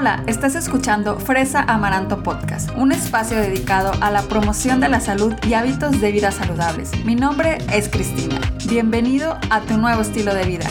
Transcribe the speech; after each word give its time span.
Hola, 0.00 0.24
estás 0.26 0.54
escuchando 0.54 1.18
Fresa 1.18 1.60
Amaranto 1.60 2.22
Podcast, 2.22 2.70
un 2.74 2.90
espacio 2.90 3.36
dedicado 3.36 3.92
a 4.00 4.10
la 4.10 4.22
promoción 4.22 4.80
de 4.80 4.88
la 4.88 4.98
salud 4.98 5.34
y 5.46 5.52
hábitos 5.52 6.00
de 6.00 6.10
vida 6.10 6.30
saludables. 6.30 6.92
Mi 7.04 7.14
nombre 7.14 7.58
es 7.70 7.90
Cristina. 7.90 8.40
Bienvenido 8.66 9.36
a 9.50 9.60
tu 9.60 9.76
nuevo 9.76 10.00
estilo 10.00 10.32
de 10.32 10.46
vida. 10.46 10.66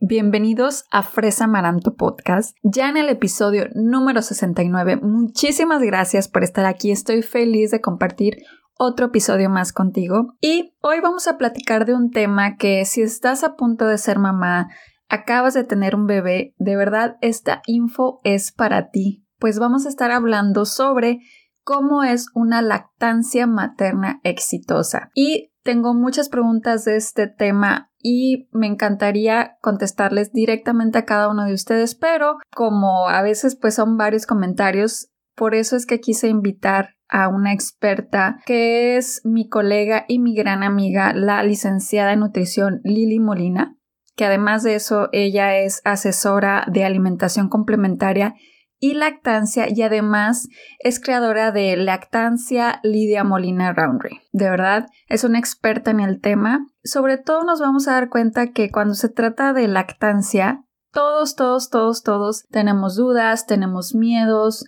Bienvenidos 0.00 0.84
a 0.92 1.02
Fresa 1.02 1.46
Amaranto 1.46 1.96
Podcast. 1.96 2.56
Ya 2.62 2.88
en 2.88 2.98
el 2.98 3.08
episodio 3.08 3.66
número 3.74 4.22
69, 4.22 4.98
muchísimas 5.02 5.82
gracias 5.82 6.28
por 6.28 6.44
estar 6.44 6.66
aquí. 6.66 6.92
Estoy 6.92 7.22
feliz 7.22 7.72
de 7.72 7.80
compartir 7.80 8.44
otro 8.78 9.06
episodio 9.06 9.50
más 9.50 9.72
contigo 9.72 10.36
y 10.40 10.74
hoy 10.80 11.00
vamos 11.00 11.26
a 11.26 11.36
platicar 11.36 11.84
de 11.84 11.94
un 11.94 12.10
tema 12.10 12.56
que 12.56 12.84
si 12.84 13.02
estás 13.02 13.42
a 13.42 13.56
punto 13.56 13.86
de 13.86 13.98
ser 13.98 14.18
mamá, 14.18 14.68
acabas 15.08 15.54
de 15.54 15.64
tener 15.64 15.96
un 15.96 16.06
bebé, 16.06 16.54
de 16.58 16.76
verdad 16.76 17.16
esta 17.20 17.60
info 17.66 18.20
es 18.22 18.52
para 18.52 18.90
ti, 18.90 19.26
pues 19.38 19.58
vamos 19.58 19.84
a 19.84 19.88
estar 19.88 20.12
hablando 20.12 20.64
sobre 20.64 21.18
cómo 21.64 22.04
es 22.04 22.28
una 22.34 22.62
lactancia 22.62 23.46
materna 23.46 24.20
exitosa. 24.22 25.10
Y 25.14 25.52
tengo 25.62 25.92
muchas 25.92 26.28
preguntas 26.28 26.84
de 26.84 26.96
este 26.96 27.26
tema 27.26 27.90
y 28.00 28.48
me 28.52 28.68
encantaría 28.68 29.58
contestarles 29.60 30.32
directamente 30.32 30.98
a 30.98 31.04
cada 31.04 31.28
uno 31.28 31.44
de 31.44 31.52
ustedes, 31.52 31.96
pero 31.96 32.38
como 32.54 33.08
a 33.08 33.22
veces 33.22 33.56
pues 33.56 33.74
son 33.74 33.96
varios 33.96 34.24
comentarios, 34.24 35.10
por 35.34 35.54
eso 35.54 35.74
es 35.74 35.84
que 35.84 36.00
quise 36.00 36.28
invitar 36.28 36.97
a 37.08 37.28
una 37.28 37.52
experta 37.52 38.38
que 38.46 38.96
es 38.96 39.20
mi 39.24 39.48
colega 39.48 40.04
y 40.08 40.18
mi 40.18 40.34
gran 40.34 40.62
amiga, 40.62 41.12
la 41.12 41.42
licenciada 41.42 42.12
en 42.12 42.20
nutrición 42.20 42.80
Lili 42.84 43.18
Molina, 43.18 43.76
que 44.16 44.24
además 44.24 44.62
de 44.62 44.74
eso 44.74 45.08
ella 45.12 45.58
es 45.58 45.80
asesora 45.84 46.66
de 46.70 46.84
alimentación 46.84 47.48
complementaria 47.48 48.34
y 48.80 48.94
lactancia 48.94 49.66
y 49.68 49.82
además 49.82 50.48
es 50.78 51.00
creadora 51.00 51.50
de 51.50 51.76
Lactancia 51.76 52.80
Lidia 52.82 53.24
Molina 53.24 53.72
Roundry. 53.72 54.20
De 54.32 54.48
verdad, 54.48 54.86
es 55.08 55.24
una 55.24 55.38
experta 55.38 55.90
en 55.90 56.00
el 56.00 56.20
tema. 56.20 56.66
Sobre 56.84 57.18
todo 57.18 57.44
nos 57.44 57.60
vamos 57.60 57.88
a 57.88 57.92
dar 57.92 58.08
cuenta 58.08 58.52
que 58.52 58.70
cuando 58.70 58.94
se 58.94 59.08
trata 59.08 59.52
de 59.52 59.66
lactancia, 59.66 60.64
todos, 60.92 61.34
todos, 61.36 61.70
todos, 61.70 62.02
todos 62.02 62.46
tenemos 62.50 62.96
dudas, 62.96 63.46
tenemos 63.46 63.94
miedos, 63.94 64.64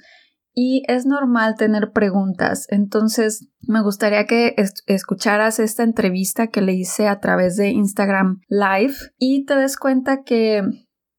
y 0.54 0.82
es 0.88 1.06
normal 1.06 1.54
tener 1.56 1.92
preguntas. 1.92 2.66
Entonces, 2.70 3.48
me 3.60 3.82
gustaría 3.82 4.26
que 4.26 4.54
escucharas 4.86 5.58
esta 5.58 5.82
entrevista 5.82 6.48
que 6.48 6.60
le 6.60 6.74
hice 6.74 7.08
a 7.08 7.20
través 7.20 7.56
de 7.56 7.68
Instagram 7.70 8.40
Live 8.48 8.94
y 9.18 9.44
te 9.44 9.56
des 9.56 9.76
cuenta 9.76 10.22
que 10.22 10.62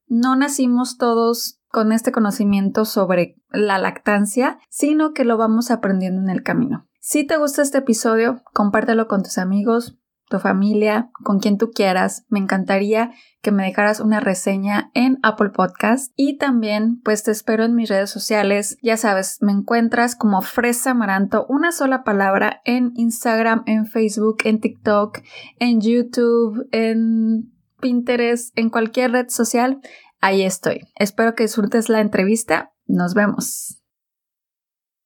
no 0.06 0.36
nacimos 0.36 0.98
todos 0.98 1.60
con 1.68 1.90
este 1.92 2.12
conocimiento 2.12 2.84
sobre 2.84 3.36
la 3.50 3.78
lactancia, 3.78 4.58
sino 4.68 5.14
que 5.14 5.24
lo 5.24 5.38
vamos 5.38 5.70
aprendiendo 5.70 6.20
en 6.20 6.28
el 6.28 6.42
camino. 6.42 6.86
Si 7.00 7.26
te 7.26 7.36
gusta 7.38 7.62
este 7.62 7.78
episodio, 7.78 8.42
compártelo 8.52 9.08
con 9.08 9.22
tus 9.22 9.38
amigos, 9.38 9.98
tu 10.32 10.40
familia, 10.40 11.10
con 11.22 11.38
quien 11.38 11.58
tú 11.58 11.70
quieras. 11.70 12.24
Me 12.28 12.38
encantaría 12.38 13.12
que 13.42 13.52
me 13.52 13.64
dejaras 13.64 14.00
una 14.00 14.18
reseña 14.18 14.90
en 14.94 15.18
Apple 15.22 15.50
Podcast 15.50 16.10
y 16.16 16.38
también 16.38 17.00
pues 17.04 17.22
te 17.22 17.30
espero 17.30 17.64
en 17.64 17.74
mis 17.74 17.90
redes 17.90 18.10
sociales. 18.10 18.78
Ya 18.82 18.96
sabes, 18.96 19.38
me 19.42 19.52
encuentras 19.52 20.16
como 20.16 20.40
Fresa 20.40 20.92
Amaranto, 20.92 21.44
una 21.48 21.70
sola 21.70 22.02
palabra 22.02 22.62
en 22.64 22.92
Instagram, 22.96 23.62
en 23.66 23.86
Facebook, 23.86 24.38
en 24.44 24.60
TikTok, 24.60 25.18
en 25.58 25.80
YouTube, 25.82 26.66
en 26.72 27.52
Pinterest, 27.80 28.56
en 28.58 28.70
cualquier 28.70 29.12
red 29.12 29.28
social. 29.28 29.80
Ahí 30.20 30.42
estoy. 30.42 30.88
Espero 30.94 31.34
que 31.34 31.42
disfrutes 31.42 31.90
la 31.90 32.00
entrevista. 32.00 32.72
Nos 32.86 33.12
vemos. 33.12 33.82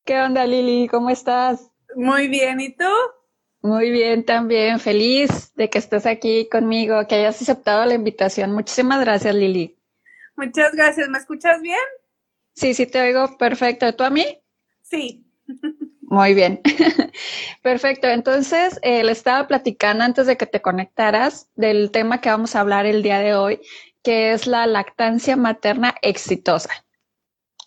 ¿Qué 0.04 0.20
onda, 0.20 0.46
Lili? 0.46 0.86
¿Cómo 0.86 1.10
estás? 1.10 1.72
Muy 1.96 2.28
bien, 2.28 2.60
¿y 2.60 2.76
tú? 2.76 2.84
Muy 3.62 3.90
bien, 3.90 4.24
también 4.24 4.78
feliz 4.78 5.52
de 5.54 5.68
que 5.70 5.78
estés 5.78 6.06
aquí 6.06 6.48
conmigo, 6.48 7.06
que 7.08 7.16
hayas 7.16 7.40
aceptado 7.42 7.84
la 7.84 7.94
invitación. 7.94 8.52
Muchísimas 8.52 9.00
gracias, 9.00 9.34
Lili. 9.34 9.76
Muchas 10.36 10.72
gracias. 10.72 11.08
¿Me 11.08 11.18
escuchas 11.18 11.60
bien? 11.62 11.78
Sí, 12.54 12.74
sí, 12.74 12.86
te 12.86 13.00
oigo 13.00 13.36
perfecto. 13.38 13.92
¿Tú 13.94 14.04
a 14.04 14.10
mí? 14.10 14.24
Sí. 14.82 15.26
Muy 16.08 16.34
bien. 16.34 16.60
Perfecto. 17.62 18.06
Entonces, 18.06 18.78
eh, 18.82 19.02
le 19.02 19.12
estaba 19.12 19.46
platicando 19.48 20.04
antes 20.04 20.26
de 20.26 20.36
que 20.36 20.46
te 20.46 20.62
conectaras 20.62 21.48
del 21.56 21.90
tema 21.90 22.20
que 22.20 22.30
vamos 22.30 22.54
a 22.54 22.60
hablar 22.60 22.86
el 22.86 23.02
día 23.02 23.18
de 23.18 23.34
hoy, 23.34 23.60
que 24.02 24.32
es 24.32 24.46
la 24.46 24.66
lactancia 24.66 25.36
materna 25.36 25.96
exitosa. 26.02 26.70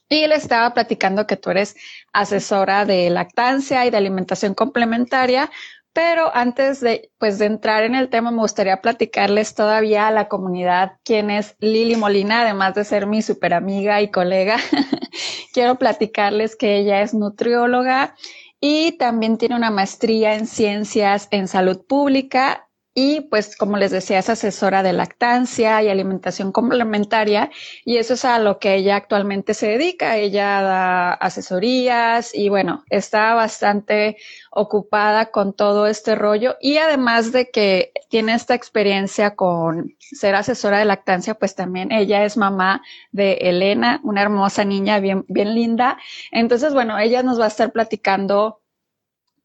Y 0.08 0.26
le 0.26 0.36
estaba 0.36 0.74
platicando 0.74 1.28
que 1.28 1.36
tú 1.36 1.52
eres 1.52 1.76
asesora 2.14 2.86
de 2.86 3.10
lactancia 3.10 3.86
y 3.86 3.92
de 3.92 3.98
alimentación 3.98 4.56
complementaria, 4.56 5.52
pero 5.94 6.36
antes 6.36 6.80
de, 6.80 7.12
pues, 7.18 7.40
de 7.40 7.46
entrar 7.46 7.84
en 7.84 7.96
el 7.96 8.10
tema, 8.10 8.32
me 8.32 8.42
gustaría 8.42 8.82
platicarles 8.82 9.56
todavía 9.56 10.08
a 10.08 10.12
la 10.12 10.28
comunidad 10.28 10.94
quién 11.04 11.32
es 11.32 11.56
Lili 11.60 11.96
Molina, 11.96 12.42
además 12.42 12.76
de 12.76 12.86
ser 12.86 13.08
mi 13.08 13.22
super 13.22 13.54
amiga 13.54 14.02
y 14.02 14.12
colega. 14.12 14.58
Quiero 15.54 15.78
platicarles 15.78 16.56
que 16.56 16.78
ella 16.78 17.02
es 17.02 17.14
nutrióloga 17.14 18.16
y 18.62 18.94
también 18.94 19.38
tiene 19.38 19.56
una 19.56 19.72
maestría 19.72 20.36
en 20.36 20.46
ciencias 20.46 21.28
en 21.32 21.48
salud 21.48 21.86
pública 21.88 22.69
y 23.02 23.22
pues 23.22 23.56
como 23.56 23.78
les 23.78 23.92
decía 23.92 24.20
es 24.20 24.30
asesora 24.30 24.84
de 24.84 24.92
lactancia 24.92 25.82
y 25.82 25.88
alimentación 25.88 26.52
complementaria 26.52 27.50
y 27.86 27.96
eso 27.96 28.16
es 28.16 28.26
a 28.26 28.40
lo 28.40 28.60
que 28.60 28.76
ella 28.76 28.98
actualmente 28.98 29.54
se 29.54 29.68
dedica. 29.70 30.18
Ella 30.18 30.62
da 30.62 31.14
asesorías 31.14 32.36
y 32.36 32.50
bueno, 32.50 32.84
está 32.90 33.36
bastante 33.36 34.18
ocupada 34.52 35.32
con 35.32 35.54
todo 35.54 35.88
este 35.88 36.16
rollo 36.16 36.58
y 36.60 36.76
además 36.76 37.32
de 37.32 37.50
que 37.50 37.94
tiene 38.10 38.34
esta 38.34 38.54
experiencia 38.54 39.34
con 39.38 39.96
ser 40.00 40.36
asesora 40.36 40.80
de 40.80 40.86
lactancia, 40.86 41.36
pues 41.36 41.56
también 41.56 41.94
ella 41.94 42.26
es 42.26 42.36
mamá 42.36 42.82
de 43.14 43.34
Elena, 43.36 44.02
una 44.04 44.24
hermosa 44.24 44.66
niña 44.66 45.00
bien, 45.00 45.24
bien 45.30 45.56
linda. 45.56 45.98
Entonces, 46.32 46.74
bueno, 46.74 47.00
ella 47.00 47.24
nos 47.24 47.40
va 47.40 47.46
a 47.46 47.48
estar 47.48 47.72
platicando 47.72 48.60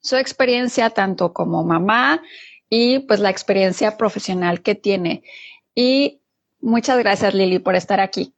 su 0.04 0.16
experiencia 0.16 0.91
tanto 0.91 1.32
como 1.32 1.65
mamá, 1.65 2.21
y 2.69 3.00
pues 3.00 3.20
la 3.20 3.30
experiencia 3.30 3.97
profesional 3.97 4.62
que 4.62 4.75
tiene. 4.75 5.22
Y 5.75 6.22
muchas 6.60 6.98
gracias 6.98 7.34
Lili 7.34 7.58
por 7.58 7.75
estar 7.76 8.00
aquí. 8.00 8.34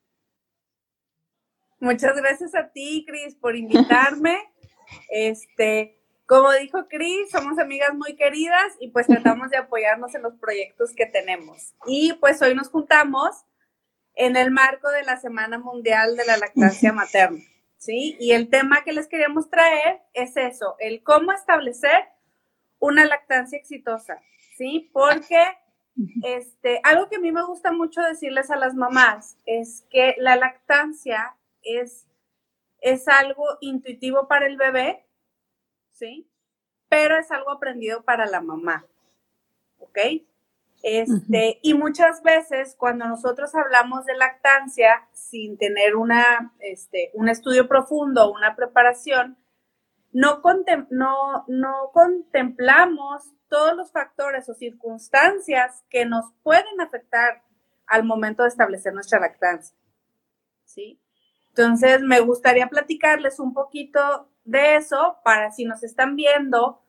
Muchas 1.78 2.16
gracias 2.16 2.54
a 2.54 2.70
ti, 2.70 3.04
Cris, 3.06 3.34
por 3.34 3.54
invitarme. 3.54 4.38
este, 5.10 5.98
como 6.26 6.50
dijo 6.52 6.88
Cris, 6.88 7.30
somos 7.30 7.58
amigas 7.58 7.94
muy 7.94 8.16
queridas 8.16 8.74
y 8.80 8.88
pues 8.88 9.06
tratamos 9.06 9.50
de 9.50 9.58
apoyarnos 9.58 10.14
en 10.14 10.22
los 10.22 10.34
proyectos 10.34 10.92
que 10.94 11.06
tenemos. 11.06 11.74
Y 11.86 12.14
pues 12.14 12.40
hoy 12.42 12.54
nos 12.54 12.68
juntamos 12.68 13.44
en 14.14 14.36
el 14.36 14.50
marco 14.50 14.90
de 14.90 15.02
la 15.02 15.18
Semana 15.18 15.58
Mundial 15.58 16.16
de 16.16 16.24
la 16.24 16.38
Lactancia 16.38 16.92
Materna, 16.94 17.44
¿sí? 17.76 18.16
Y 18.18 18.32
el 18.32 18.48
tema 18.48 18.82
que 18.82 18.92
les 18.92 19.06
queríamos 19.06 19.50
traer 19.50 20.00
es 20.14 20.36
eso, 20.36 20.76
el 20.80 21.02
cómo 21.02 21.32
establecer 21.32 22.08
una 22.86 23.04
lactancia 23.04 23.58
exitosa, 23.58 24.20
¿sí? 24.56 24.90
Porque 24.92 25.38
este, 26.24 26.80
algo 26.84 27.08
que 27.08 27.16
a 27.16 27.20
mí 27.20 27.32
me 27.32 27.44
gusta 27.44 27.72
mucho 27.72 28.02
decirles 28.02 28.50
a 28.50 28.56
las 28.56 28.74
mamás 28.74 29.38
es 29.46 29.86
que 29.90 30.14
la 30.18 30.36
lactancia 30.36 31.36
es, 31.62 32.06
es 32.80 33.08
algo 33.08 33.44
intuitivo 33.60 34.28
para 34.28 34.46
el 34.46 34.56
bebé, 34.56 35.06
¿sí? 35.92 36.30
Pero 36.88 37.16
es 37.16 37.30
algo 37.30 37.50
aprendido 37.50 38.04
para 38.04 38.26
la 38.26 38.40
mamá, 38.40 38.86
¿ok? 39.78 39.98
Este, 40.82 41.58
Y 41.62 41.74
muchas 41.74 42.22
veces 42.22 42.76
cuando 42.78 43.06
nosotros 43.06 43.54
hablamos 43.54 44.04
de 44.04 44.16
lactancia 44.16 45.08
sin 45.12 45.58
tener 45.58 45.96
una, 45.96 46.54
este, 46.60 47.10
un 47.14 47.28
estudio 47.28 47.66
profundo, 47.66 48.30
una 48.30 48.54
preparación, 48.54 49.36
no, 50.16 50.40
no, 50.88 51.44
no 51.46 51.90
contemplamos 51.92 53.34
todos 53.48 53.76
los 53.76 53.92
factores 53.92 54.48
o 54.48 54.54
circunstancias 54.54 55.84
que 55.90 56.06
nos 56.06 56.32
pueden 56.42 56.80
afectar 56.80 57.42
al 57.86 58.02
momento 58.04 58.42
de 58.42 58.48
establecer 58.48 58.94
nuestra 58.94 59.20
lactancia. 59.20 59.76
¿Sí? 60.64 60.98
Entonces, 61.50 62.00
me 62.00 62.20
gustaría 62.20 62.66
platicarles 62.68 63.38
un 63.38 63.52
poquito 63.52 64.30
de 64.44 64.76
eso 64.76 65.18
para 65.22 65.52
si 65.52 65.66
nos 65.66 65.82
están 65.82 66.16
viendo, 66.16 66.82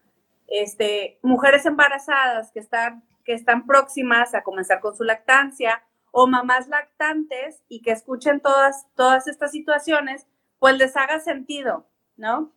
este, 0.47 1.19
mujeres 1.21 1.65
embarazadas 1.65 2.53
que 2.53 2.59
están, 2.59 3.03
que 3.25 3.33
están 3.33 3.65
próximas 3.65 4.35
a 4.35 4.43
comenzar 4.43 4.79
con 4.79 4.95
su 4.95 5.03
lactancia 5.03 5.83
o 6.11 6.27
mamás 6.27 6.69
lactantes 6.69 7.61
y 7.67 7.81
que 7.81 7.91
escuchen 7.91 8.39
todas, 8.39 8.87
todas 8.95 9.27
estas 9.27 9.51
situaciones, 9.51 10.25
pues 10.59 10.77
les 10.77 10.95
haga 10.95 11.19
sentido, 11.19 11.89
¿no? 12.15 12.53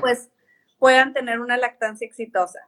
Pues 0.00 0.30
puedan 0.78 1.12
tener 1.12 1.40
una 1.40 1.56
lactancia 1.56 2.06
exitosa. 2.06 2.60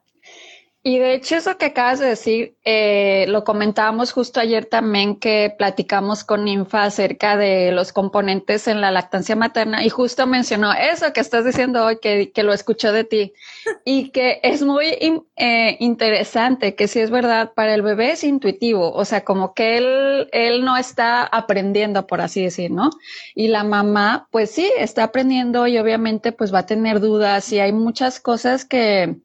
Y 0.89 0.99
de 0.99 1.13
hecho 1.13 1.37
eso 1.37 1.59
que 1.59 1.67
acabas 1.67 1.99
de 1.99 2.07
decir, 2.07 2.57
eh, 2.65 3.27
lo 3.29 3.45
comentábamos 3.45 4.11
justo 4.11 4.41
ayer 4.41 4.65
también 4.65 5.17
que 5.17 5.55
platicamos 5.59 6.25
con 6.25 6.47
Ninfa 6.47 6.85
acerca 6.85 7.37
de 7.37 7.73
los 7.73 7.93
componentes 7.93 8.67
en 8.69 8.81
la 8.81 8.91
lactancia 8.91 9.37
materna 9.37 9.85
y 9.85 9.91
justo 9.91 10.27
mencionó 10.27 10.73
eso 10.73 11.13
que 11.13 11.21
estás 11.21 11.45
diciendo 11.45 11.85
hoy, 11.85 11.99
que, 12.01 12.33
que 12.33 12.43
lo 12.43 12.55
escuchó 12.55 12.91
de 12.91 13.05
ti 13.05 13.35
y 13.85 14.09
que 14.13 14.41
es 14.43 14.63
muy 14.63 14.87
eh, 15.37 15.77
interesante, 15.79 16.75
que 16.75 16.89
si 16.89 17.01
es 17.01 17.11
verdad, 17.11 17.53
para 17.53 17.75
el 17.75 17.83
bebé 17.83 18.13
es 18.13 18.25
intuitivo, 18.25 18.91
o 18.91 19.05
sea, 19.05 19.27
como 19.27 19.53
que 19.53 19.77
él, 19.77 20.31
él 20.33 20.65
no 20.65 20.79
está 20.79 21.23
aprendiendo, 21.23 22.07
por 22.07 22.23
así 22.23 22.43
decir, 22.43 22.71
¿no? 22.71 22.89
Y 23.35 23.49
la 23.49 23.63
mamá, 23.63 24.27
pues 24.31 24.53
sí, 24.53 24.73
está 24.79 25.05
aprendiendo 25.05 25.67
y 25.67 25.77
obviamente 25.77 26.33
pues 26.33 26.51
va 26.55 26.61
a 26.61 26.67
tener 26.67 27.01
dudas 27.01 27.53
y 27.53 27.61
hay 27.61 27.73
muchas 27.73 28.21
cosas 28.21 28.65
que, 28.65 29.19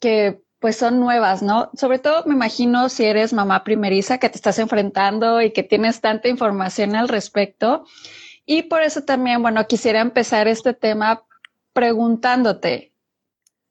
que 0.00 0.40
pues 0.60 0.76
son 0.76 1.00
nuevas, 1.00 1.42
¿no? 1.42 1.70
Sobre 1.74 1.98
todo 1.98 2.22
me 2.26 2.34
imagino 2.34 2.90
si 2.90 3.06
eres 3.06 3.32
mamá 3.32 3.64
primeriza 3.64 4.18
que 4.18 4.28
te 4.28 4.36
estás 4.36 4.58
enfrentando 4.58 5.40
y 5.40 5.52
que 5.52 5.62
tienes 5.62 6.02
tanta 6.02 6.28
información 6.28 6.94
al 6.94 7.08
respecto. 7.08 7.86
Y 8.44 8.64
por 8.64 8.82
eso 8.82 9.02
también, 9.02 9.42
bueno, 9.42 9.66
quisiera 9.66 10.00
empezar 10.00 10.48
este 10.48 10.74
tema 10.74 11.24
preguntándote, 11.72 12.92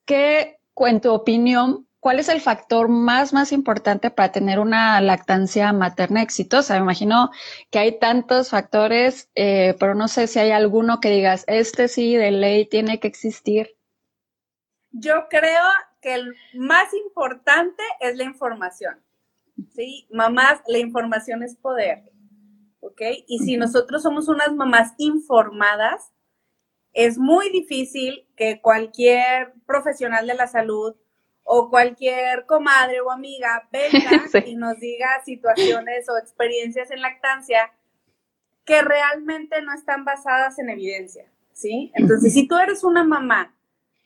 ¿qué, 0.05 0.59
en 0.77 1.01
tu 1.01 1.11
opinión, 1.11 1.87
cuál 1.99 2.19
es 2.19 2.27
el 2.27 2.41
factor 2.41 2.87
más, 2.87 3.33
más 3.33 3.51
importante 3.51 4.09
para 4.09 4.31
tener 4.31 4.59
una 4.59 4.99
lactancia 4.99 5.71
materna 5.73 6.23
exitosa? 6.23 6.73
Me 6.73 6.79
imagino 6.79 7.29
que 7.69 7.77
hay 7.77 7.99
tantos 7.99 8.49
factores, 8.49 9.29
eh, 9.35 9.75
pero 9.79 9.93
no 9.93 10.07
sé 10.07 10.25
si 10.25 10.39
hay 10.39 10.51
alguno 10.51 11.01
que 11.01 11.11
digas, 11.11 11.43
este 11.47 11.87
sí, 11.87 12.15
de 12.15 12.31
ley 12.31 12.65
tiene 12.65 12.99
que 12.99 13.07
existir. 13.07 13.75
Yo 14.91 15.27
creo 15.29 15.63
que 16.01 16.13
el 16.13 16.35
más 16.53 16.93
importante 16.93 17.83
es 17.99 18.15
la 18.15 18.23
información. 18.23 19.03
¿Sí? 19.75 20.07
Mamás, 20.11 20.61
la 20.67 20.77
información 20.77 21.43
es 21.43 21.55
poder. 21.55 22.11
¿Ok? 22.79 23.01
Y 23.27 23.39
si 23.39 23.57
nosotros 23.57 24.03
somos 24.03 24.29
unas 24.29 24.53
mamás 24.53 24.93
informadas, 24.97 26.13
es 26.93 27.17
muy 27.17 27.49
difícil 27.49 28.27
que 28.35 28.61
cualquier 28.61 29.53
profesional 29.65 30.27
de 30.27 30.35
la 30.35 30.47
salud 30.47 30.95
o 31.43 31.69
cualquier 31.69 32.45
comadre 32.45 33.01
o 33.01 33.11
amiga 33.11 33.67
venga 33.71 34.23
y 34.45 34.55
nos 34.55 34.79
diga 34.79 35.21
situaciones 35.25 36.07
o 36.09 36.17
experiencias 36.17 36.91
en 36.91 37.01
lactancia 37.01 37.71
que 38.65 38.81
realmente 38.83 39.61
no 39.63 39.73
están 39.73 40.05
basadas 40.05 40.59
en 40.59 40.69
evidencia, 40.69 41.25
¿sí? 41.53 41.91
Entonces, 41.95 42.33
si 42.33 42.47
tú 42.47 42.55
eres 42.55 42.83
una 42.83 43.03
mamá 43.03 43.55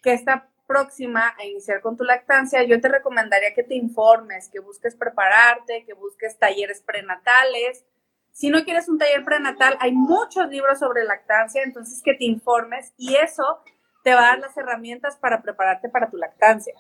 que 0.02 0.14
está 0.14 0.50
próxima 0.66 1.34
a 1.38 1.46
iniciar 1.46 1.82
con 1.82 1.98
tu 1.98 2.04
lactancia, 2.04 2.64
yo 2.64 2.80
te 2.82 2.90
recomendaría 2.90 3.54
que 3.54 3.64
te 3.64 3.76
informes, 3.76 4.50
que 4.50 4.60
busques 4.60 4.96
prepararte, 4.96 5.84
que 5.86 5.94
busques 5.94 6.38
talleres 6.38 6.82
prenatales. 6.82 7.86
Si 8.32 8.50
no 8.50 8.64
quieres 8.64 8.90
un 8.90 8.98
taller 8.98 9.24
prenatal, 9.24 9.78
hay 9.80 9.92
muchos 9.92 10.50
libros 10.50 10.80
sobre 10.80 11.04
lactancia, 11.04 11.64
entonces 11.64 12.02
que 12.04 12.16
te 12.16 12.26
informes 12.26 12.94
y 12.98 13.16
eso 13.16 13.60
te 14.04 14.14
va 14.14 14.22
a 14.22 14.30
dar 14.32 14.40
las 14.40 14.58
herramientas 14.58 15.18
para 15.18 15.42
prepararte 15.42 15.90
para 15.90 16.10
tu 16.10 16.18
lactancia. 16.18 16.74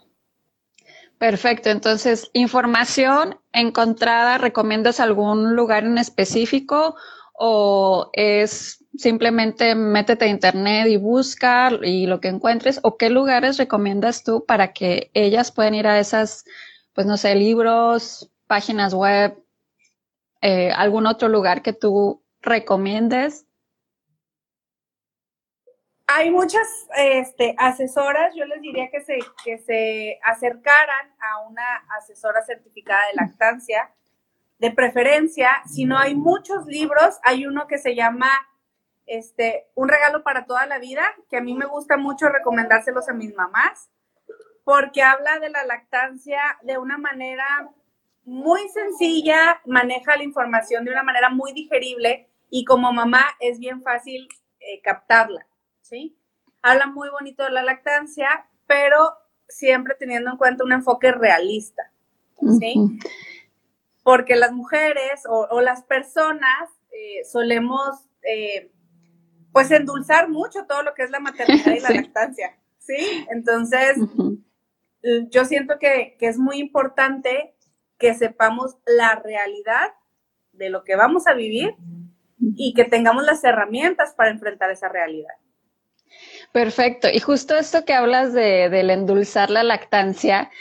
Perfecto, 1.17 1.69
entonces, 1.69 2.29
información 2.33 3.39
encontrada, 3.53 4.37
¿recomiendas 4.37 4.99
algún 4.99 5.55
lugar 5.55 5.85
en 5.85 5.97
específico 5.97 6.95
o 7.33 8.09
es 8.13 8.82
simplemente 8.97 9.75
métete 9.75 10.25
a 10.25 10.29
internet 10.29 10.87
y 10.87 10.97
busca 10.97 11.71
y 11.81 12.05
lo 12.05 12.19
que 12.19 12.27
encuentres, 12.27 12.79
o 12.83 12.97
qué 12.97 13.09
lugares 13.09 13.57
recomiendas 13.57 14.23
tú 14.23 14.45
para 14.45 14.73
que 14.73 15.09
ellas 15.13 15.51
puedan 15.51 15.75
ir 15.75 15.87
a 15.87 15.99
esas, 15.99 16.45
pues 16.93 17.07
no 17.07 17.17
sé, 17.17 17.35
libros, 17.35 18.31
páginas 18.47 18.93
web, 18.93 19.35
eh, 20.41 20.71
algún 20.71 21.07
otro 21.07 21.27
lugar 21.27 21.61
que 21.61 21.73
tú 21.73 22.23
recomiendes. 22.41 23.45
Hay 26.05 26.29
muchas 26.29 26.67
este, 26.95 27.55
asesoras, 27.57 28.35
yo 28.35 28.45
les 28.45 28.61
diría 28.61 28.89
que 28.91 29.01
se, 29.01 29.17
que 29.43 29.57
se 29.57 30.19
acercaran 30.23 31.11
a 31.19 31.47
una 31.47 31.85
asesora 31.97 32.43
certificada 32.43 33.01
de 33.07 33.15
lactancia, 33.15 33.89
de 34.59 34.69
preferencia, 34.69 35.49
si 35.65 35.85
no 35.85 35.97
hay 35.97 36.13
muchos 36.13 36.65
libros, 36.67 37.17
hay 37.23 37.47
uno 37.47 37.65
que 37.67 37.79
se 37.79 37.95
llama 37.95 38.29
este, 39.05 39.67
un 39.75 39.89
regalo 39.89 40.23
para 40.23 40.45
toda 40.45 40.65
la 40.65 40.79
vida, 40.79 41.03
que 41.29 41.37
a 41.37 41.41
mí 41.41 41.53
me 41.55 41.65
gusta 41.65 41.97
mucho 41.97 42.29
recomendárselos 42.29 43.09
a 43.09 43.13
mis 43.13 43.33
mamás, 43.35 43.89
porque 44.63 45.01
habla 45.01 45.39
de 45.39 45.49
la 45.49 45.65
lactancia 45.65 46.41
de 46.61 46.77
una 46.77 46.97
manera 46.97 47.69
muy 48.25 48.61
sencilla, 48.69 49.61
maneja 49.65 50.15
la 50.15 50.23
información 50.23 50.85
de 50.85 50.91
una 50.91 51.03
manera 51.03 51.29
muy 51.29 51.51
digerible 51.51 52.29
y 52.49 52.65
como 52.65 52.93
mamá 52.93 53.25
es 53.39 53.59
bien 53.59 53.81
fácil 53.81 54.27
eh, 54.59 54.81
captarla, 54.81 55.45
¿sí? 55.81 56.17
Habla 56.61 56.87
muy 56.87 57.09
bonito 57.09 57.43
de 57.43 57.51
la 57.51 57.63
lactancia, 57.63 58.47
pero 58.65 59.17
siempre 59.47 59.95
teniendo 59.95 60.31
en 60.31 60.37
cuenta 60.37 60.63
un 60.63 60.71
enfoque 60.71 61.11
realista, 61.11 61.91
¿sí? 62.59 62.75
Porque 64.03 64.35
las 64.35 64.53
mujeres 64.53 65.23
o, 65.29 65.61
las 65.61 65.83
personas 65.83 66.69
eh, 66.91 67.25
solemos 67.25 68.07
eh, 68.23 68.71
pues 69.53 69.71
endulzar 69.71 70.29
mucho 70.29 70.65
todo 70.65 70.83
lo 70.83 70.93
que 70.93 71.03
es 71.03 71.11
la 71.11 71.19
maternidad 71.19 71.73
y 71.73 71.79
la 71.79 71.89
lactancia, 72.01 72.57
¿sí? 72.79 73.25
Entonces, 73.29 73.97
yo 75.29 75.45
siento 75.45 75.77
que, 75.79 76.17
es 76.19 76.37
muy 76.37 76.57
importante 76.57 77.55
que 77.97 78.13
sepamos 78.15 78.75
la 78.85 79.15
realidad 79.15 79.93
de 80.51 80.69
lo 80.69 80.83
que 80.83 80.95
vamos 80.95 81.27
a 81.27 81.33
vivir 81.33 81.75
y 82.55 82.73
que 82.73 82.83
tengamos 82.83 83.23
las 83.23 83.43
herramientas 83.43 84.13
para 84.15 84.31
enfrentar 84.31 84.71
esa 84.71 84.89
realidad. 84.89 85.33
Perfecto. 86.51 87.07
Y 87.11 87.19
justo 87.19 87.55
esto 87.55 87.85
que 87.85 87.93
hablas 87.93 88.33
de, 88.33 88.69
del 88.69 88.89
endulzar 88.89 89.49
la 89.49 89.63
lactancia, 89.63 90.51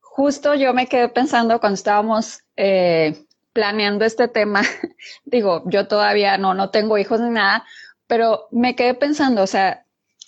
justo 0.00 0.54
yo 0.54 0.74
me 0.74 0.86
quedé 0.86 1.08
pensando 1.08 1.60
cuando 1.60 1.74
estábamos 1.74 2.42
eh, 2.56 3.24
planeando 3.52 4.04
este 4.04 4.28
tema, 4.28 4.62
digo, 5.24 5.62
yo 5.66 5.88
todavía 5.88 6.38
no, 6.38 6.54
no 6.54 6.70
tengo 6.70 6.98
hijos 6.98 7.20
ni 7.20 7.30
nada, 7.30 7.64
pero 8.08 8.48
me 8.50 8.74
quedé 8.74 8.94
pensando, 8.94 9.42
o 9.42 9.46
sea, 9.46 9.84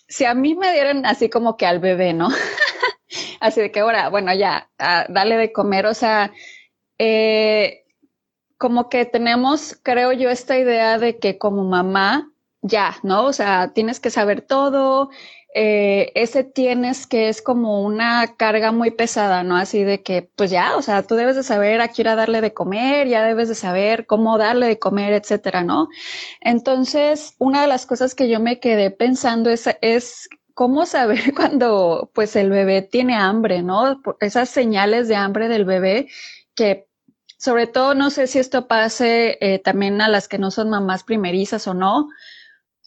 si 0.07 0.25
a 0.25 0.35
mí 0.35 0.55
me 0.55 0.73
dieran 0.73 1.05
así 1.07 1.29
como 1.29 1.57
que 1.57 1.67
al 1.67 1.81
bebé, 1.81 2.13
¿no? 2.13 2.29
así 3.41 3.61
de 3.61 3.73
que 3.73 3.81
ahora, 3.81 4.09
bueno, 4.09 4.33
ya, 4.35 4.71
dale 4.79 5.37
de 5.37 5.53
comer, 5.53 5.87
o 5.87 5.95
sea, 5.95 6.33
eh, 6.99 7.85
como 8.59 8.89
que 8.89 9.07
tenemos, 9.07 9.79
creo 9.83 10.13
yo, 10.13 10.31
esta 10.31 10.59
idea 10.59 10.99
de 10.99 11.19
que 11.19 11.39
como 11.39 11.65
mamá, 11.65 12.31
ya, 12.63 12.97
¿no? 13.03 13.25
O 13.25 13.33
sea, 13.33 13.73
tienes 13.73 14.01
que 14.01 14.11
saber 14.11 14.43
todo, 14.43 15.11
eh, 15.53 16.13
ese 16.15 16.45
tienes 16.45 17.07
que 17.07 17.29
es 17.29 17.43
como 17.43 17.83
una 17.83 18.37
carga 18.37 18.71
muy 18.71 18.93
pesada, 18.93 19.43
¿no? 19.43 19.57
Así 19.57 19.83
de 19.83 20.03
que, 20.03 20.31
pues 20.37 20.51
ya, 20.51 20.77
o 20.77 20.83
sea, 20.83 21.03
tú 21.03 21.17
debes 21.17 21.37
de 21.37 21.43
saber 21.43 21.81
a 21.81 21.89
qué 21.89 22.09
a 22.09 22.15
darle 22.15 22.41
de 22.41 22.55
comer, 22.55 23.09
ya 23.09 23.25
debes 23.25 23.49
de 23.49 23.55
saber 23.57 24.07
cómo 24.07 24.39
darle 24.39 24.67
de 24.67 24.79
comer, 24.79 25.13
etcétera, 25.13 25.65
¿no? 25.65 25.89
Entonces, 26.41 27.35
una 27.39 27.63
de 27.63 27.67
las 27.69 27.85
cosas 27.87 28.15
que 28.15 28.29
yo 28.29 28.39
me 28.41 28.61
quedé 28.61 28.91
pensando 28.91 29.51
es, 29.51 29.69
es 29.83 30.29
cómo 30.55 30.87
saber 30.87 31.35
cuando, 31.35 32.11
pues, 32.15 32.37
el 32.37 32.51
bebé 32.51 32.83
tiene 32.83 33.17
hambre, 33.17 33.63
¿no? 33.63 34.01
Esas 34.21 34.51
señales 34.51 35.09
de 35.09 35.17
hambre 35.17 35.49
del 35.49 35.65
bebé 35.65 36.09
que 36.55 36.87
sobre 37.39 37.67
todo 37.67 37.95
no 37.95 38.11
sé 38.11 38.27
si 38.27 38.39
esto 38.39 38.69
pase 38.69 39.39
eh, 39.41 39.59
también 39.59 40.03
a 40.03 40.09
las 40.09 40.29
que 40.29 40.37
no 40.39 40.51
son 40.51 40.69
mamás 40.69 41.05
primerizas 41.05 41.67
o 41.67 41.73
no, 41.73 42.11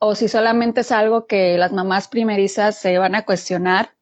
o 0.05 0.15
si 0.15 0.27
solamente 0.27 0.81
es 0.81 0.91
algo 0.91 1.27
que 1.27 1.57
las 1.57 1.71
mamás 1.71 2.09
primerizas 2.09 2.77
se 2.77 2.97
van 2.97 3.15
a 3.15 3.23
cuestionar. 3.23 3.95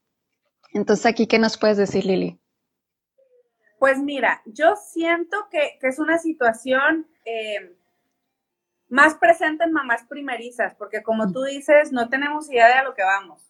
Entonces, 0.72 1.06
aquí, 1.06 1.28
¿qué 1.28 1.38
nos 1.38 1.56
puedes 1.56 1.76
decir, 1.76 2.04
Lili? 2.04 2.40
Pues 3.78 3.98
mira, 3.98 4.42
yo 4.44 4.74
siento 4.74 5.36
que, 5.48 5.78
es 5.80 6.00
una 6.00 6.18
situación 6.18 7.06
eh, 7.24 7.76
más 8.88 9.14
presente 9.14 9.62
en 9.62 9.72
mamás 9.72 10.02
primerizas, 10.08 10.74
porque 10.74 11.04
como 11.04 11.30
tú 11.30 11.44
dices, 11.44 11.92
no 11.92 12.08
tenemos 12.08 12.50
idea 12.50 12.66
de 12.66 12.74
a 12.74 12.82
lo 12.82 12.94
que 12.94 13.04
vamos, 13.04 13.40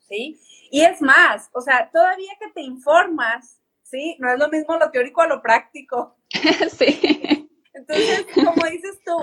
¿sí? 0.00 0.40
Y 0.72 0.82
es 0.82 1.00
más, 1.00 1.48
o 1.52 1.60
sea, 1.60 1.90
todavía 1.92 2.32
que 2.40 2.50
te 2.50 2.62
informas, 2.62 3.60
¿sí? 3.84 4.16
No 4.18 4.32
es 4.32 4.38
lo 4.38 4.48
mismo 4.48 4.76
lo 4.78 4.90
teórico 4.90 5.22
a 5.22 5.28
lo 5.28 5.40
práctico. 5.42 6.16
sí. 6.76 7.48
Entonces, 7.72 8.26
como 8.34 8.66
dices 8.66 9.00
tú, 9.04 9.16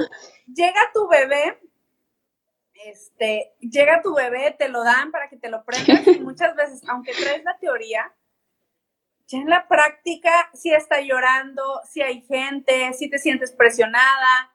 llega 0.54 0.80
tu 0.94 1.06
bebé 1.10 1.60
este, 2.86 3.54
llega 3.60 4.02
tu 4.02 4.14
bebé, 4.16 4.56
te 4.58 4.70
lo 4.70 4.84
dan 4.84 5.12
para 5.12 5.30
que 5.30 5.38
te 5.38 5.50
lo 5.50 5.64
prendas 5.64 6.08
y 6.08 6.20
muchas 6.20 6.56
veces, 6.56 6.82
aunque 6.88 7.14
traes 7.14 7.44
la 7.44 7.58
teoría, 7.58 8.14
ya 9.28 9.40
en 9.40 9.50
la 9.50 9.68
práctica 9.68 10.32
si 10.54 10.72
está 10.74 11.02
llorando, 11.02 11.82
si 11.90 12.02
hay 12.02 12.22
gente, 12.22 12.94
si 12.94 13.10
te 13.10 13.20
sientes 13.20 13.52
presionada, 13.52 14.52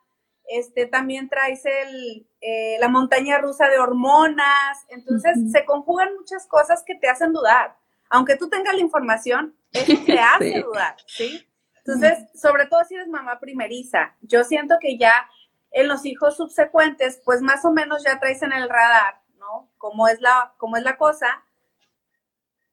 este, 0.47 0.87
también 0.87 1.29
traes 1.29 1.65
el, 1.65 2.27
eh, 2.41 2.77
la 2.81 2.89
montaña 2.89 3.39
rusa 3.39 3.69
de 3.69 3.79
hormonas, 3.79 4.79
entonces 4.89 5.37
se 5.51 5.65
conjugan 5.65 6.15
muchas 6.17 6.47
cosas 6.47 6.83
que 6.87 6.95
te 6.95 7.09
hacen 7.09 7.33
dudar. 7.33 7.77
Aunque 8.11 8.37
tú 8.37 8.49
tengas 8.49 8.75
la 8.75 8.81
información, 8.81 9.57
Eso 9.73 9.93
te 10.05 10.19
hace 10.19 10.61
dudar, 10.61 10.97
¿sí? 11.07 11.47
Entonces, 11.85 12.19
sobre 12.41 12.67
todo 12.67 12.85
si 12.85 12.95
eres 12.95 13.09
mamá 13.09 13.41
primeriza, 13.41 14.15
yo 14.21 14.45
siento 14.45 14.77
que 14.81 14.99
ya 14.99 15.29
en 15.73 15.89
los 15.89 16.05
hijos 16.05 16.37
subsecuentes, 16.37 17.21
pues 17.25 17.41
más 17.41 17.65
o 17.65 17.73
menos 17.73 18.05
ya 18.05 18.21
traes 18.21 18.43
en 18.43 18.53
el 18.53 18.69
radar, 18.69 19.23
¿no? 19.39 19.71
Cómo 19.79 20.09
es 20.09 20.21
la, 20.21 20.55
cómo 20.59 20.77
es 20.77 20.83
la 20.83 20.97
cosa. 20.97 21.45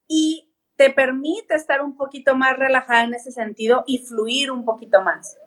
Y 0.07 0.51
te 0.75 0.89
permite 0.89 1.55
estar 1.55 1.81
un 1.81 1.97
poquito 1.97 2.35
más 2.35 2.57
relajada 2.57 3.03
en 3.03 3.13
ese 3.13 3.31
sentido 3.31 3.83
y 3.85 3.99
fluir 3.99 4.51
un 4.51 4.65
poquito 4.65 5.01
más, 5.01 5.37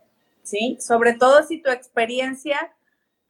¿sí? 0.42 0.76
Sobre 0.80 1.14
todo 1.14 1.42
si 1.42 1.62
tu 1.62 1.70
experiencia 1.70 2.74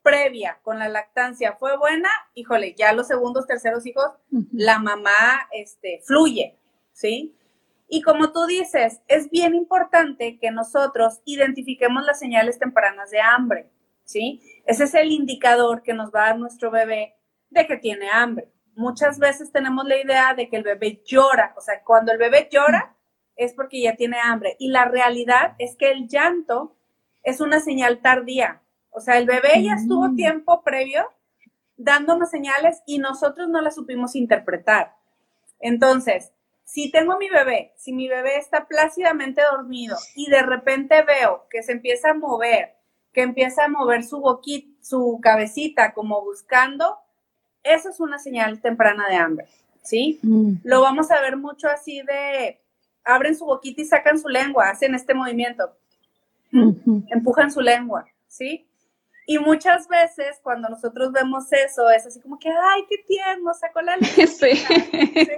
previa 0.03 0.59
con 0.63 0.79
la 0.79 0.89
lactancia 0.89 1.55
fue 1.55 1.77
buena, 1.77 2.09
híjole, 2.35 2.75
ya 2.77 2.93
los 2.93 3.07
segundos, 3.07 3.47
terceros 3.47 3.87
hijos, 3.87 4.11
la 4.53 4.79
mamá 4.79 5.49
este, 5.53 6.01
fluye, 6.05 6.57
¿sí? 6.93 7.37
Y 7.89 8.03
como 8.03 8.33
tú 8.33 8.47
dices, 8.47 9.01
es 9.07 9.31
bien 9.31 9.55
importante 9.55 10.39
que 10.41 10.51
nosotros 10.51 11.21
identifiquemos 11.25 12.05
las 12.05 12.19
señales 12.19 12.59
tempranas 12.59 13.11
de 13.11 13.21
hambre, 13.21 13.71
¿sí? 14.05 14.43
Ese 14.67 14.85
es 14.85 14.95
el 14.95 15.11
indicador 15.11 15.83
que 15.83 15.95
nos 15.95 16.13
va 16.13 16.25
a 16.25 16.29
dar 16.29 16.39
nuestro 16.39 16.71
bebé 16.71 17.17
de 17.51 17.67
que 17.67 17.77
tiene 17.77 18.11
hambre. 18.11 18.53
Muchas 18.75 19.19
veces 19.19 19.53
tenemos 19.53 19.85
la 19.87 19.97
idea 19.97 20.35
de 20.35 20.49
que 20.49 20.57
el 20.57 20.63
bebé 20.63 21.03
llora, 21.05 21.55
o 21.57 21.61
sea, 21.61 21.83
cuando 21.85 22.13
el 22.13 22.19
bebé 22.19 22.49
llora 22.51 22.97
es 23.37 23.53
porque 23.55 23.83
ya 23.83 23.97
tiene 23.97 24.19
hambre. 24.21 24.57
Y 24.59 24.69
la 24.69 24.85
realidad 24.87 25.55
es 25.59 25.77
que 25.77 25.91
el 25.91 26.09
llanto 26.09 26.77
es 27.23 27.41
una 27.41 27.61
señal 27.61 28.01
tardía. 28.01 28.63
O 28.91 29.01
sea, 29.01 29.19
el 29.19 29.27
bebé 29.27 29.63
ya 29.63 29.75
estuvo 29.75 30.09
mm. 30.09 30.17
tiempo 30.17 30.63
previo 30.63 31.07
dándonos 31.77 32.31
señales 32.31 32.83
y 32.87 32.99
nosotros 32.99 33.49
no 33.49 33.61
las 33.61 33.75
supimos 33.75 34.15
interpretar. 34.15 34.95
Entonces, 35.59 36.33
si 36.65 36.91
tengo 36.91 37.13
a 37.13 37.19
mi 37.19 37.29
bebé, 37.29 37.73
si 37.77 37.93
mi 37.93 38.09
bebé 38.09 38.37
está 38.37 38.67
plácidamente 38.67 39.43
dormido 39.43 39.97
y 40.15 40.31
de 40.31 40.43
repente 40.43 41.03
veo 41.03 41.47
que 41.51 41.63
se 41.63 41.73
empieza 41.73 42.11
a 42.11 42.15
mover, 42.15 42.77
que 43.13 43.23
empieza 43.23 43.65
a 43.65 43.69
mover 43.69 44.05
su 44.05 44.21
boquita, 44.21 44.69
su 44.83 45.21
cabecita 45.23 45.93
como 45.93 46.23
buscando, 46.23 46.99
eso 47.63 47.91
es 47.91 48.01
una 48.01 48.19
señal 48.19 48.61
temprana 48.61 49.09
de 49.09 49.17
hambre, 49.17 49.47
¿sí? 49.83 50.19
Mm. 50.23 50.55
Lo 50.65 50.81
vamos 50.81 51.11
a 51.11 51.21
ver 51.21 51.37
mucho 51.37 51.69
así 51.69 52.03
de, 52.03 52.61
abren 53.05 53.37
su 53.37 53.45
boquita 53.45 53.83
y 53.83 53.85
sacan 53.85 54.19
su 54.19 54.29
lengua, 54.29 54.71
hacen 54.71 54.95
este 54.95 55.15
movimiento, 55.15 55.77
empujan 57.09 57.51
su 57.51 57.61
lengua, 57.61 58.07
¿sí? 58.27 58.67
Y 59.27 59.39
muchas 59.39 59.87
veces 59.89 60.41
cuando 60.43 60.69
nosotros 60.69 61.13
vemos 61.13 61.53
eso, 61.53 61.89
es 61.91 62.07
así 62.07 62.21
como 62.21 62.39
que, 62.39 62.49
ay, 62.49 62.85
qué 62.89 62.97
tierno, 63.07 63.55
sacó 63.55 63.81
la 63.81 63.97
lengua. 63.99 64.27
Sí. 64.27 64.57
¿sí? 64.57 65.29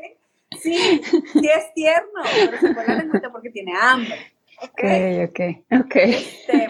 Sí, 0.61 1.03
sí 1.33 1.49
es 1.49 1.75
tierno, 1.75 2.23
pero 2.33 2.61
sacó 2.61 2.83
la 2.87 2.99
lengua 2.99 3.21
porque 3.31 3.51
tiene 3.51 3.73
hambre. 3.79 4.17
Ok, 4.63 4.83
ok, 5.29 5.81
ok. 5.85 5.97
Este, 5.97 6.69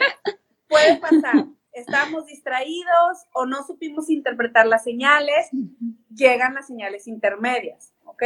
puede 0.74 0.96
pasar. 0.96 1.46
Estamos 1.72 2.26
distraídos 2.26 3.26
o 3.32 3.46
no 3.46 3.64
supimos 3.64 4.08
interpretar 4.10 4.66
las 4.66 4.84
señales, 4.84 5.48
llegan 6.14 6.54
las 6.54 6.66
señales 6.66 7.08
intermedias, 7.08 7.92
¿ok? 8.04 8.22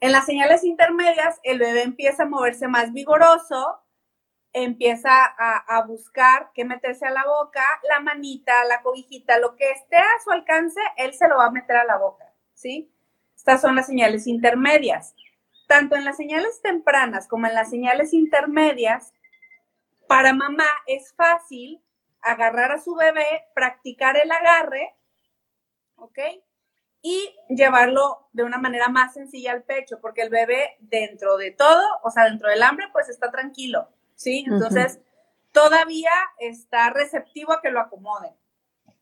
En 0.00 0.12
las 0.12 0.26
señales 0.26 0.64
intermedias, 0.64 1.38
el 1.44 1.58
bebé 1.58 1.82
empieza 1.82 2.24
a 2.24 2.26
moverse 2.26 2.68
más 2.68 2.92
vigoroso, 2.92 3.80
empieza 4.52 5.10
a, 5.24 5.82
buscar 5.86 6.50
qué 6.54 6.64
meterse 6.64 7.06
a 7.06 7.10
la 7.10 7.24
boca, 7.24 7.62
la 7.88 8.00
manita, 8.00 8.52
la 8.68 8.82
cobijita, 8.82 9.38
lo 9.38 9.56
que 9.56 9.70
esté 9.70 9.96
a 9.96 10.22
su 10.22 10.30
alcance, 10.30 10.80
él 10.96 11.14
se 11.14 11.28
lo 11.28 11.36
va 11.36 11.46
a 11.46 11.50
meter 11.50 11.76
a 11.76 11.84
la 11.84 11.96
boca, 11.96 12.32
¿sí? 12.54 12.92
Estas 13.34 13.60
son 13.60 13.76
las 13.76 13.86
señales 13.86 14.26
intermedias. 14.26 15.14
Tanto 15.66 15.96
en 15.96 16.04
las 16.04 16.16
señales 16.16 16.60
tempranas 16.62 17.26
como 17.26 17.46
en 17.46 17.54
las 17.54 17.70
señales 17.70 18.12
intermedias, 18.12 19.13
para 20.06 20.32
mamá 20.32 20.68
es 20.86 21.12
fácil 21.14 21.82
agarrar 22.20 22.72
a 22.72 22.80
su 22.80 22.94
bebé, 22.94 23.46
practicar 23.54 24.16
el 24.16 24.30
agarre, 24.30 24.94
¿ok? 25.96 26.18
Y 27.02 27.36
llevarlo 27.48 28.28
de 28.32 28.44
una 28.44 28.58
manera 28.58 28.88
más 28.88 29.12
sencilla 29.12 29.52
al 29.52 29.62
pecho, 29.62 30.00
porque 30.00 30.22
el 30.22 30.30
bebé 30.30 30.76
dentro 30.80 31.36
de 31.36 31.50
todo, 31.50 31.82
o 32.02 32.10
sea, 32.10 32.24
dentro 32.24 32.48
del 32.48 32.62
hambre, 32.62 32.86
pues 32.92 33.08
está 33.08 33.30
tranquilo 33.30 33.88
¿sí? 34.14 34.44
Entonces, 34.46 35.00
todavía 35.52 36.10
está 36.38 36.90
receptivo 36.90 37.52
a 37.52 37.60
que 37.60 37.70
lo 37.70 37.80
acomoden. 37.80 38.32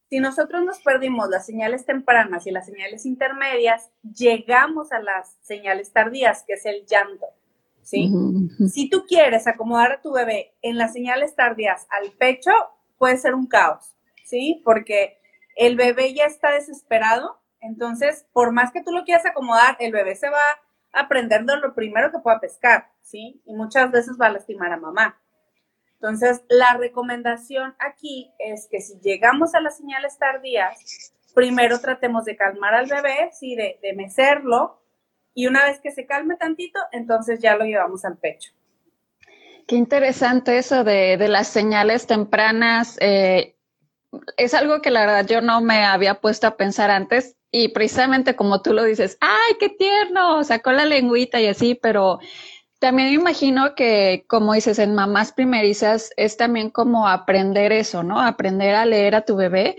Si 0.09 0.21
nosotros 0.21 0.63
nos 0.65 0.81
perdimos 0.81 1.29
las 1.31 1.47
señales 1.47 1.87
tempranas 1.87 2.47
y 2.47 2.51
las 2.51 2.67
señales 2.67 3.07
intermedias, 3.07 3.91
llegamos 4.03 4.93
a 4.93 5.01
las 5.01 5.37
señales 5.41 5.93
tardías, 5.93 6.45
que 6.47 6.55
es 6.55 6.67
el 6.67 6.85
llanto, 6.85 7.27
¿sí? 7.83 8.11
Si 8.73 8.89
tú 8.89 9.05
quieres 9.07 9.47
acomodar 9.47 9.93
a 9.93 10.01
tu 10.01 10.13
bebé 10.13 10.55
en 10.63 10.79
las 10.79 10.93
señales 10.93 11.35
tardías 11.35 11.87
al 11.91 12.13
pecho, 12.13 12.51
puede 12.99 13.17
ser 13.17 13.35
un 13.35 13.47
caos, 13.47 13.95
¿sí? 14.25 14.63
Porque 14.65 15.19
el 15.57 15.77
bebé 15.77 16.15
ya 16.15 16.25
está 16.25 16.53
desesperado, 16.53 17.41
entonces, 17.61 18.27
por 18.33 18.53
más 18.53 18.73
que 18.73 18.83
tú 18.83 18.91
lo 18.91 19.05
quieras 19.05 19.25
acomodar, 19.25 19.77
el 19.79 19.93
bebé 19.93 20.17
se 20.17 20.29
va 20.29 20.41
aprendiendo 20.93 21.57
lo 21.57 21.75
primero 21.75 22.11
que 22.11 22.19
pueda 22.19 22.41
pescar, 22.41 22.91
¿sí? 23.03 23.41
Y 23.47 23.55
muchas 23.55 23.91
veces 23.91 24.17
va 24.21 24.27
a 24.27 24.33
lastimar 24.33 24.73
a 24.73 24.77
mamá. 24.77 25.21
Entonces, 25.95 26.43
la 26.49 26.77
recomendación 26.77 27.77
aquí 27.79 28.33
es 28.41 28.67
que 28.69 28.81
si 28.81 28.99
llegamos 29.01 29.55
a 29.55 29.61
las 29.61 29.77
señales 29.77 30.19
tardías, 30.19 31.13
primero 31.35 31.81
tratemos 31.81 32.25
de 32.25 32.37
calmar 32.37 32.75
al 32.75 32.87
bebé, 32.87 33.31
sí, 33.33 33.55
de, 33.55 33.79
de 33.81 33.93
mecerlo, 33.95 34.82
y 35.35 35.47
una 35.47 35.65
vez 35.65 35.81
que 35.81 35.91
se 35.91 36.07
calme 36.07 36.37
tantito, 36.37 36.79
entonces 36.93 37.41
ya 37.41 37.57
lo 37.57 37.65
llevamos 37.65 38.05
al 38.05 38.17
pecho. 38.17 38.53
Qué 39.67 39.77
interesante 39.77 40.59
eso 40.59 40.85
de, 40.85 41.17
las 41.29 41.49
señales 41.49 42.07
tempranas. 42.07 42.97
Eh, 43.01 43.57
es 44.37 44.55
algo 44.55 44.83
que 44.83 44.91
la 44.91 45.01
verdad 45.01 45.27
yo 45.27 45.41
no 45.41 45.61
me 45.61 45.85
había 45.85 46.21
puesto 46.21 46.47
a 46.47 46.57
pensar 46.57 46.91
antes 46.91 47.37
y 47.51 47.69
precisamente 47.69 48.35
como 48.35 48.63
tú 48.63 48.73
lo 48.73 48.85
dices, 48.85 49.17
¡ay, 49.21 49.57
qué 49.61 49.69
tierno! 49.69 50.43
Sacó 50.45 50.73
la 50.73 50.85
lengüita 50.85 51.41
y 51.41 51.47
así, 51.47 51.75
pero 51.75 52.19
también 52.79 53.09
me 53.11 53.15
imagino 53.15 53.75
que, 53.75 54.25
como 54.27 54.55
dices, 54.55 54.79
en 54.79 54.95
mamás 54.95 55.33
primerizas 55.33 56.11
es 56.17 56.37
también 56.37 56.71
como 56.71 57.07
aprender 57.07 57.71
eso, 57.71 58.03
¿no? 58.03 58.21
Aprender 58.21 58.75
a 58.75 58.87
leer 58.87 59.15
a 59.15 59.25
tu 59.25 59.37
bebé, 59.37 59.77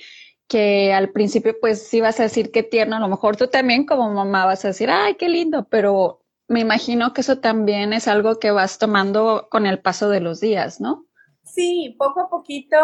que 0.47 0.93
al 0.93 1.09
principio 1.11 1.55
pues 1.59 1.87
sí 1.87 2.01
vas 2.01 2.19
a 2.19 2.23
decir 2.23 2.51
qué 2.51 2.63
tierno, 2.63 2.95
a 2.95 2.99
lo 2.99 3.07
mejor 3.07 3.35
tú 3.35 3.47
también 3.47 3.85
como 3.85 4.11
mamá 4.11 4.45
vas 4.45 4.63
a 4.65 4.69
decir, 4.69 4.89
¡ay, 4.89 5.15
qué 5.15 5.29
lindo! 5.29 5.67
Pero 5.69 6.21
me 6.47 6.59
imagino 6.59 7.13
que 7.13 7.21
eso 7.21 7.39
también 7.39 7.93
es 7.93 8.07
algo 8.07 8.39
que 8.39 8.51
vas 8.51 8.77
tomando 8.77 9.47
con 9.49 9.65
el 9.65 9.79
paso 9.79 10.09
de 10.09 10.19
los 10.19 10.39
días, 10.39 10.81
¿no? 10.81 11.05
Sí, 11.43 11.95
poco 11.97 12.21
a 12.21 12.29
poquito 12.29 12.77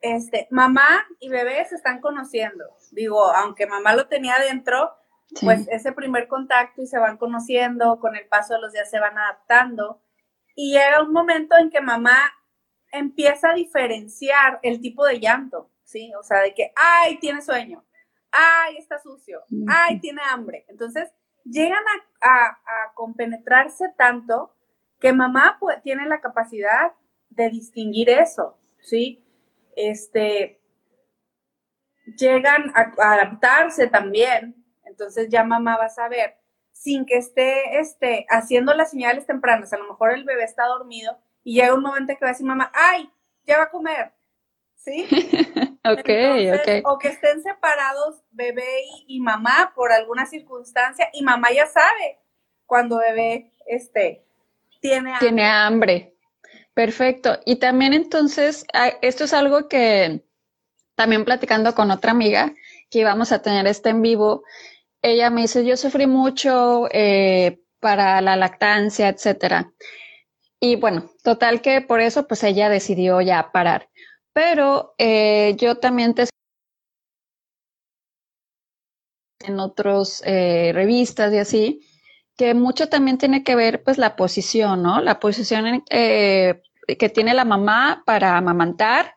este, 0.00 0.46
mamá 0.50 1.06
y 1.20 1.28
bebé 1.28 1.64
se 1.64 1.76
están 1.76 2.00
conociendo. 2.00 2.64
Digo, 2.92 3.24
aunque 3.34 3.66
mamá 3.66 3.94
lo 3.94 4.06
tenía 4.08 4.34
adentro, 4.34 4.92
pues 5.40 5.66
ese 5.68 5.92
primer 5.92 6.28
contacto 6.28 6.82
y 6.82 6.86
se 6.86 6.98
van 6.98 7.16
conociendo, 7.16 7.98
con 7.98 8.16
el 8.16 8.26
paso 8.28 8.54
de 8.54 8.60
los 8.60 8.72
días 8.72 8.90
se 8.90 9.00
van 9.00 9.18
adaptando. 9.18 10.00
Y 10.54 10.72
llega 10.72 11.02
un 11.02 11.12
momento 11.12 11.56
en 11.58 11.70
que 11.70 11.80
mamá 11.80 12.32
empieza 12.92 13.50
a 13.50 13.54
diferenciar 13.54 14.60
el 14.62 14.80
tipo 14.80 15.04
de 15.04 15.20
llanto, 15.20 15.70
¿sí? 15.86 16.12
O 16.20 16.22
sea, 16.22 16.42
de 16.42 16.52
que, 16.52 16.70
ay, 16.76 17.18
tiene 17.18 17.40
sueño, 17.40 17.82
ay, 18.30 18.76
está 18.76 18.98
sucio, 18.98 19.40
ay, 19.66 19.98
tiene 20.00 20.20
hambre. 20.30 20.66
Entonces, 20.68 21.10
llegan 21.44 21.82
a, 22.20 22.48
a 22.48 22.92
compenetrarse 22.92 23.88
tanto 23.96 24.54
que 25.00 25.14
mamá 25.14 25.56
pues, 25.58 25.82
tiene 25.82 26.06
la 26.06 26.20
capacidad 26.20 26.92
de 27.30 27.48
distinguir 27.48 28.10
eso, 28.10 28.58
¿sí? 28.82 29.22
este, 29.76 30.58
llegan 32.18 32.72
a, 32.74 32.92
adaptarse 33.12 33.86
también. 33.86 34.56
Entonces 34.84 35.28
ya 35.28 35.44
mamá 35.44 35.76
va 35.76 35.84
a 35.84 35.90
saber, 35.90 36.36
sin 36.72 37.04
que 37.04 37.18
esté 37.18 37.78
este, 37.78 38.26
haciendo 38.30 38.74
las 38.74 38.90
señales 38.90 39.26
tempranas, 39.26 39.72
a 39.72 39.78
lo 39.78 39.88
mejor 39.88 40.12
el 40.12 40.24
bebé 40.24 40.44
está 40.44 40.66
dormido 40.66 41.18
y 41.44 41.54
llega 41.54 41.74
un 41.74 41.82
momento 41.82 42.14
que 42.14 42.24
va 42.24 42.30
a 42.30 42.32
decir 42.32 42.46
mamá, 42.46 42.72
ay, 42.74 43.10
ya 43.46 43.58
va 43.58 43.64
a 43.64 43.70
comer. 43.70 44.12
¿Sí? 44.74 45.06
ok, 45.92 46.10
ok. 46.54 46.82
O 46.84 46.98
que 46.98 47.08
estén 47.08 47.42
separados 47.42 48.22
bebé 48.30 48.82
y, 49.06 49.20
mamá 49.20 49.72
por 49.74 49.92
alguna 49.92 50.26
circunstancia 50.26 51.08
y 51.12 51.22
mamá 51.22 51.52
ya 51.52 51.66
sabe 51.66 52.18
cuando 52.66 52.98
bebé 52.98 53.52
este, 53.66 54.24
tiene 54.80 55.10
hambre. 55.10 55.20
Tiene 55.20 55.44
hambre. 55.44 56.14
Perfecto. 56.74 57.38
Y 57.46 57.56
también 57.56 57.94
entonces, 57.94 58.66
esto 59.00 59.24
es 59.24 59.32
algo 59.32 59.68
que 59.68 60.22
también 60.94 61.24
platicando 61.24 61.74
con 61.74 61.90
otra 61.90 62.10
amiga 62.10 62.52
que 62.90 63.00
íbamos 63.00 63.32
a 63.32 63.42
tener 63.42 63.66
este 63.66 63.90
en 63.90 64.02
vivo, 64.02 64.44
ella 65.02 65.30
me 65.30 65.42
dice, 65.42 65.64
yo 65.64 65.76
sufrí 65.76 66.06
mucho 66.06 66.88
eh, 66.90 67.60
para 67.80 68.20
la 68.20 68.36
lactancia, 68.36 69.08
etcétera. 69.08 69.72
Y 70.58 70.76
bueno, 70.76 71.10
total 71.22 71.60
que 71.60 71.80
por 71.80 72.00
eso 72.00 72.26
pues 72.26 72.42
ella 72.44 72.68
decidió 72.68 73.20
ya 73.20 73.52
parar. 73.52 73.88
Pero 74.36 74.94
eh, 74.98 75.56
yo 75.58 75.78
también 75.78 76.12
te 76.14 76.26
en 79.40 79.58
otras 79.60 80.22
eh, 80.26 80.72
revistas 80.74 81.32
y 81.32 81.38
así, 81.38 81.80
que 82.36 82.52
mucho 82.52 82.90
también 82.90 83.16
tiene 83.16 83.42
que 83.42 83.54
ver 83.54 83.82
pues 83.82 83.96
la 83.96 84.14
posición, 84.14 84.82
¿no? 84.82 85.00
La 85.00 85.20
posición 85.20 85.82
eh, 85.88 86.60
que 86.98 87.08
tiene 87.08 87.32
la 87.32 87.46
mamá 87.46 88.02
para 88.04 88.36
amamantar 88.36 89.14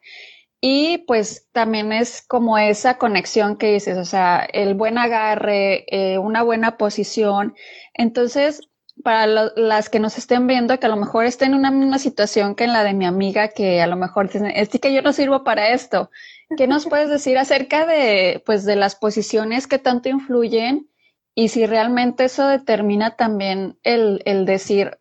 y 0.61 0.99
pues 0.99 1.49
también 1.51 1.91
es 1.91 2.21
como 2.25 2.57
esa 2.57 2.97
conexión 2.97 3.57
que 3.57 3.73
dices, 3.73 3.97
o 3.97 4.05
sea, 4.05 4.47
el 4.53 4.73
buen 4.73 4.97
agarre, 4.97 5.85
una 6.21 6.43
buena 6.43 6.77
posición. 6.77 7.55
Entonces, 7.93 8.68
para 9.03 9.27
las 9.27 9.89
que 9.89 10.00
nos 10.00 10.18
estén 10.18 10.48
viendo, 10.48 10.79
que 10.79 10.86
a 10.86 10.89
lo 10.89 10.98
mejor 10.98 11.25
estén 11.25 11.51
en 11.51 11.60
una 11.60 11.72
misma 11.72 12.00
situación 12.00 12.56
que 12.56 12.65
en 12.65 12.74
la 12.74 12.84
de 12.84 12.94
mi 12.94 13.06
amiga, 13.06 13.50
que 13.50 13.82
a 13.82 13.88
lo 13.88 13.96
mejor 13.96 14.27
dicen, 14.27 14.48
es 14.48 14.70
que 14.70 14.94
yo 14.94 15.01
no 15.01 15.13
sirvo 15.13 15.44
para 15.44 15.70
esto. 15.70 16.12
¿Qué 16.58 16.68
nos 16.68 16.86
puedes 16.89 17.10
decir 17.10 17.38
acerca 17.38 17.86
de, 17.86 18.44
pues, 18.46 18.65
de 18.65 18.75
las 18.75 18.96
posiciones 18.96 19.68
que 19.68 19.79
tanto 19.79 20.10
influyen 20.10 20.89
y 21.34 21.50
si 21.50 21.65
realmente 21.65 22.25
eso 22.25 22.48
determina 22.48 23.15
también 23.15 23.79
el, 23.84 24.22
el 24.25 24.46
decir, 24.46 25.00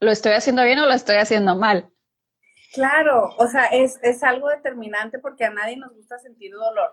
lo 0.00 0.10
estoy 0.10 0.32
haciendo 0.32 0.62
bien 0.64 0.78
o 0.78 0.86
lo 0.86 0.92
estoy 0.92 1.16
haciendo 1.16 1.56
mal? 1.56 1.90
Claro, 2.74 3.34
o 3.38 3.46
sea, 3.46 3.64
es, 3.66 3.98
es 4.02 4.22
algo 4.22 4.48
determinante 4.50 5.18
porque 5.18 5.44
a 5.44 5.50
nadie 5.50 5.76
nos 5.76 5.94
gusta 5.94 6.18
sentir 6.18 6.52
dolor. 6.52 6.90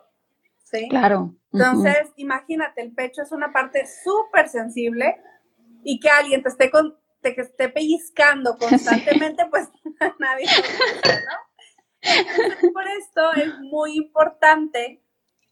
¿Sí? 0.64 0.88
Claro. 0.90 1.36
Entonces, 1.52 2.12
imagínate, 2.16 2.82
el 2.82 2.94
pecho 2.94 3.22
es 3.22 3.32
una 3.32 3.52
parte 3.52 3.86
súper 3.86 4.50
sensible 4.50 5.18
y 5.88 6.00
que 6.00 6.10
alguien 6.10 6.42
te 6.42 6.50
esté, 6.50 6.72
con, 6.72 6.98
te, 7.22 7.36
que 7.36 7.42
esté 7.42 7.70
pellizcando 7.70 8.58
constantemente, 8.58 9.46
pues 9.52 9.70
nadie 10.20 10.48
gusta, 10.48 11.20
¿no? 11.20 12.74
por 12.74 12.88
esto 12.88 13.34
es 13.34 13.54
muy 13.60 13.96
importante 13.96 15.04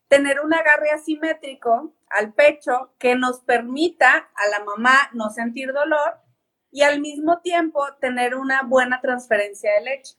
tener 0.07 0.39
un 0.39 0.53
agarre 0.53 0.89
asimétrico 0.89 1.93
al 2.09 2.33
pecho 2.33 2.93
que 2.97 3.15
nos 3.15 3.41
permita 3.41 4.29
a 4.35 4.49
la 4.49 4.63
mamá 4.63 5.09
no 5.13 5.29
sentir 5.29 5.71
dolor 5.71 6.19
y 6.71 6.81
al 6.81 6.99
mismo 6.99 7.39
tiempo 7.41 7.85
tener 8.01 8.33
una 8.33 8.63
buena 8.63 8.99
transferencia 8.99 9.71
de 9.73 9.81
leche. 9.81 10.15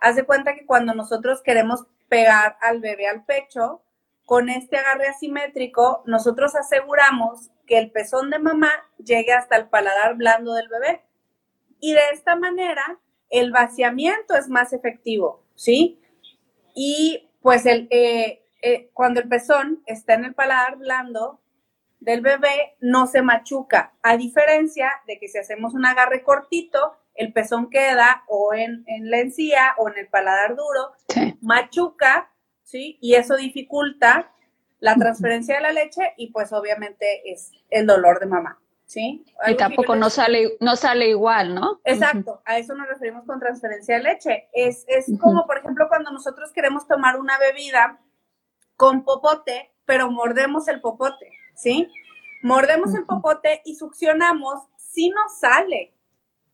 Haz 0.00 0.16
de 0.16 0.24
cuenta 0.24 0.54
que 0.54 0.66
cuando 0.66 0.92
nosotros 0.92 1.40
queremos 1.42 1.86
pegar 2.08 2.56
al 2.60 2.80
bebé 2.80 3.06
al 3.06 3.24
pecho, 3.24 3.82
con 4.30 4.48
este 4.48 4.76
agarre 4.76 5.08
asimétrico, 5.08 6.04
nosotros 6.06 6.54
aseguramos 6.54 7.50
que 7.66 7.78
el 7.78 7.90
pezón 7.90 8.30
de 8.30 8.38
mamá 8.38 8.70
llegue 9.04 9.32
hasta 9.32 9.56
el 9.56 9.68
paladar 9.68 10.14
blando 10.14 10.54
del 10.54 10.68
bebé. 10.68 11.02
Y 11.80 11.94
de 11.94 12.02
esta 12.12 12.36
manera, 12.36 13.00
el 13.28 13.50
vaciamiento 13.50 14.36
es 14.36 14.48
más 14.48 14.72
efectivo, 14.72 15.42
¿sí? 15.56 16.00
Y 16.76 17.28
pues 17.42 17.66
el, 17.66 17.88
eh, 17.90 18.46
eh, 18.62 18.90
cuando 18.92 19.18
el 19.18 19.28
pezón 19.28 19.82
está 19.84 20.14
en 20.14 20.26
el 20.26 20.34
paladar 20.34 20.76
blando, 20.76 21.40
del 21.98 22.20
bebé 22.20 22.76
no 22.78 23.08
se 23.08 23.22
machuca, 23.22 23.94
a 24.00 24.16
diferencia 24.16 24.92
de 25.08 25.18
que 25.18 25.26
si 25.26 25.38
hacemos 25.38 25.74
un 25.74 25.86
agarre 25.86 26.22
cortito, 26.22 26.96
el 27.16 27.32
pezón 27.32 27.68
queda 27.68 28.22
o 28.28 28.54
en, 28.54 28.84
la 29.10 29.18
encía 29.18 29.74
o 29.76 29.88
en 29.88 29.98
el 29.98 30.06
paladar 30.06 30.54
duro, 30.54 30.92
machuca, 31.40 32.30
¿sí? 32.70 32.98
Y 33.00 33.14
eso 33.14 33.36
dificulta 33.36 34.32
la 34.78 34.94
transferencia 34.94 35.56
de 35.56 35.60
la 35.60 35.72
leche 35.72 36.14
y 36.16 36.30
pues 36.30 36.52
obviamente 36.52 37.30
es 37.30 37.50
el 37.68 37.86
dolor 37.86 38.20
de 38.20 38.26
mamá, 38.26 38.58
¿sí? 38.86 39.24
y 39.46 39.54
tampoco 39.56 39.94
no 39.94 40.08
sale, 40.08 40.56
no 40.60 40.76
sale 40.76 41.08
igual, 41.08 41.54
¿no? 41.54 41.80
Exacto, 41.84 42.40
a 42.46 42.58
eso 42.58 42.74
nos 42.74 42.88
referimos 42.88 43.24
con 43.26 43.38
transferencia 43.40 43.96
de 43.96 44.04
leche. 44.04 44.48
Es, 44.52 44.84
es 44.88 45.06
como, 45.20 45.46
por 45.46 45.58
ejemplo, 45.58 45.86
cuando 45.88 46.10
nosotros 46.10 46.50
queremos 46.52 46.86
tomar 46.88 47.18
una 47.18 47.38
bebida 47.38 48.00
con 48.76 49.04
popote, 49.04 49.70
pero 49.84 50.10
mordemos 50.10 50.68
el 50.68 50.80
popote. 50.80 51.30
¿sí? 51.60 51.88
Mordemos 52.42 52.94
el 52.94 53.04
popote 53.04 53.60
y 53.64 53.74
succionamos, 53.74 54.60
sí 54.76 55.10
nos 55.10 55.38
sale, 55.38 55.92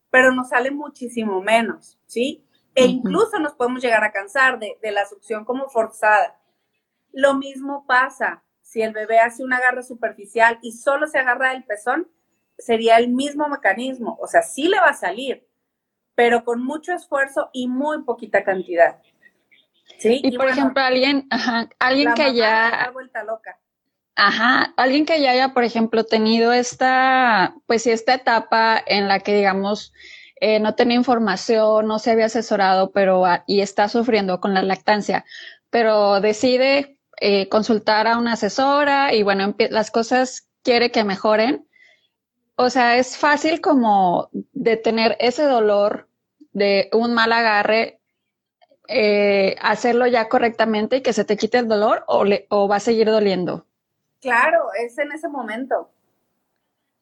pero 0.09 0.33
nos 0.33 0.49
sale 0.49 0.71
muchísimo 0.71 1.41
menos, 1.41 1.97
¿sí? 2.05 2.43
E 2.77 2.85
incluso 2.85 3.39
nos 3.39 3.55
podemos 3.55 3.81
llegar 3.81 4.03
a 4.03 4.11
cansar 4.11 4.59
de, 4.59 4.77
la 4.91 5.03
succión 5.07 5.45
como 5.45 5.67
forzada. 5.67 6.39
Lo 7.11 7.33
mismo 7.33 7.87
pasa 7.87 8.43
si 8.61 8.83
el 8.83 8.93
bebé 8.93 9.17
hace 9.17 9.43
un 9.43 9.51
agarre 9.51 9.81
superficial 9.81 10.59
y 10.61 10.73
solo 10.73 11.07
se 11.07 11.17
agarra 11.17 11.53
el 11.53 11.63
pezón, 11.63 12.07
sería 12.55 12.97
el 12.97 13.07
mismo 13.07 13.49
mecanismo, 13.49 14.15
o 14.21 14.27
sea, 14.27 14.43
sí 14.43 14.67
le 14.67 14.77
va 14.77 14.89
a 14.89 14.93
salir, 14.93 15.47
pero 16.13 16.43
con 16.43 16.63
mucho 16.63 16.93
esfuerzo 16.93 17.49
y 17.51 17.67
muy 17.67 18.03
poquita 18.03 18.43
cantidad. 18.43 19.01
¿Sí? 19.97 20.21
Y, 20.23 20.37
por 20.37 20.47
ejemplo, 20.47 20.83
alguien, 20.83 21.27
alguien 21.79 22.13
que 22.13 22.35
ya... 22.35 22.91
vuelta 22.93 23.23
loca. 23.23 23.57
Ajá, 24.13 24.75
alguien 24.77 25.07
que 25.07 25.19
ya 25.19 25.31
haya, 25.31 25.53
por 25.55 25.63
ejemplo, 25.63 26.03
tenido 26.03 26.53
esta, 26.53 27.55
pues 27.65 27.81
sí, 27.81 27.89
esta 27.89 28.13
etapa 28.13 28.79
en 28.85 29.07
la 29.07 29.21
que, 29.21 29.33
digamos, 29.33 29.93
eh, 30.39 30.59
no 30.59 30.75
tenía 30.75 30.97
información, 30.97 31.87
no 31.87 31.99
se 31.99 32.11
había 32.11 32.25
asesorado, 32.25 32.91
pero 32.91 33.23
y 33.47 33.61
está 33.61 33.89
sufriendo 33.89 34.39
con 34.39 34.53
la 34.53 34.61
lactancia, 34.61 35.25
pero 35.69 36.21
decide 36.21 36.97
eh, 37.19 37.49
consultar 37.49 38.07
a 38.07 38.17
una 38.17 38.33
asesora 38.33 39.13
y 39.13 39.23
bueno, 39.23 39.55
las 39.69 39.89
cosas 39.89 40.47
quiere 40.63 40.91
que 40.91 41.03
mejoren. 41.03 41.67
O 42.55 42.69
sea, 42.69 42.97
es 42.97 43.17
fácil 43.17 43.61
como 43.61 44.29
detener 44.53 45.15
ese 45.19 45.43
dolor 45.43 46.07
de 46.53 46.89
un 46.93 47.13
mal 47.13 47.31
agarre, 47.31 47.99
eh, 48.87 49.55
hacerlo 49.61 50.07
ya 50.07 50.29
correctamente 50.29 50.97
y 50.97 51.01
que 51.01 51.13
se 51.13 51.25
te 51.25 51.37
quite 51.37 51.59
el 51.59 51.67
dolor 51.67 52.03
o, 52.07 52.23
le, 52.23 52.47
o 52.49 52.67
va 52.67 52.77
a 52.77 52.79
seguir 52.79 53.07
doliendo. 53.07 53.65
Claro, 54.21 54.69
es 54.79 54.97
en 54.97 55.11
ese 55.11 55.27
momento. 55.27 55.91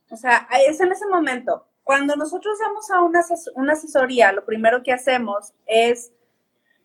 O 0.09 0.17
sea, 0.17 0.47
es 0.67 0.79
en 0.79 0.91
ese 0.91 1.05
momento. 1.07 1.65
Cuando 1.85 2.15
nosotros 2.15 2.57
vamos 2.59 2.89
a 2.89 3.03
una, 3.03 3.21
una 3.53 3.73
asesoría, 3.73 4.31
lo 4.31 4.43
primero 4.43 4.81
que 4.81 4.91
hacemos 4.91 5.53
es 5.67 6.11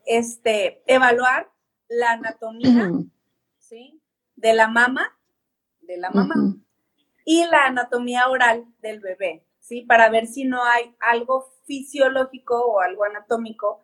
este, 0.04 0.82
evaluar 0.86 1.50
la 1.88 2.12
anatomía, 2.12 2.90
¿sí? 3.58 3.98
De 4.36 4.52
la 4.52 4.68
mama, 4.68 5.18
de 5.80 5.96
la 5.96 6.10
mamá, 6.10 6.34
y 7.24 7.46
la 7.46 7.64
anatomía 7.64 8.28
oral 8.28 8.66
del 8.82 9.00
bebé, 9.00 9.42
¿sí? 9.58 9.80
Para 9.80 10.10
ver 10.10 10.26
si 10.26 10.44
no 10.44 10.62
hay 10.62 10.94
algo 11.00 11.50
fisiológico 11.64 12.60
o 12.60 12.80
algo 12.80 13.04
anatómico 13.04 13.82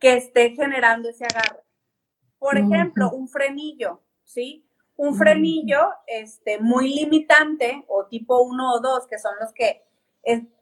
que 0.00 0.16
esté 0.16 0.50
generando 0.50 1.10
ese 1.10 1.26
agarre. 1.26 1.62
Por 2.40 2.58
ejemplo, 2.58 3.08
un 3.12 3.28
frenillo, 3.28 4.02
¿sí? 4.24 4.66
un 4.96 5.16
frenillo 5.16 5.80
este, 6.08 6.58
muy 6.60 6.92
limitante 6.92 7.84
o 7.88 8.06
tipo 8.06 8.42
1 8.42 8.72
o 8.74 8.80
2, 8.80 9.06
que 9.06 9.18
son 9.18 9.34
los 9.40 9.52
que 9.52 9.84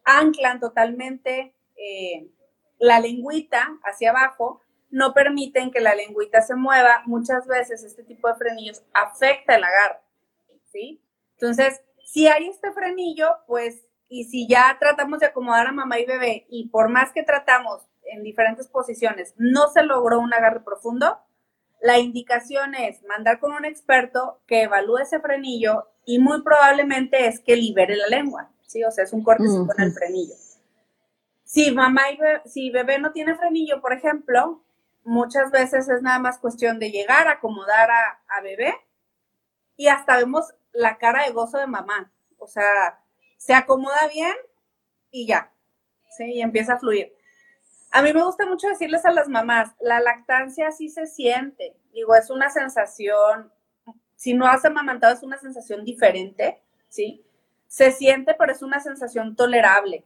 anclan 0.03 0.59
totalmente 0.59 1.55
eh, 1.75 2.29
la 2.79 2.99
lengüita 2.99 3.79
hacia 3.83 4.11
abajo, 4.11 4.61
no 4.89 5.13
permiten 5.13 5.71
que 5.71 5.81
la 5.81 5.95
lengüita 5.95 6.41
se 6.41 6.55
mueva. 6.55 7.01
Muchas 7.05 7.47
veces 7.47 7.83
este 7.83 8.03
tipo 8.03 8.27
de 8.27 8.35
frenillos 8.35 8.83
afecta 8.93 9.55
el 9.55 9.63
agarre, 9.63 10.01
¿sí? 10.71 11.01
Entonces, 11.33 11.81
si 12.05 12.27
hay 12.27 12.47
este 12.47 12.71
frenillo, 12.71 13.27
pues, 13.47 13.87
y 14.07 14.25
si 14.25 14.47
ya 14.47 14.77
tratamos 14.79 15.19
de 15.19 15.25
acomodar 15.25 15.67
a 15.67 15.71
mamá 15.71 15.99
y 15.99 16.05
bebé 16.05 16.45
y 16.49 16.69
por 16.69 16.89
más 16.89 17.11
que 17.11 17.23
tratamos 17.23 17.81
en 18.05 18.21
diferentes 18.21 18.67
posiciones, 18.67 19.33
no 19.37 19.69
se 19.69 19.83
logró 19.83 20.19
un 20.19 20.33
agarre 20.33 20.59
profundo, 20.59 21.19
la 21.81 21.99
indicación 21.99 22.75
es 22.75 23.03
mandar 23.03 23.39
con 23.39 23.51
un 23.51 23.65
experto 23.65 24.41
que 24.47 24.63
evalúe 24.63 24.99
ese 24.99 25.19
frenillo 25.19 25.89
y 26.05 26.19
muy 26.19 26.41
probablemente 26.41 27.27
es 27.27 27.41
que 27.41 27.55
libere 27.57 27.97
la 27.97 28.07
lengua, 28.07 28.52
¿sí? 28.67 28.83
O 28.83 28.91
sea, 28.91 29.03
es 29.03 29.13
un 29.13 29.23
cortecito 29.23 29.67
con 29.67 29.81
el 29.81 29.93
frenillo. 29.93 30.35
Si 31.43 31.71
mamá 31.71 32.11
y 32.11 32.17
bebé, 32.17 32.41
si 32.45 32.69
bebé 32.71 32.99
no 32.99 33.11
tiene 33.11 33.35
frenillo, 33.35 33.81
por 33.81 33.93
ejemplo, 33.93 34.63
muchas 35.03 35.51
veces 35.51 35.87
es 35.89 36.01
nada 36.01 36.19
más 36.19 36.39
cuestión 36.39 36.79
de 36.79 36.91
llegar 36.91 37.27
a 37.27 37.33
acomodar 37.33 37.91
a, 37.91 38.21
a 38.27 38.41
bebé 38.41 38.73
y 39.75 39.87
hasta 39.87 40.17
vemos 40.17 40.53
la 40.71 40.97
cara 40.97 41.25
de 41.25 41.31
gozo 41.31 41.57
de 41.57 41.67
mamá. 41.67 42.11
O 42.37 42.47
sea, 42.47 42.99
se 43.37 43.53
acomoda 43.53 44.07
bien 44.11 44.33
y 45.11 45.27
ya, 45.27 45.51
¿sí? 46.17 46.25
Y 46.25 46.41
empieza 46.41 46.73
a 46.73 46.79
fluir. 46.79 47.13
A 47.91 48.01
mí 48.01 48.11
me 48.11 48.23
gusta 48.23 48.45
mucho 48.47 48.67
decirles 48.67 49.05
a 49.05 49.11
las 49.11 49.29
mamás, 49.29 49.71
la 49.79 49.99
lactancia 49.99 50.71
sí 50.71 50.89
se 50.89 51.05
siente. 51.05 51.77
Digo, 51.93 52.15
es 52.15 52.31
una 52.31 52.49
sensación, 52.49 53.51
si 54.15 54.33
no 54.33 54.47
has 54.47 54.65
amamantado 54.65 55.13
es 55.13 55.21
una 55.21 55.37
sensación 55.37 55.85
diferente, 55.85 56.63
¿sí? 56.89 57.23
Se 57.73 57.91
siente, 57.91 58.35
pero 58.37 58.51
es 58.51 58.61
una 58.61 58.79
sensación 58.79 59.35
tolerable, 59.35 60.05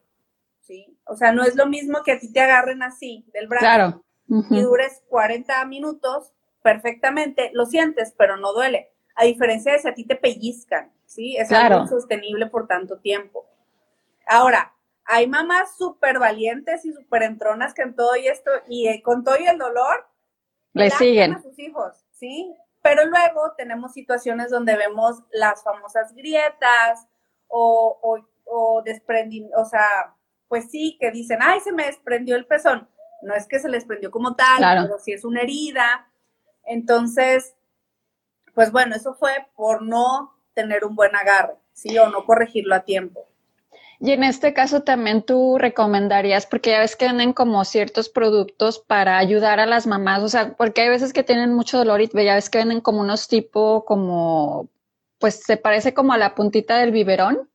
¿sí? 0.61 0.97
O 1.03 1.17
sea, 1.17 1.33
no 1.33 1.43
es 1.43 1.57
lo 1.57 1.65
mismo 1.65 2.01
que 2.01 2.13
a 2.13 2.19
ti 2.19 2.31
te 2.31 2.39
agarren 2.39 2.81
así 2.81 3.25
del 3.33 3.49
brazo 3.49 4.05
y 4.29 4.61
dures 4.61 5.03
40 5.09 5.65
minutos 5.65 6.31
perfectamente, 6.63 7.51
lo 7.53 7.65
sientes, 7.65 8.13
pero 8.17 8.37
no 8.37 8.53
duele. 8.53 8.93
A 9.15 9.25
diferencia 9.25 9.73
de 9.73 9.79
si 9.79 9.87
a 9.89 9.93
ti 9.93 10.05
te 10.05 10.15
pellizcan, 10.15 10.93
¿sí? 11.05 11.35
Es 11.35 11.51
algo 11.51 11.81
insostenible 11.81 12.45
por 12.45 12.67
tanto 12.67 12.99
tiempo. 12.99 13.45
Ahora, 14.25 14.73
hay 15.03 15.27
mamás 15.27 15.75
súper 15.77 16.19
valientes 16.19 16.85
y 16.85 16.93
súper 16.93 17.23
entronas 17.23 17.73
que 17.73 17.81
en 17.81 17.97
todo 17.97 18.15
y 18.15 18.29
esto, 18.29 18.49
y 18.69 18.87
eh, 18.87 19.01
con 19.03 19.25
todo 19.25 19.37
y 19.37 19.45
el 19.45 19.57
dolor, 19.57 20.07
le 20.71 20.89
siguen 20.89 21.33
a 21.33 21.41
sus 21.41 21.59
hijos, 21.59 22.05
¿sí? 22.13 22.55
Pero 22.81 23.03
luego 23.07 23.51
tenemos 23.57 23.91
situaciones 23.91 24.51
donde 24.51 24.77
vemos 24.77 25.21
las 25.31 25.65
famosas 25.65 26.15
grietas 26.15 27.09
o, 27.47 28.19
o 28.45 28.81
desprendimiento, 28.83 29.59
o 29.59 29.65
sea, 29.65 30.15
pues 30.47 30.69
sí, 30.71 30.97
que 30.99 31.11
dicen, 31.11 31.39
ay, 31.41 31.59
se 31.59 31.71
me 31.71 31.85
desprendió 31.85 32.35
el 32.35 32.45
pezón. 32.45 32.87
No 33.21 33.33
es 33.33 33.47
que 33.47 33.59
se 33.59 33.69
les 33.69 33.85
prendió 33.85 34.11
como 34.11 34.35
tal, 34.35 34.83
pero 34.83 34.99
sí 34.99 35.11
es 35.11 35.25
una 35.25 35.41
herida. 35.41 36.07
Entonces, 36.65 37.55
pues 38.53 38.71
bueno, 38.71 38.95
eso 38.95 39.15
fue 39.15 39.31
por 39.55 39.81
no 39.81 40.33
tener 40.53 40.85
un 40.85 40.95
buen 40.95 41.15
agarre, 41.15 41.55
¿sí? 41.73 41.97
O 41.97 42.09
no 42.09 42.25
corregirlo 42.25 42.75
a 42.75 42.81
tiempo. 42.81 43.27
Y 43.99 44.11
en 44.11 44.23
este 44.23 44.53
caso 44.53 44.83
también 44.83 45.23
tú 45.23 45.57
recomendarías, 45.57 46.45
porque 46.45 46.69
ya 46.71 46.79
ves 46.79 46.95
que 46.95 47.05
venden 47.05 47.33
como 47.33 47.65
ciertos 47.65 48.09
productos 48.09 48.79
para 48.79 49.17
ayudar 49.17 49.59
a 49.59 49.65
las 49.65 49.87
mamás, 49.87 50.21
o 50.21 50.29
sea, 50.29 50.55
porque 50.55 50.81
hay 50.81 50.89
veces 50.89 51.13
que 51.13 51.23
tienen 51.23 51.53
mucho 51.53 51.79
dolor 51.79 52.01
y 52.01 52.07
ya 52.07 52.35
ves 52.35 52.51
que 52.51 52.59
venden 52.59 52.81
como 52.81 53.01
unos 53.01 53.27
tipo 53.27 53.85
como, 53.85 54.69
pues 55.19 55.43
se 55.43 55.57
parece 55.57 55.93
como 55.93 56.13
a 56.13 56.17
la 56.17 56.35
puntita 56.35 56.77
del 56.77 56.91
biberón, 56.91 57.49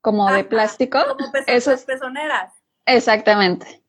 como 0.00 0.30
de 0.32 0.44
plástico. 0.44 0.98
Como 1.06 1.32
Esos... 1.46 1.84
pezoneras. 1.84 2.52
Exactamente. 2.86 3.82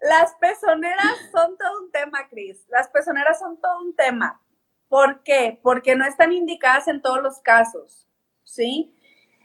Las 0.00 0.34
pezoneras 0.34 1.14
son 1.32 1.56
todo 1.56 1.82
un 1.82 1.90
tema, 1.90 2.28
Cris. 2.28 2.66
Las 2.68 2.88
pezoneras 2.88 3.38
son 3.38 3.60
todo 3.60 3.80
un 3.80 3.94
tema. 3.94 4.40
¿Por 4.88 5.22
qué? 5.22 5.58
Porque 5.62 5.96
no 5.96 6.04
están 6.06 6.32
indicadas 6.32 6.88
en 6.88 7.00
todos 7.02 7.22
los 7.22 7.40
casos, 7.40 8.06
¿sí? 8.42 8.94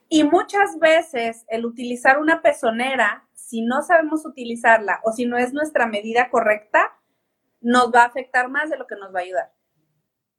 Y 0.09 0.23
muchas 0.23 0.77
veces 0.79 1.45
el 1.47 1.65
utilizar 1.65 2.19
una 2.19 2.41
pezonera, 2.41 3.27
si 3.33 3.61
no 3.61 3.81
sabemos 3.83 4.25
utilizarla 4.25 4.99
o 5.03 5.11
si 5.11 5.25
no 5.25 5.37
es 5.37 5.53
nuestra 5.53 5.87
medida 5.87 6.29
correcta, 6.29 6.99
nos 7.61 7.91
va 7.93 8.03
a 8.03 8.07
afectar 8.07 8.49
más 8.49 8.69
de 8.69 8.77
lo 8.77 8.87
que 8.87 8.95
nos 8.95 9.13
va 9.13 9.19
a 9.19 9.23
ayudar, 9.23 9.53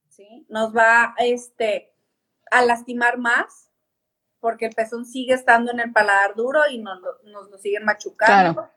¿sí? 0.09 0.47
Nos 0.49 0.77
va 0.77 1.15
este, 1.19 1.93
a 2.51 2.65
lastimar 2.65 3.19
más 3.19 3.71
porque 4.41 4.67
el 4.67 4.75
pezón 4.75 5.05
sigue 5.05 5.35
estando 5.35 5.71
en 5.71 5.81
el 5.81 5.93
paladar 5.93 6.35
duro 6.35 6.63
y 6.71 6.79
nos, 6.79 6.99
nos 7.25 7.51
lo 7.51 7.59
siguen 7.59 7.85
machucando. 7.85 8.71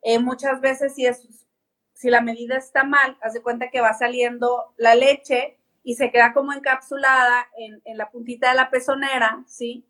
Eh, 0.00 0.18
muchas 0.18 0.60
veces 0.60 0.94
si, 0.94 1.06
es, 1.06 1.46
si 1.92 2.10
la 2.10 2.22
medida 2.22 2.56
está 2.56 2.82
mal, 2.82 3.16
haz 3.20 3.34
de 3.34 3.42
cuenta 3.42 3.70
que 3.70 3.80
va 3.80 3.92
saliendo 3.92 4.72
la 4.76 4.94
leche 4.94 5.58
y 5.84 5.96
se 5.96 6.10
queda 6.10 6.32
como 6.32 6.52
encapsulada 6.52 7.46
en, 7.56 7.82
en 7.84 7.98
la 7.98 8.10
puntita 8.10 8.48
de 8.48 8.56
la 8.56 8.70
pezonera, 8.70 9.44
¿sí? 9.46 9.86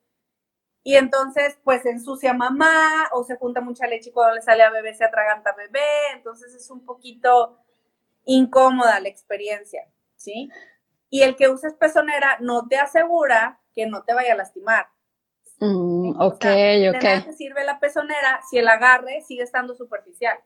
Y 0.84 0.96
entonces, 0.96 1.58
pues 1.62 1.86
ensucia 1.86 2.34
mamá 2.34 3.08
o 3.12 3.22
se 3.22 3.36
junta 3.36 3.60
mucha 3.60 3.86
leche 3.86 4.10
y 4.10 4.12
cuando 4.12 4.34
le 4.34 4.42
sale 4.42 4.64
a 4.64 4.70
bebé 4.70 4.94
se 4.94 5.04
atraganta 5.04 5.50
a 5.50 5.56
bebé. 5.56 5.80
Entonces 6.14 6.54
es 6.54 6.68
un 6.70 6.84
poquito 6.84 7.58
incómoda 8.24 8.98
la 8.98 9.08
experiencia, 9.08 9.86
¿sí? 10.16 10.50
Y 11.12 11.20
el 11.24 11.36
que 11.36 11.50
uses 11.50 11.74
pezonera 11.74 12.38
no 12.40 12.66
te 12.68 12.78
asegura 12.78 13.60
que 13.74 13.84
no 13.86 14.02
te 14.02 14.14
vaya 14.14 14.32
a 14.32 14.36
lastimar. 14.36 14.86
Mm, 15.58 16.18
ok, 16.18 16.44
ok. 16.96 17.34
sirve 17.36 17.64
la 17.64 17.78
pezonera 17.78 18.40
si 18.48 18.56
el 18.56 18.66
agarre 18.66 19.20
sigue 19.20 19.42
estando 19.42 19.74
superficial. 19.74 20.38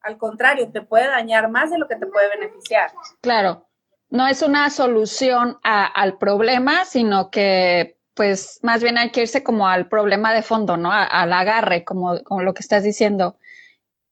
Al 0.00 0.16
contrario, 0.16 0.72
te 0.72 0.80
puede 0.80 1.08
dañar 1.08 1.50
más 1.50 1.70
de 1.70 1.76
lo 1.76 1.86
que 1.86 1.96
te 1.96 2.06
puede 2.06 2.30
beneficiar. 2.30 2.92
Claro, 3.20 3.68
no 4.08 4.26
es 4.26 4.40
una 4.40 4.70
solución 4.70 5.58
al 5.62 6.16
problema, 6.16 6.86
sino 6.86 7.30
que 7.30 7.98
pues 8.14 8.60
más 8.62 8.82
bien 8.82 8.96
hay 8.96 9.10
que 9.10 9.20
irse 9.20 9.44
como 9.44 9.68
al 9.68 9.88
problema 9.88 10.32
de 10.32 10.40
fondo, 10.40 10.78
¿no? 10.78 10.92
al 10.92 11.30
agarre, 11.30 11.84
como, 11.84 12.22
como 12.22 12.40
lo 12.42 12.54
que 12.54 12.62
estás 12.62 12.84
diciendo. 12.84 13.36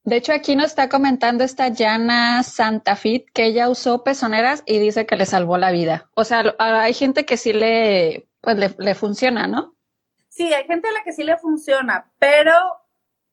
De 0.04 0.16
hecho, 0.16 0.32
aquí 0.32 0.56
nos 0.56 0.66
está 0.66 0.88
comentando 0.88 1.44
esta 1.44 1.68
Yana 1.68 2.42
Santafit 2.42 3.30
que 3.32 3.46
ella 3.46 3.68
usó 3.68 4.02
pezoneras 4.02 4.64
y 4.66 4.78
dice 4.80 5.06
que 5.06 5.16
le 5.16 5.26
salvó 5.26 5.58
la 5.58 5.70
vida. 5.70 6.10
O 6.14 6.24
sea, 6.24 6.54
hay 6.58 6.92
gente 6.92 7.24
que 7.24 7.36
sí 7.36 7.52
le, 7.52 8.26
pues 8.40 8.56
le, 8.56 8.74
le 8.78 8.94
funciona, 8.96 9.46
¿no? 9.46 9.76
Sí, 10.28 10.52
hay 10.52 10.64
gente 10.64 10.88
a 10.88 10.92
la 10.92 11.04
que 11.04 11.12
sí 11.12 11.22
le 11.22 11.36
funciona, 11.36 12.10
pero 12.18 12.52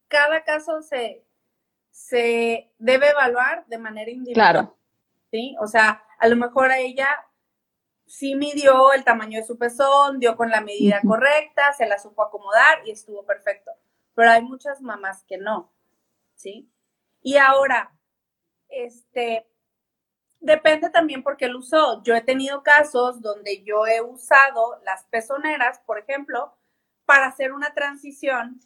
cada 0.07 0.43
caso 0.43 0.81
se, 0.81 1.23
se 1.91 2.71
debe 2.77 3.09
evaluar 3.09 3.65
de 3.67 3.77
manera 3.77 4.11
individual. 4.11 4.51
Claro. 4.51 4.77
¿Sí? 5.31 5.55
O 5.59 5.67
sea, 5.67 6.03
a 6.19 6.27
lo 6.27 6.35
mejor 6.35 6.71
a 6.71 6.79
ella 6.79 7.07
sí 8.05 8.35
midió 8.35 8.93
el 8.93 9.03
tamaño 9.03 9.39
de 9.39 9.45
su 9.45 9.57
pezón, 9.57 10.19
dio 10.19 10.35
con 10.35 10.49
la 10.49 10.61
medida 10.61 10.99
correcta, 11.05 11.71
se 11.73 11.85
la 11.87 11.99
supo 11.99 12.23
acomodar 12.23 12.79
y 12.85 12.91
estuvo 12.91 13.23
perfecto. 13.25 13.71
Pero 14.15 14.31
hay 14.31 14.41
muchas 14.41 14.81
mamás 14.81 15.23
que 15.23 15.37
no, 15.37 15.71
¿sí? 16.39 16.71
Y 17.21 17.35
ahora, 17.37 17.93
este, 18.69 19.45
depende 20.39 20.89
también 20.89 21.21
porque 21.21 21.45
él 21.45 21.55
usó. 21.55 22.01
Yo 22.03 22.15
he 22.15 22.21
tenido 22.21 22.63
casos 22.63 23.21
donde 23.21 23.63
yo 23.63 23.85
he 23.85 24.01
usado 24.01 24.79
las 24.83 25.05
pezoneras, 25.05 25.79
por 25.85 25.99
ejemplo, 25.99 26.57
para 27.05 27.27
hacer 27.27 27.51
una 27.51 27.73
transición 27.73 28.61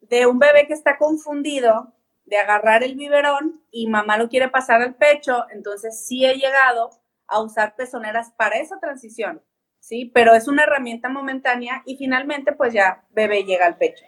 de 0.00 0.26
un 0.26 0.38
bebé 0.38 0.66
que 0.66 0.74
está 0.74 0.96
confundido 0.96 1.92
de 2.24 2.38
agarrar 2.38 2.82
el 2.82 2.94
biberón 2.94 3.62
y 3.70 3.88
mamá 3.88 4.16
lo 4.16 4.28
quiere 4.28 4.48
pasar 4.48 4.80
al 4.82 4.94
pecho, 4.94 5.46
entonces 5.50 6.06
sí 6.06 6.24
he 6.24 6.36
llegado 6.36 6.90
a 7.26 7.40
usar 7.40 7.74
pezoneras 7.74 8.32
para 8.32 8.58
esa 8.58 8.78
transición, 8.78 9.42
¿sí? 9.80 10.10
Pero 10.14 10.34
es 10.34 10.46
una 10.46 10.62
herramienta 10.62 11.08
momentánea 11.08 11.82
y 11.84 11.96
finalmente 11.96 12.52
pues 12.52 12.72
ya 12.72 13.04
bebé 13.10 13.44
llega 13.44 13.66
al 13.66 13.76
pecho, 13.76 14.04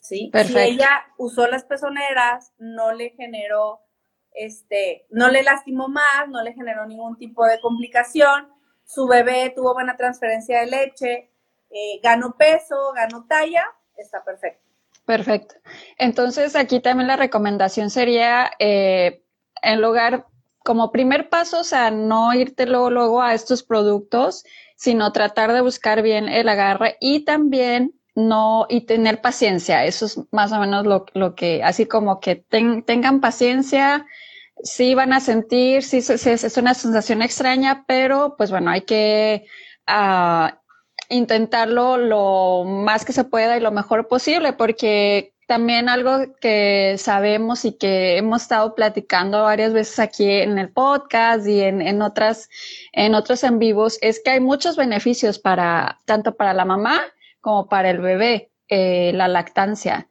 ¿sí? 0.00 0.30
Si 0.44 0.58
ella 0.58 1.06
usó 1.18 1.46
las 1.46 1.64
pezoneras, 1.64 2.52
no 2.58 2.92
le 2.92 3.10
generó, 3.10 3.80
este, 4.32 5.06
no 5.10 5.28
le 5.28 5.42
lastimó 5.42 5.88
más, 5.88 6.28
no 6.28 6.42
le 6.42 6.52
generó 6.54 6.86
ningún 6.86 7.16
tipo 7.16 7.44
de 7.46 7.60
complicación, 7.60 8.48
su 8.84 9.06
bebé 9.06 9.52
tuvo 9.54 9.74
buena 9.74 9.96
transferencia 9.96 10.60
de 10.60 10.66
leche, 10.66 11.30
eh, 11.70 12.00
ganó 12.02 12.36
peso, 12.36 12.92
ganó 12.94 13.26
talla, 13.26 13.64
está 13.96 14.24
perfecto. 14.24 14.68
Perfecto. 15.04 15.54
Entonces 15.98 16.56
aquí 16.56 16.80
también 16.80 17.08
la 17.08 17.16
recomendación 17.16 17.90
sería, 17.90 18.50
eh, 18.58 19.24
en 19.62 19.80
lugar 19.80 20.26
como 20.64 20.92
primer 20.92 21.28
paso, 21.28 21.60
o 21.60 21.64
sea, 21.64 21.90
no 21.90 22.32
irte 22.34 22.66
luego, 22.66 22.90
luego 22.90 23.22
a 23.22 23.34
estos 23.34 23.62
productos, 23.62 24.44
sino 24.76 25.12
tratar 25.12 25.52
de 25.52 25.60
buscar 25.60 26.02
bien 26.02 26.28
el 26.28 26.48
agarre 26.48 26.96
y 27.00 27.24
también 27.24 27.99
no, 28.28 28.66
y 28.68 28.82
tener 28.82 29.20
paciencia. 29.20 29.84
Eso 29.84 30.06
es 30.06 30.20
más 30.32 30.52
o 30.52 30.58
menos 30.58 30.86
lo, 30.86 31.06
lo 31.14 31.34
que, 31.34 31.62
así 31.62 31.86
como 31.86 32.20
que 32.20 32.36
tengan 32.36 33.20
paciencia, 33.20 34.06
sí 34.62 34.94
van 34.94 35.12
a 35.12 35.20
sentir, 35.20 35.82
sí, 35.82 35.98
es 35.98 36.56
una 36.56 36.74
sensación 36.74 37.22
extraña, 37.22 37.84
pero 37.86 38.34
pues 38.36 38.50
bueno, 38.50 38.70
hay 38.70 38.82
que 38.82 39.46
uh, 39.88 40.48
intentarlo 41.08 41.96
lo 41.96 42.64
más 42.64 43.04
que 43.04 43.12
se 43.12 43.24
pueda 43.24 43.56
y 43.56 43.60
lo 43.60 43.72
mejor 43.72 44.08
posible, 44.08 44.52
porque 44.52 45.34
también 45.50 45.88
algo 45.88 46.36
que 46.40 46.94
sabemos 46.96 47.64
y 47.64 47.72
que 47.72 48.16
hemos 48.16 48.42
estado 48.42 48.76
platicando 48.76 49.42
varias 49.42 49.72
veces 49.72 49.98
aquí 49.98 50.30
en 50.30 50.58
el 50.58 50.70
podcast 50.70 51.44
y 51.44 51.60
en, 51.60 52.02
otras, 52.02 52.48
en 52.92 53.16
otros 53.16 53.42
en 53.42 53.58
vivos 53.58 53.98
es 54.00 54.20
que 54.22 54.30
hay 54.30 54.40
muchos 54.40 54.76
beneficios 54.76 55.40
para, 55.40 55.98
tanto 56.04 56.36
para 56.36 56.54
la 56.54 56.64
mamá 56.64 57.00
como 57.40 57.68
para 57.68 57.90
el 57.90 58.00
bebé, 58.00 58.50
eh, 58.68 59.12
la 59.14 59.28
lactancia. 59.28 60.08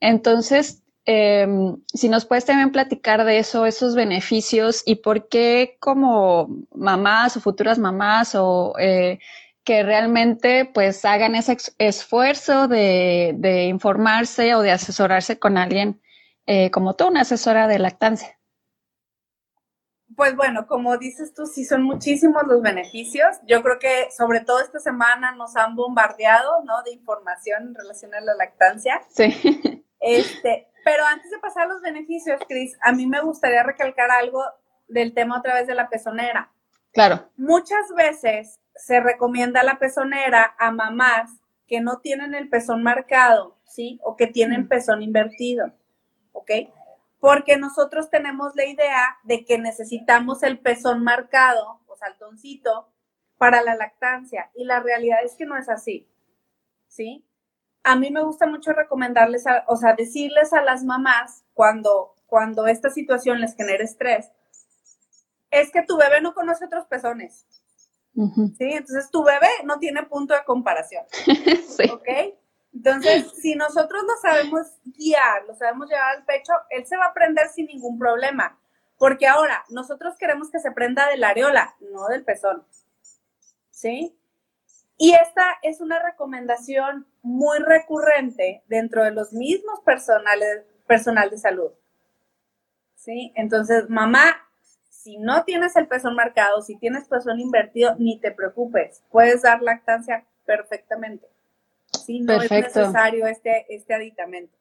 Entonces, 0.00 0.82
em, 1.04 1.76
si 1.92 2.08
nos 2.08 2.24
puedes 2.26 2.44
también 2.44 2.72
platicar 2.72 3.24
de 3.24 3.38
eso, 3.38 3.66
esos 3.66 3.94
beneficios 3.94 4.82
y 4.86 4.96
por 4.96 5.28
qué 5.28 5.76
como 5.80 6.48
mamás 6.74 7.36
o 7.36 7.40
futuras 7.40 7.78
mamás 7.78 8.34
o 8.34 8.74
eh, 8.78 9.18
que 9.64 9.82
realmente 9.82 10.64
pues 10.72 11.04
hagan 11.04 11.34
ese 11.34 11.56
esfuerzo 11.78 12.68
de, 12.68 13.66
informarse 13.68 14.54
o 14.54 14.62
de 14.62 14.70
asesorarse 14.72 15.38
con 15.38 15.58
alguien 15.58 16.00
eh, 16.46 16.70
como 16.70 16.94
tú, 16.96 17.08
una 17.08 17.22
asesora 17.22 17.68
de 17.68 17.78
lactancia. 17.78 18.37
Pues 20.16 20.34
bueno, 20.36 20.66
como 20.66 20.96
dices 20.96 21.34
tú, 21.34 21.46
sí 21.46 21.64
son 21.64 21.82
muchísimos 21.82 22.42
los 22.46 22.62
beneficios. 22.62 23.36
Yo 23.46 23.62
creo 23.62 23.78
que 23.78 24.08
sobre 24.16 24.40
todo 24.40 24.60
esta 24.60 24.80
semana 24.80 25.32
nos 25.32 25.56
han 25.56 25.76
bombardeado, 25.76 26.64
¿no? 26.64 26.82
De 26.82 26.92
información 26.92 27.68
en 27.68 27.74
relación 27.74 28.14
a 28.14 28.20
la 28.20 28.34
lactancia. 28.34 29.02
Sí. 29.10 29.84
Este, 30.00 30.68
pero 30.84 31.04
antes 31.04 31.30
de 31.30 31.38
pasar 31.38 31.64
a 31.64 31.72
los 31.72 31.82
beneficios, 31.82 32.40
Cris, 32.48 32.76
a 32.80 32.92
mí 32.92 33.06
me 33.06 33.20
gustaría 33.20 33.62
recalcar 33.62 34.10
algo 34.10 34.42
del 34.86 35.12
tema 35.12 35.38
otra 35.38 35.54
vez 35.54 35.66
de 35.66 35.74
la 35.74 35.88
pezonera. 35.88 36.50
Claro. 36.92 37.28
Muchas 37.36 37.92
veces 37.96 38.60
se 38.74 39.00
recomienda 39.00 39.62
la 39.62 39.78
pezonera 39.78 40.54
a 40.58 40.70
mamás 40.70 41.30
que 41.66 41.80
no 41.80 41.98
tienen 41.98 42.34
el 42.34 42.48
pezón 42.48 42.82
marcado, 42.82 43.58
¿sí? 43.66 44.00
O 44.02 44.16
que 44.16 44.26
tienen 44.26 44.68
pezón 44.68 45.02
invertido, 45.02 45.72
¿ok? 46.32 46.50
Porque 47.20 47.56
nosotros 47.56 48.10
tenemos 48.10 48.54
la 48.54 48.66
idea 48.66 49.18
de 49.24 49.44
que 49.44 49.58
necesitamos 49.58 50.42
el 50.42 50.60
pezón 50.60 51.02
marcado 51.02 51.80
o 51.86 51.96
saltoncito 51.96 52.88
para 53.38 53.62
la 53.62 53.76
lactancia 53.76 54.50
y 54.54 54.64
la 54.64 54.80
realidad 54.80 55.18
es 55.24 55.34
que 55.34 55.46
no 55.46 55.56
es 55.56 55.68
así, 55.68 56.08
¿sí? 56.88 57.24
A 57.84 57.96
mí 57.96 58.10
me 58.10 58.22
gusta 58.22 58.46
mucho 58.46 58.72
recomendarles, 58.72 59.44
o 59.66 59.76
sea, 59.76 59.94
decirles 59.94 60.52
a 60.52 60.62
las 60.62 60.84
mamás 60.84 61.44
cuando, 61.54 62.14
cuando 62.26 62.66
esta 62.66 62.90
situación 62.90 63.40
les 63.40 63.54
genera 63.54 63.82
estrés, 63.82 64.30
es 65.50 65.70
que 65.70 65.82
tu 65.82 65.96
bebé 65.96 66.20
no 66.20 66.34
conoce 66.34 66.66
otros 66.66 66.86
pezones, 66.86 67.46
¿sí? 68.14 68.72
Entonces 68.72 69.10
tu 69.10 69.24
bebé 69.24 69.48
no 69.64 69.78
tiene 69.78 70.02
punto 70.02 70.34
de 70.34 70.44
comparación, 70.44 71.04
¿ok? 71.92 72.08
Entonces, 72.74 73.32
si 73.40 73.54
nosotros 73.54 74.02
lo 74.04 74.16
sabemos 74.20 74.66
guiar, 74.84 75.44
lo 75.46 75.54
sabemos 75.54 75.88
llevar 75.88 76.16
al 76.16 76.24
pecho, 76.24 76.52
él 76.70 76.86
se 76.86 76.96
va 76.96 77.06
a 77.06 77.14
prender 77.14 77.48
sin 77.48 77.66
ningún 77.66 77.98
problema. 77.98 78.58
Porque 78.98 79.26
ahora, 79.26 79.64
nosotros 79.70 80.16
queremos 80.18 80.50
que 80.50 80.58
se 80.58 80.72
prenda 80.72 81.08
de 81.08 81.16
la 81.16 81.30
areola, 81.30 81.76
no 81.92 82.06
del 82.08 82.24
pezón. 82.24 82.64
¿Sí? 83.70 84.18
Y 84.96 85.14
esta 85.14 85.56
es 85.62 85.80
una 85.80 86.02
recomendación 86.02 87.06
muy 87.22 87.58
recurrente 87.60 88.64
dentro 88.66 89.04
de 89.04 89.12
los 89.12 89.32
mismos 89.32 89.80
personales, 89.80 90.64
personal 90.86 91.30
de 91.30 91.38
salud. 91.38 91.70
¿Sí? 92.96 93.32
Entonces, 93.36 93.88
mamá, 93.88 94.36
si 94.90 95.16
no 95.16 95.44
tienes 95.44 95.76
el 95.76 95.86
pezón 95.86 96.16
marcado, 96.16 96.60
si 96.60 96.76
tienes 96.76 97.06
pezón 97.06 97.38
invertido, 97.38 97.94
ni 97.96 98.18
te 98.18 98.32
preocupes, 98.32 99.02
puedes 99.10 99.42
dar 99.42 99.62
lactancia 99.62 100.26
perfectamente. 100.44 101.28
No 102.08 102.42
es 102.42 102.50
necesario 102.50 103.26
este, 103.26 103.66
este 103.68 103.94
aditamento. 103.94 104.56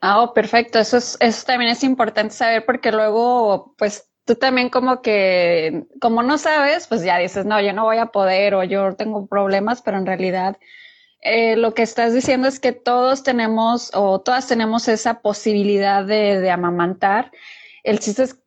Ah, 0.00 0.22
oh, 0.22 0.34
perfecto. 0.34 0.78
Eso, 0.78 0.96
es, 0.96 1.16
eso 1.20 1.46
también 1.46 1.70
es 1.70 1.84
importante 1.84 2.34
saber 2.34 2.64
porque 2.66 2.90
luego, 2.90 3.74
pues 3.78 4.10
tú 4.24 4.34
también 4.34 4.68
como 4.68 5.02
que, 5.02 5.84
como 6.00 6.22
no 6.22 6.38
sabes, 6.38 6.86
pues 6.86 7.02
ya 7.02 7.18
dices, 7.18 7.44
no, 7.44 7.60
yo 7.60 7.72
no 7.72 7.84
voy 7.84 7.98
a 7.98 8.06
poder 8.06 8.54
o 8.54 8.64
yo 8.64 8.94
tengo 8.94 9.26
problemas, 9.26 9.82
pero 9.82 9.98
en 9.98 10.06
realidad 10.06 10.56
eh, 11.20 11.56
lo 11.56 11.74
que 11.74 11.82
estás 11.82 12.14
diciendo 12.14 12.48
es 12.48 12.58
que 12.58 12.72
todos 12.72 13.22
tenemos 13.22 13.90
o 13.94 14.20
todas 14.20 14.48
tenemos 14.48 14.88
esa 14.88 15.20
posibilidad 15.20 16.04
de, 16.04 16.40
de 16.40 16.50
amamantar. 16.50 17.30
El 17.84 18.00
chiste 18.00 18.24
es 18.24 18.41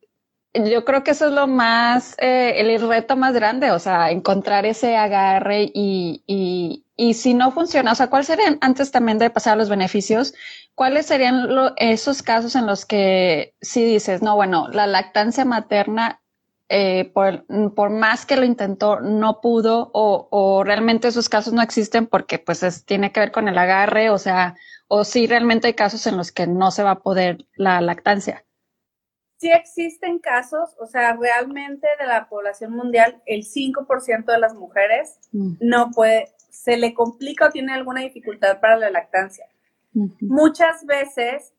yo 0.64 0.84
creo 0.84 1.04
que 1.04 1.12
eso 1.12 1.26
es 1.26 1.32
lo 1.32 1.46
más, 1.46 2.14
eh, 2.18 2.54
el 2.56 2.88
reto 2.88 3.16
más 3.16 3.34
grande, 3.34 3.70
o 3.70 3.78
sea, 3.78 4.10
encontrar 4.10 4.66
ese 4.66 4.96
agarre 4.96 5.70
y, 5.74 6.22
y, 6.26 6.84
y 6.96 7.14
si 7.14 7.34
no 7.34 7.52
funciona, 7.52 7.92
o 7.92 7.94
sea, 7.94 8.08
¿cuáles 8.08 8.26
serían, 8.28 8.58
antes 8.60 8.90
también 8.90 9.18
de 9.18 9.30
pasar 9.30 9.54
a 9.54 9.56
los 9.56 9.68
beneficios, 9.68 10.34
cuáles 10.74 11.06
serían 11.06 11.48
esos 11.76 12.22
casos 12.22 12.54
en 12.56 12.66
los 12.66 12.86
que 12.86 13.54
si 13.60 13.84
dices, 13.84 14.22
no, 14.22 14.36
bueno, 14.36 14.68
la 14.68 14.86
lactancia 14.86 15.44
materna, 15.44 16.20
eh, 16.68 17.10
por, 17.14 17.44
por, 17.74 17.90
más 17.90 18.26
que 18.26 18.36
lo 18.36 18.44
intentó, 18.44 19.00
no 19.00 19.40
pudo 19.40 19.90
o, 19.94 20.28
o, 20.30 20.64
realmente 20.64 21.08
esos 21.08 21.28
casos 21.28 21.52
no 21.52 21.62
existen 21.62 22.06
porque 22.06 22.38
pues 22.40 22.62
es, 22.64 22.84
tiene 22.84 23.12
que 23.12 23.20
ver 23.20 23.32
con 23.32 23.48
el 23.48 23.56
agarre, 23.56 24.10
o 24.10 24.18
sea, 24.18 24.56
o 24.88 25.04
si 25.04 25.26
realmente 25.26 25.68
hay 25.68 25.74
casos 25.74 26.06
en 26.06 26.16
los 26.16 26.32
que 26.32 26.46
no 26.46 26.70
se 26.70 26.82
va 26.82 26.92
a 26.92 27.00
poder 27.00 27.46
la 27.56 27.80
lactancia? 27.80 28.44
Sí 29.38 29.50
existen 29.50 30.18
casos, 30.18 30.70
o 30.78 30.86
sea, 30.86 31.14
realmente 31.14 31.86
de 31.98 32.06
la 32.06 32.28
población 32.28 32.72
mundial, 32.72 33.22
el 33.26 33.44
5% 33.44 34.24
de 34.24 34.38
las 34.38 34.54
mujeres 34.54 35.18
mm. 35.32 35.56
no 35.60 35.90
puede, 35.90 36.32
se 36.50 36.76
le 36.76 36.94
complica 36.94 37.46
o 37.46 37.50
tiene 37.50 37.72
alguna 37.72 38.00
dificultad 38.02 38.60
para 38.60 38.76
la 38.76 38.90
lactancia. 38.90 39.46
Muchas 40.20 40.84
veces 40.84 41.54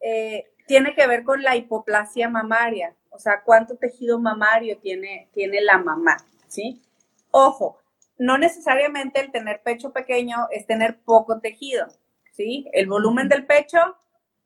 eh, 0.00 0.46
tiene 0.66 0.94
que 0.96 1.06
ver 1.06 1.22
con 1.22 1.42
la 1.42 1.54
hipoplasia 1.54 2.28
mamaria, 2.28 2.96
o 3.10 3.18
sea, 3.18 3.42
cuánto 3.44 3.76
tejido 3.76 4.18
mamario 4.18 4.78
tiene, 4.78 5.28
tiene 5.32 5.60
la 5.60 5.78
mamá, 5.78 6.16
¿sí? 6.48 6.82
Ojo, 7.30 7.78
no 8.18 8.38
necesariamente 8.38 9.20
el 9.20 9.30
tener 9.30 9.62
pecho 9.62 9.92
pequeño 9.92 10.48
es 10.50 10.66
tener 10.66 10.98
poco 10.98 11.38
tejido, 11.40 11.86
¿sí? 12.32 12.68
El 12.72 12.88
volumen 12.88 13.28
del 13.28 13.46
pecho 13.46 13.78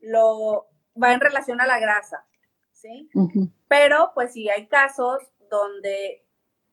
lo 0.01 0.67
va 1.01 1.13
en 1.13 1.21
relación 1.21 1.61
a 1.61 1.67
la 1.67 1.79
grasa. 1.79 2.25
¿Sí? 2.81 3.09
Pero 3.69 4.13
pues 4.15 4.33
sí 4.33 4.49
hay 4.49 4.67
casos 4.67 5.19
donde 5.51 6.25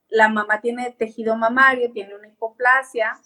la 0.10 0.30
mamá 0.30 0.62
tiene 0.62 0.92
tejido 0.92 1.36
mamario, 1.36 1.92
tiene 1.92 2.16
una 2.16 2.28
hipoplasia 2.28 3.20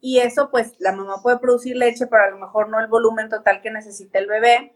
y 0.00 0.18
eso 0.18 0.50
pues 0.50 0.74
la 0.80 0.92
mamá 0.92 1.22
puede 1.22 1.38
producir 1.38 1.76
leche, 1.76 2.06
pero 2.06 2.24
a 2.24 2.30
lo 2.30 2.38
mejor 2.38 2.68
no 2.68 2.80
el 2.80 2.88
volumen 2.88 3.28
total 3.28 3.62
que 3.62 3.70
necesita 3.70 4.18
el 4.18 4.26
bebé. 4.26 4.74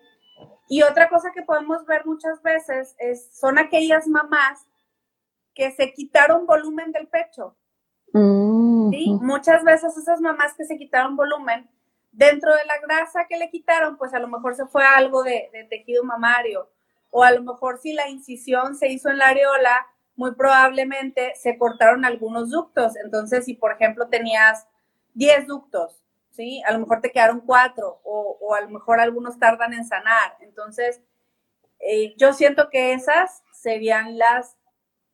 Y 0.68 0.82
otra 0.82 1.08
cosa 1.08 1.32
que 1.34 1.42
podemos 1.42 1.84
ver 1.86 2.06
muchas 2.06 2.40
veces 2.42 2.94
es, 2.98 3.36
son 3.36 3.58
aquellas 3.58 4.06
mamás 4.06 4.66
que 5.54 5.72
se 5.72 5.92
quitaron 5.92 6.46
volumen 6.46 6.92
del 6.92 7.08
pecho. 7.08 7.56
¿sí? 8.12 9.18
Muchas 9.20 9.64
veces 9.64 9.96
esas 9.96 10.20
mamás 10.20 10.54
que 10.54 10.64
se 10.64 10.78
quitaron 10.78 11.16
volumen, 11.16 11.68
dentro 12.12 12.54
de 12.54 12.64
la 12.64 12.78
grasa 12.80 13.26
que 13.28 13.38
le 13.38 13.50
quitaron, 13.50 13.96
pues 13.98 14.14
a 14.14 14.18
lo 14.18 14.28
mejor 14.28 14.54
se 14.54 14.66
fue 14.66 14.84
algo 14.84 15.22
de, 15.24 15.50
de 15.52 15.64
tejido 15.64 16.04
mamario 16.04 16.70
o 17.10 17.24
a 17.24 17.30
lo 17.32 17.42
mejor 17.42 17.78
si 17.78 17.92
la 17.92 18.08
incisión 18.08 18.76
se 18.76 18.88
hizo 18.88 19.10
en 19.10 19.18
la 19.18 19.28
areola, 19.28 19.86
muy 20.16 20.34
probablemente 20.34 21.32
se 21.36 21.56
cortaron 21.58 22.04
algunos 22.04 22.50
ductos. 22.50 22.96
Entonces, 22.96 23.44
si 23.44 23.54
por 23.54 23.72
ejemplo 23.72 24.08
tenías 24.08 24.66
10 25.14 25.46
ductos, 25.46 26.02
¿sí? 26.30 26.62
A 26.66 26.72
lo 26.72 26.80
mejor 26.80 27.00
te 27.00 27.10
quedaron 27.12 27.40
4 27.40 28.00
o, 28.04 28.54
a 28.54 28.60
lo 28.60 28.70
mejor 28.70 29.00
algunos 29.00 29.38
tardan 29.38 29.74
en 29.74 29.86
sanar. 29.86 30.36
Entonces, 30.40 31.00
eh, 31.80 32.14
yo 32.16 32.32
siento 32.32 32.68
que 32.70 32.92
esas 32.92 33.42
serían 33.52 34.18
las 34.18 34.56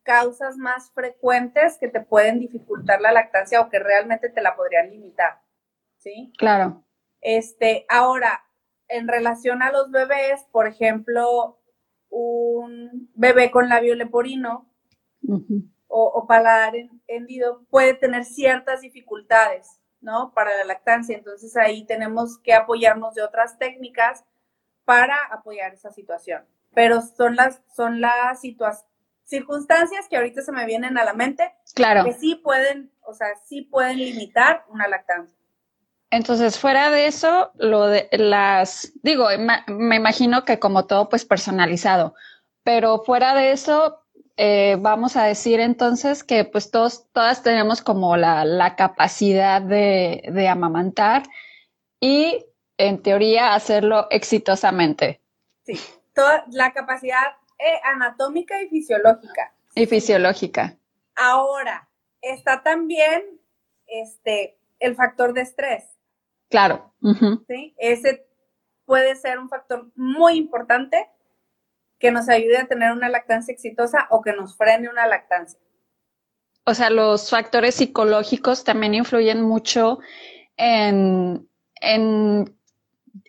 causas 0.02 0.56
más 0.56 0.90
frecuentes 0.92 1.78
que 1.78 1.88
te 1.88 2.00
pueden 2.00 2.38
dificultar 2.38 3.00
la 3.00 3.12
lactancia 3.12 3.60
o 3.60 3.70
que 3.70 3.78
realmente 3.78 4.28
te 4.28 4.42
la 4.42 4.54
podrían 4.54 4.90
limitar, 4.90 5.40
¿sí? 5.98 6.32
Claro. 6.38 6.84
Este, 7.20 7.86
ahora, 7.88 8.44
en 8.88 9.08
relación 9.08 9.62
a 9.62 9.72
los 9.72 9.90
bebés, 9.90 10.44
por 10.52 10.66
ejemplo, 10.66 11.58
un 12.14 13.10
bebé 13.14 13.50
con 13.50 13.68
labio 13.68 13.94
leporino 13.96 14.70
o, 15.88 16.26
paladar 16.28 16.74
hendido 17.08 17.64
puede 17.70 17.94
tener 17.94 18.24
ciertas 18.24 18.82
dificultades, 18.82 19.80
¿no? 20.00 20.32
Para 20.32 20.56
la 20.56 20.64
lactancia. 20.64 21.16
Entonces 21.16 21.56
ahí 21.56 21.84
tenemos 21.86 22.38
que 22.38 22.54
apoyarnos 22.54 23.14
de 23.14 23.22
otras 23.22 23.58
técnicas 23.58 24.24
para 24.84 25.16
apoyar 25.30 25.74
esa 25.74 25.90
situación. 25.90 26.44
Pero 26.72 27.00
son 27.00 27.36
las, 27.36 27.62
son 27.74 28.00
las 28.00 28.42
circunstancias 29.24 30.08
que 30.08 30.16
ahorita 30.16 30.42
se 30.42 30.52
me 30.52 30.66
vienen 30.66 30.98
a 30.98 31.04
la 31.04 31.14
mente 31.14 31.52
claro. 31.74 32.04
que 32.04 32.12
sí 32.12 32.36
pueden, 32.36 32.92
o 33.02 33.14
sea, 33.14 33.28
sí 33.44 33.62
pueden 33.62 33.98
limitar 33.98 34.64
una 34.68 34.86
lactancia. 34.86 35.36
Entonces, 36.14 36.60
fuera 36.60 36.90
de 36.90 37.08
eso, 37.08 37.50
lo 37.56 37.88
de 37.88 38.08
las, 38.12 38.92
digo, 39.02 39.26
me 39.66 39.96
imagino 39.96 40.44
que 40.44 40.60
como 40.60 40.86
todo, 40.86 41.08
pues 41.08 41.24
personalizado, 41.24 42.14
pero 42.62 43.02
fuera 43.02 43.34
de 43.34 43.50
eso, 43.50 44.00
eh, 44.36 44.76
vamos 44.78 45.16
a 45.16 45.24
decir 45.24 45.58
entonces 45.58 46.22
que 46.22 46.44
pues 46.44 46.70
todos, 46.70 47.10
todas 47.10 47.42
tenemos 47.42 47.82
como 47.82 48.16
la, 48.16 48.76
capacidad 48.76 49.60
de, 49.60 50.48
amamantar 50.48 51.24
y 51.98 52.46
en 52.78 53.02
teoría 53.02 53.54
hacerlo 53.54 54.06
exitosamente. 54.10 55.20
Sí, 55.64 55.80
toda 56.14 56.44
la 56.52 56.72
capacidad 56.72 57.24
eh, 57.58 57.80
anatómica 57.82 58.62
y 58.62 58.68
fisiológica. 58.68 59.52
Y 59.74 59.86
fisiológica. 59.86 60.76
Ahora, 61.16 61.88
está 62.22 62.62
también 62.62 63.40
este, 63.88 64.56
el 64.78 64.94
factor 64.94 65.32
de 65.32 65.40
estrés. 65.40 65.90
Claro. 66.54 66.94
¿sí? 67.48 67.74
Ese 67.78 68.28
puede 68.84 69.16
ser 69.16 69.40
un 69.40 69.48
factor 69.48 69.90
muy 69.96 70.34
importante 70.36 71.10
que 71.98 72.12
nos 72.12 72.28
ayude 72.28 72.58
a 72.58 72.68
tener 72.68 72.92
una 72.92 73.08
lactancia 73.08 73.52
exitosa 73.52 74.06
o 74.10 74.22
que 74.22 74.34
nos 74.34 74.56
frene 74.56 74.88
una 74.88 75.04
lactancia. 75.08 75.58
O 76.64 76.72
sea, 76.74 76.90
los 76.90 77.28
factores 77.28 77.74
psicológicos 77.74 78.62
también 78.62 78.94
influyen 78.94 79.42
mucho 79.42 79.98
en, 80.56 81.48
en, 81.80 82.56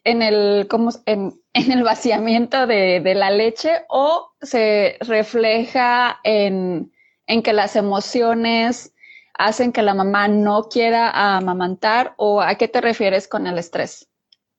en 0.03 0.21
el, 0.21 0.67
¿cómo, 0.69 0.91
en, 1.07 1.41
en, 1.53 1.71
el 1.71 1.81
vaciamiento 1.81 2.67
de, 2.67 2.99
de, 2.99 3.15
la 3.15 3.31
leche 3.31 3.85
o 3.89 4.33
se 4.39 4.97
refleja 4.99 6.19
en, 6.23 6.91
en 7.25 7.41
que 7.41 7.53
las 7.53 7.75
emociones 7.75 8.94
hacen 9.37 9.71
que 9.71 9.81
la 9.81 9.93
mamá 9.93 10.27
no 10.27 10.69
quiera 10.69 11.37
amamantar 11.37 12.13
o 12.17 12.41
a 12.41 12.55
qué 12.55 12.67
te 12.67 12.81
refieres 12.81 13.27
con 13.27 13.47
el 13.47 13.57
estrés? 13.57 14.09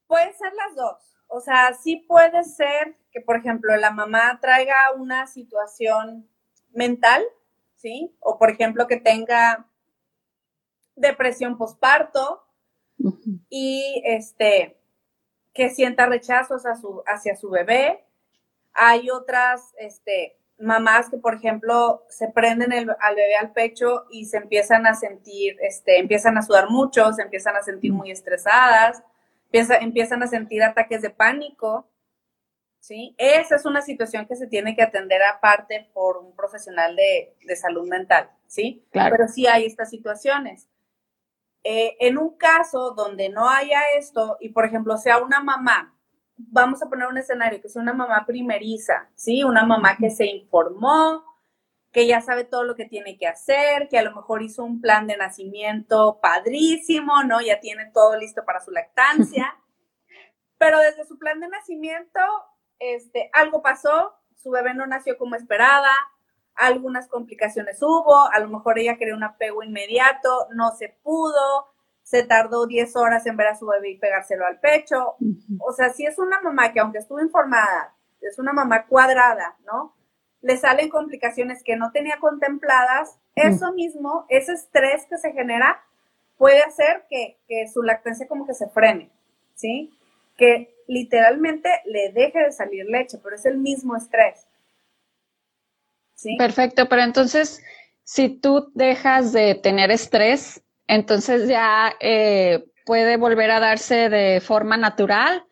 Pueden 0.06 0.32
ser 0.34 0.52
las 0.54 0.76
dos. 0.76 0.96
O 1.28 1.40
sea, 1.40 1.74
sí 1.74 1.96
puede 1.96 2.44
ser 2.44 2.96
que, 3.10 3.20
por 3.20 3.36
ejemplo, 3.36 3.76
la 3.76 3.90
mamá 3.90 4.38
traiga 4.40 4.92
una 4.96 5.26
situación 5.26 6.28
mental, 6.72 7.24
¿sí? 7.74 8.16
O, 8.20 8.38
por 8.38 8.50
ejemplo, 8.50 8.86
que 8.86 8.98
tenga 8.98 9.66
depresión 10.94 11.58
posparto 11.58 12.46
y 13.48 14.02
este 14.04 14.80
que 15.52 15.70
sienta 15.70 16.06
rechazos 16.06 16.62
su, 16.80 17.02
hacia 17.06 17.34
su 17.34 17.48
bebé. 17.48 18.04
Hay 18.74 19.08
otras 19.08 19.74
este, 19.78 20.38
mamás 20.58 21.10
que, 21.10 21.18
por 21.18 21.34
ejemplo, 21.34 22.04
se 22.08 22.28
prenden 22.28 22.72
el, 22.72 22.90
al 23.00 23.14
bebé 23.14 23.36
al 23.36 23.52
pecho 23.52 24.06
y 24.10 24.24
se 24.26 24.38
empiezan 24.38 24.86
a 24.86 24.94
sentir, 24.94 25.56
este, 25.60 25.98
empiezan 25.98 26.38
a 26.38 26.42
sudar 26.42 26.70
mucho, 26.70 27.12
se 27.12 27.22
empiezan 27.22 27.56
a 27.56 27.62
sentir 27.62 27.92
muy 27.92 28.10
estresadas, 28.10 29.02
empiezan 29.52 30.22
a 30.22 30.26
sentir 30.26 30.62
ataques 30.62 31.02
de 31.02 31.10
pánico, 31.10 31.88
¿sí? 32.80 33.14
Esa 33.18 33.56
es 33.56 33.66
una 33.66 33.82
situación 33.82 34.26
que 34.26 34.36
se 34.36 34.46
tiene 34.46 34.74
que 34.74 34.82
atender 34.82 35.22
aparte 35.22 35.90
por 35.92 36.18
un 36.18 36.34
profesional 36.34 36.96
de, 36.96 37.34
salud 37.56 37.88
mental, 37.88 38.30
¿sí? 38.46 38.84
Claro. 38.90 39.14
Pero 39.16 39.28
sí 39.28 39.46
hay 39.46 39.66
estas 39.66 39.90
situaciones. 39.90 40.68
eh, 41.64 41.96
en 42.00 42.16
un 42.16 42.36
caso 42.36 42.92
donde 42.92 43.28
no 43.28 43.48
haya 43.50 43.80
esto 43.98 44.36
y, 44.40 44.50
por 44.50 44.64
ejemplo, 44.64 44.96
sea 44.98 45.18
una 45.18 45.40
mamá, 45.40 45.95
vamos 46.36 46.82
a 46.82 46.88
poner 46.88 47.08
un 47.08 47.18
escenario 47.18 47.60
que 47.60 47.68
sea 47.68 47.82
una 47.82 47.94
mamá 47.94 48.24
primeriza, 48.26 49.08
¿sí? 49.14 49.44
Una 49.44 49.64
mamá 49.64 49.96
que 49.96 50.10
se 50.10 50.26
informó, 50.26 51.24
que 51.92 52.06
ya 52.06 52.20
sabe 52.20 52.44
todo 52.44 52.64
lo 52.64 52.74
que 52.74 52.84
tiene 52.84 53.16
que 53.16 53.26
hacer, 53.26 53.88
que 53.88 53.98
a 53.98 54.02
lo 54.02 54.14
mejor 54.14 54.42
hizo 54.42 54.64
un 54.64 54.80
plan 54.80 55.06
de 55.06 55.16
nacimiento 55.16 56.18
padrísimo, 56.20 57.22
¿no? 57.24 57.40
Ya 57.40 57.60
tiene 57.60 57.90
todo 57.92 58.18
listo 58.18 58.44
para 58.44 58.60
su 58.60 58.70
lactancia. 58.70 59.56
Pero 60.58 60.78
desde 60.78 61.04
su 61.06 61.18
plan 61.18 61.40
de 61.40 61.48
nacimiento, 61.48 62.20
este, 62.78 63.30
algo 63.32 63.62
pasó, 63.62 64.14
su 64.36 64.50
bebé 64.50 64.74
no 64.74 64.86
nació 64.86 65.16
como 65.18 65.36
esperaba, 65.36 65.90
algunas 66.54 67.08
complicaciones 67.08 67.82
hubo, 67.82 68.30
a 68.32 68.38
lo 68.40 68.48
mejor 68.48 68.78
ella 68.78 68.96
quería 68.96 69.14
un 69.14 69.24
apego 69.24 69.62
inmediato, 69.62 70.48
no 70.54 70.72
se 70.72 70.98
pudo, 71.02 71.68
se 72.06 72.22
tardó 72.22 72.68
10 72.68 72.94
horas 72.94 73.26
en 73.26 73.36
ver 73.36 73.48
a 73.48 73.56
su 73.56 73.66
bebé 73.66 73.90
y 73.90 73.98
pegárselo 73.98 74.46
al 74.46 74.60
pecho. 74.60 75.16
O 75.58 75.72
sea, 75.72 75.90
si 75.90 76.06
es 76.06 76.20
una 76.20 76.40
mamá 76.40 76.72
que 76.72 76.78
aunque 76.78 76.98
estuvo 76.98 77.20
informada, 77.20 77.96
es 78.20 78.38
una 78.38 78.52
mamá 78.52 78.86
cuadrada, 78.86 79.56
¿no? 79.66 79.96
Le 80.40 80.56
salen 80.56 80.88
complicaciones 80.88 81.64
que 81.64 81.74
no 81.74 81.90
tenía 81.90 82.18
contempladas, 82.20 83.18
eso 83.34 83.72
mismo, 83.72 84.24
ese 84.28 84.52
estrés 84.52 85.04
que 85.10 85.18
se 85.18 85.32
genera, 85.32 85.82
puede 86.38 86.62
hacer 86.62 87.06
que, 87.10 87.40
que 87.48 87.66
su 87.66 87.82
lactancia 87.82 88.28
como 88.28 88.46
que 88.46 88.54
se 88.54 88.68
frene, 88.68 89.10
¿sí? 89.56 89.90
Que 90.36 90.76
literalmente 90.86 91.68
le 91.86 92.12
deje 92.12 92.38
de 92.38 92.52
salir 92.52 92.86
leche, 92.86 93.18
pero 93.20 93.34
es 93.34 93.44
el 93.46 93.58
mismo 93.58 93.96
estrés. 93.96 94.46
Perfecto, 96.38 96.88
pero 96.88 97.02
entonces, 97.02 97.64
si 98.04 98.28
tú 98.28 98.70
dejas 98.74 99.32
de 99.32 99.56
tener 99.56 99.90
estrés, 99.90 100.62
entonces 100.86 101.48
ya 101.48 101.94
eh, 102.00 102.64
puede 102.84 103.16
volver 103.16 103.50
a 103.50 103.60
darse 103.60 104.08
de 104.08 104.40
forma 104.40 104.76
natural 104.76 105.44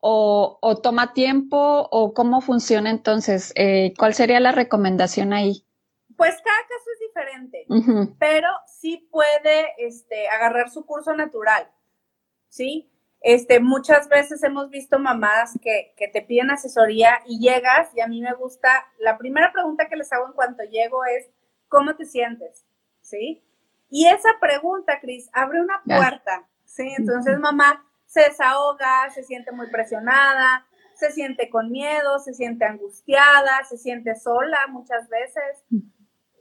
o, 0.00 0.80
toma 0.82 1.12
tiempo 1.12 1.88
o 1.90 2.14
cómo 2.14 2.40
funciona 2.40 2.90
entonces. 2.90 3.52
Eh, 3.56 3.92
¿Cuál 3.98 4.14
sería 4.14 4.40
la 4.40 4.52
recomendación 4.52 5.32
ahí? 5.32 5.64
Pues 6.16 6.36
cada 6.42 6.62
caso 6.68 6.90
es 6.92 7.00
diferente, 7.08 7.66
pero 8.18 8.48
sí 8.66 9.08
puede 9.10 9.68
este, 9.78 10.28
agarrar 10.28 10.70
su 10.70 10.84
curso 10.84 11.14
natural, 11.14 11.70
¿sí? 12.48 12.90
Este, 13.22 13.60
muchas 13.60 14.08
veces 14.08 14.42
hemos 14.42 14.70
visto 14.70 14.98
mamás 14.98 15.58
que, 15.62 15.94
te 15.96 16.22
piden 16.22 16.50
asesoría 16.50 17.20
y 17.26 17.38
llegas 17.38 17.94
y 17.94 18.00
a 18.00 18.06
mí 18.06 18.20
me 18.22 18.34
gusta, 18.34 18.70
la 18.98 19.18
primera 19.18 19.52
pregunta 19.52 19.88
que 19.88 19.96
les 19.96 20.12
hago 20.12 20.26
en 20.26 20.32
cuanto 20.32 20.62
llego 20.64 21.04
es, 21.04 21.30
¿cómo 21.68 21.96
te 21.96 22.06
sientes? 22.06 22.64
¿Sí? 23.02 23.42
Y 23.90 24.06
esa 24.06 24.30
pregunta, 24.40 25.00
Cris, 25.00 25.28
abre 25.32 25.60
una 25.60 25.82
puerta, 25.84 26.48
¿sí? 26.64 26.94
Entonces 26.96 27.38
mamá 27.38 27.84
se 28.06 28.20
desahoga, 28.20 29.10
se 29.10 29.24
siente 29.24 29.52
muy 29.52 29.68
presionada, 29.68 30.66
se 30.94 31.10
siente 31.10 31.50
con 31.50 31.70
miedo, 31.70 32.18
se 32.18 32.34
siente 32.34 32.64
angustiada, 32.64 33.64
se 33.68 33.78
siente 33.78 34.14
sola 34.14 34.66
muchas 34.68 35.08
veces. 35.08 35.64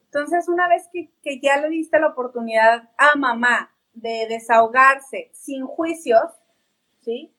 Entonces, 0.06 0.48
una 0.50 0.68
vez 0.68 0.90
que, 0.92 1.12
que 1.22 1.40
ya 1.40 1.58
le 1.58 1.70
diste 1.70 2.00
la 2.00 2.08
oportunidad 2.08 2.90
a 2.98 3.16
mamá 3.16 3.76
de 3.94 4.28
desahogarse 4.28 5.32
sin 5.34 5.66
juicios, 5.66 6.24
¿sí? 7.02 7.36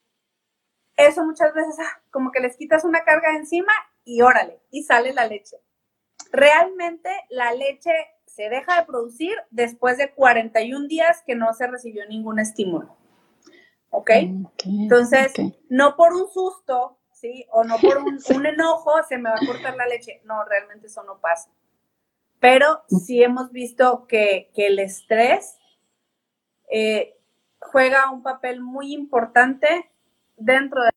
Eso 0.96 1.24
muchas 1.24 1.52
veces 1.54 1.76
ah, 1.80 2.02
como 2.10 2.30
que 2.30 2.40
les 2.40 2.56
quitas 2.56 2.84
una 2.84 3.04
carga 3.04 3.34
encima 3.34 3.72
y 4.04 4.22
órale, 4.22 4.60
y 4.70 4.82
sale 4.84 5.12
la 5.12 5.26
leche. 5.26 5.56
Realmente 6.32 7.10
la 7.30 7.52
leche 7.52 7.90
se 8.34 8.48
deja 8.48 8.80
de 8.80 8.86
producir 8.86 9.32
después 9.50 9.98
de 9.98 10.12
41 10.14 10.86
días 10.86 11.22
que 11.26 11.34
no 11.34 11.52
se 11.52 11.66
recibió 11.66 12.06
ningún 12.06 12.38
estímulo. 12.38 12.96
¿Ok? 13.90 14.10
Entonces, 14.64 15.32
no 15.68 15.96
por 15.96 16.14
un 16.14 16.28
susto, 16.28 16.98
¿sí? 17.12 17.44
O 17.50 17.64
no 17.64 17.76
por 17.78 17.98
un, 17.98 18.18
enojo 18.46 18.92
se 19.08 19.18
me 19.18 19.30
va 19.30 19.36
a 19.36 19.46
cortar 19.46 19.76
la 19.76 19.86
leche. 19.86 20.20
No, 20.24 20.44
realmente 20.44 20.86
eso 20.86 21.02
no 21.02 21.20
pasa. 21.20 21.50
Pero 22.38 22.84
sí 22.86 23.22
hemos 23.22 23.50
visto 23.50 24.06
que, 24.06 24.50
el 24.54 24.78
estrés 24.78 25.58
eh, 26.70 27.18
juega 27.58 28.10
un 28.12 28.22
papel 28.22 28.60
muy 28.60 28.94
importante 28.94 29.90
dentro 30.36 30.84
de... 30.84 30.90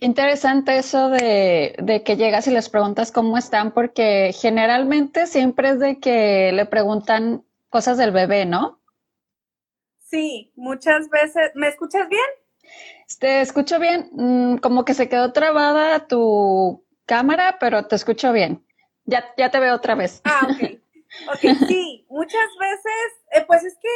Interesante 0.00 0.76
eso 0.76 1.08
de, 1.08 1.76
de, 1.78 2.02
que 2.02 2.16
llegas 2.16 2.46
y 2.46 2.50
les 2.50 2.68
preguntas 2.68 3.12
cómo 3.12 3.38
están, 3.38 3.72
porque 3.72 4.32
generalmente 4.32 5.26
siempre 5.26 5.70
es 5.70 5.78
de 5.78 6.00
que 6.00 6.52
le 6.52 6.66
preguntan 6.66 7.44
cosas 7.70 7.96
del 7.96 8.10
bebé, 8.10 8.44
¿no? 8.44 8.80
Sí, 10.00 10.52
muchas 10.56 11.08
veces. 11.10 11.52
¿Me 11.54 11.68
escuchas 11.68 12.08
bien? 12.08 12.24
Te 13.18 13.40
escucho 13.40 13.78
bien, 13.78 14.08
mm, 14.12 14.56
como 14.56 14.84
que 14.84 14.94
se 14.94 15.08
quedó 15.08 15.32
trabada 15.32 16.06
tu 16.06 16.84
cámara, 17.06 17.58
pero 17.60 17.86
te 17.86 17.96
escucho 17.96 18.32
bien. 18.32 18.64
Ya, 19.04 19.24
ya 19.36 19.50
te 19.50 19.60
veo 19.60 19.74
otra 19.74 19.94
vez. 19.94 20.20
Ah, 20.24 20.48
ok. 20.50 20.80
Ok, 21.28 21.42
sí, 21.68 22.04
muchas 22.08 22.48
veces, 22.58 23.24
eh, 23.30 23.44
pues 23.46 23.62
es 23.62 23.78
que 23.80 23.88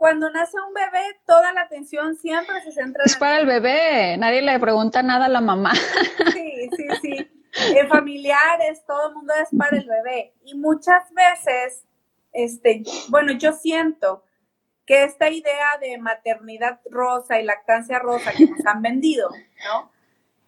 cuando 0.00 0.30
nace 0.30 0.56
un 0.66 0.72
bebé, 0.72 1.20
toda 1.26 1.52
la 1.52 1.60
atención 1.60 2.16
siempre 2.16 2.62
se 2.62 2.72
centra 2.72 3.04
en... 3.04 3.10
Es 3.10 3.18
para 3.18 3.38
el 3.38 3.44
bebé, 3.44 4.16
nadie 4.16 4.40
le 4.40 4.58
pregunta 4.58 5.02
nada 5.02 5.26
a 5.26 5.28
la 5.28 5.42
mamá. 5.42 5.72
Sí, 6.32 6.70
sí, 6.74 6.88
sí. 7.02 7.30
En 7.76 7.86
familiares, 7.86 8.82
todo 8.86 9.08
el 9.08 9.14
mundo 9.14 9.34
es 9.42 9.50
para 9.58 9.76
el 9.76 9.86
bebé. 9.86 10.32
Y 10.42 10.54
muchas 10.54 11.02
veces, 11.12 11.84
este, 12.32 12.82
bueno, 13.10 13.32
yo 13.32 13.52
siento 13.52 14.24
que 14.86 15.04
esta 15.04 15.28
idea 15.28 15.68
de 15.82 15.98
maternidad 15.98 16.80
rosa 16.90 17.38
y 17.38 17.44
lactancia 17.44 17.98
rosa 17.98 18.32
que 18.32 18.46
nos 18.46 18.64
han 18.64 18.80
vendido, 18.80 19.28
¿no? 19.66 19.92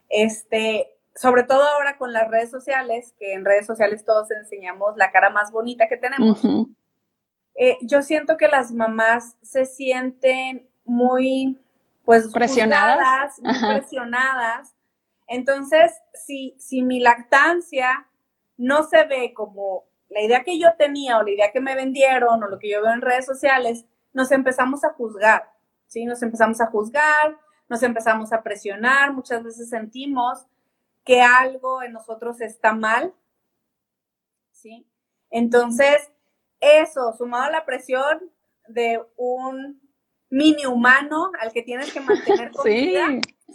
Este, 0.08 0.94
sobre 1.14 1.42
todo 1.42 1.62
ahora 1.62 1.98
con 1.98 2.14
las 2.14 2.26
redes 2.30 2.50
sociales, 2.50 3.14
que 3.18 3.34
en 3.34 3.44
redes 3.44 3.66
sociales 3.66 4.02
todos 4.06 4.30
enseñamos 4.30 4.96
la 4.96 5.12
cara 5.12 5.28
más 5.28 5.52
bonita 5.52 5.88
que 5.88 5.98
tenemos. 5.98 6.42
Eh, 7.54 7.78
yo 7.82 8.02
siento 8.02 8.36
que 8.36 8.48
las 8.48 8.72
mamás 8.72 9.36
se 9.42 9.66
sienten 9.66 10.68
muy, 10.84 11.60
pues, 12.04 12.32
presionadas, 12.32 13.38
muy 13.40 13.54
presionadas. 13.58 14.74
Entonces, 15.26 15.92
si, 16.14 16.54
si 16.58 16.82
mi 16.82 17.00
lactancia 17.00 18.06
no 18.56 18.84
se 18.84 19.04
ve 19.04 19.32
como 19.34 19.84
la 20.08 20.22
idea 20.22 20.44
que 20.44 20.58
yo 20.58 20.74
tenía 20.76 21.18
o 21.18 21.22
la 21.22 21.30
idea 21.30 21.52
que 21.52 21.60
me 21.60 21.74
vendieron 21.74 22.42
o 22.42 22.48
lo 22.48 22.58
que 22.58 22.70
yo 22.70 22.82
veo 22.82 22.92
en 22.92 23.00
redes 23.00 23.26
sociales, 23.26 23.86
nos 24.12 24.30
empezamos 24.30 24.84
a 24.84 24.92
juzgar, 24.92 25.50
¿sí? 25.86 26.04
Nos 26.04 26.22
empezamos 26.22 26.60
a 26.60 26.66
juzgar, 26.66 27.38
nos 27.68 27.82
empezamos 27.82 28.32
a 28.32 28.42
presionar, 28.42 29.12
muchas 29.12 29.42
veces 29.42 29.70
sentimos 29.70 30.46
que 31.04 31.22
algo 31.22 31.82
en 31.82 31.92
nosotros 31.92 32.40
está 32.40 32.74
mal, 32.74 33.14
¿sí? 34.50 34.86
Entonces, 35.30 36.11
eso, 36.62 37.12
sumado 37.18 37.44
a 37.44 37.50
la 37.50 37.66
presión 37.66 38.32
de 38.68 39.04
un 39.16 39.80
mini 40.30 40.64
humano 40.64 41.30
al 41.40 41.52
que 41.52 41.62
tienes 41.62 41.92
que 41.92 42.00
mantener 42.00 42.52
con 42.52 42.64
sí. 42.64 42.96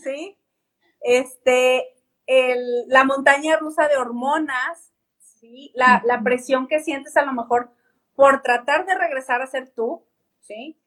¿sí? 0.04 0.38
Este, 1.00 1.86
la 2.88 3.04
montaña 3.06 3.58
rusa 3.58 3.88
de 3.88 3.98
hormonas, 3.98 4.94
¿sí? 5.20 5.72
La, 5.74 6.22
presión 6.24 6.68
que 6.68 6.82
sientes 6.82 7.16
a 7.18 7.24
lo 7.24 7.34
mejor 7.34 7.72
por 8.14 8.42
tratar 8.42 8.86
de 8.86 8.96
regresar 8.96 9.42
a 9.42 9.48
ser 9.48 9.70
tú, 9.70 10.06
¿sí? 10.42 10.78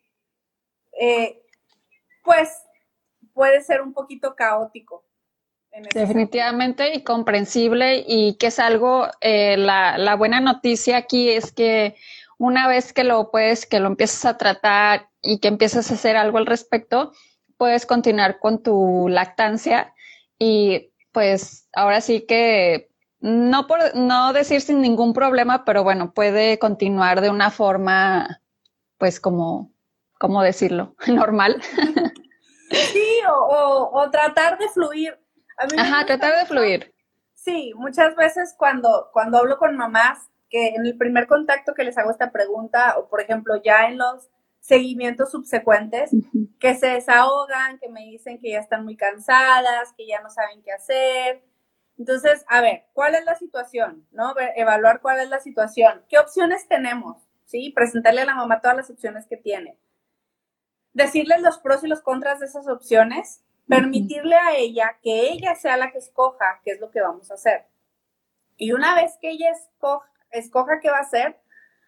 Eh, 1.01 1.43
pues 2.23 2.63
puede 3.33 3.63
ser 3.63 3.81
un 3.81 3.95
poquito 3.95 4.35
caótico. 4.35 5.05
Definitivamente 5.95 6.95
y 6.95 7.05
comprensible 7.05 8.05
y 8.07 8.35
que 8.35 8.49
es 8.49 8.59
algo, 8.59 9.07
eh, 9.21 9.57
la, 9.57 9.99
la, 9.99 10.17
buena 10.17 10.41
noticia 10.41 10.97
aquí 10.97 11.31
es 11.31 11.53
que 11.53 11.95
una 12.39 12.67
vez 12.67 12.93
que 12.93 13.05
lo 13.05 13.31
puedes, 13.31 13.67
que 13.67 13.79
lo 13.81 13.87
empiezas 13.87 14.25
a 14.25 14.37
tratar 14.37 15.09
y 15.23 15.39
que 15.39 15.49
empiezas 15.49 15.91
a 15.91 15.95
hacer 15.95 16.17
algo 16.17 16.39
al 16.39 16.47
respecto, 16.47 17.13
puedes 17.57 17.87
continuar 17.87 18.41
con 18.41 18.63
tu 18.63 19.07
lactancia 19.09 19.95
y 20.39 20.91
pues 21.13 21.69
ahora 21.73 22.01
sí 22.01 22.23
que 22.27 22.91
no 23.21 23.67
por 23.67 23.95
no 23.95 24.33
decir 24.33 24.63
sin 24.63 24.81
ningún 24.81 25.13
problema, 25.13 25.65
pero 25.65 25.85
bueno, 25.85 26.13
puede 26.13 26.59
continuar 26.59 27.21
de 27.21 27.31
una 27.31 27.51
forma, 27.51 28.41
pues 28.99 29.21
como, 29.21 29.71
¿cómo 30.19 30.43
decirlo? 30.43 30.95
Normal. 31.07 31.63
Sí, 32.71 33.21
o, 33.29 33.91
o 33.93 34.11
tratar 34.11 34.57
de 34.59 34.69
fluir 34.69 35.19
Ajá, 35.79 36.07
tratar 36.07 36.39
de 36.39 36.47
fluir. 36.47 36.95
Sí, 37.35 37.73
muchas 37.77 38.17
veces 38.17 38.55
cuando, 38.57 39.11
cuando 39.13 39.39
hablo 39.39 39.59
con 39.59 39.77
mamás, 39.77 40.29
que 40.49 40.69
en 40.69 40.85
el 40.85 40.97
primer 40.97 41.27
contacto 41.27 41.75
que 41.75 41.85
les 41.85 41.97
hago 41.97 42.11
esta 42.11 42.33
pregunta, 42.33 42.99
o 42.99 43.09
por 43.09 43.21
ejemplo 43.21 43.61
ya 43.63 43.89
en 43.89 43.99
los 43.99 44.29
seguimientos 44.61 45.31
subsecuentes, 45.31 46.11
que 46.59 46.75
se 46.75 46.89
desahogan, 46.89 47.79
que 47.79 47.89
me 47.89 48.01
dicen 48.03 48.39
que 48.39 48.51
ya 48.51 48.61
están 48.61 48.85
muy 48.85 48.97
cansadas, 48.97 49.93
que 49.97 50.07
ya 50.07 50.21
no 50.21 50.31
saben 50.31 50.63
qué 50.63 50.73
hacer. 50.73 51.43
Entonces, 51.99 52.45
a 52.49 52.61
ver, 52.61 52.85
¿cuál 52.93 53.15
es 53.15 53.25
la 53.25 53.37
situación? 53.37 54.07
¿No? 54.11 54.35
Evaluar 54.57 55.01
cuál 55.01 55.21
es 55.21 55.29
la 55.29 55.41
situación. 55.41 56.03
¿Qué 56.09 56.19
opciones 56.19 56.67
tenemos? 56.69 57.31
¿sí? 57.51 57.73
Presentarle 57.75 58.23
a 58.23 58.27
la 58.27 58.35
mamá 58.37 58.61
todas 58.61 58.77
las 58.77 58.91
opciones 58.91 59.27
que 59.27 59.37
tiene. 59.37 59.77
Decirle 60.93 61.39
los 61.41 61.59
pros 61.59 61.83
y 61.83 61.89
los 61.89 62.01
contras 62.01 62.39
de 62.39 62.47
esas 62.47 62.69
opciones, 62.69 63.43
permitirle 63.71 64.37
a 64.37 64.57
ella 64.57 64.99
que 65.03 65.31
ella 65.31 65.55
sea 65.55 65.77
la 65.77 65.93
que 65.93 65.99
escoja 65.99 66.61
qué 66.65 66.73
es 66.73 66.81
lo 66.81 66.91
que 66.91 67.01
vamos 67.01 67.31
a 67.31 67.35
hacer. 67.35 67.67
Y 68.57 68.73
una 68.73 68.95
vez 68.95 69.17
que 69.21 69.31
ella 69.31 69.51
escoja, 69.51 70.11
escoja 70.31 70.81
qué 70.81 70.91
va 70.91 70.99
a 70.99 71.03
hacer, 71.03 71.41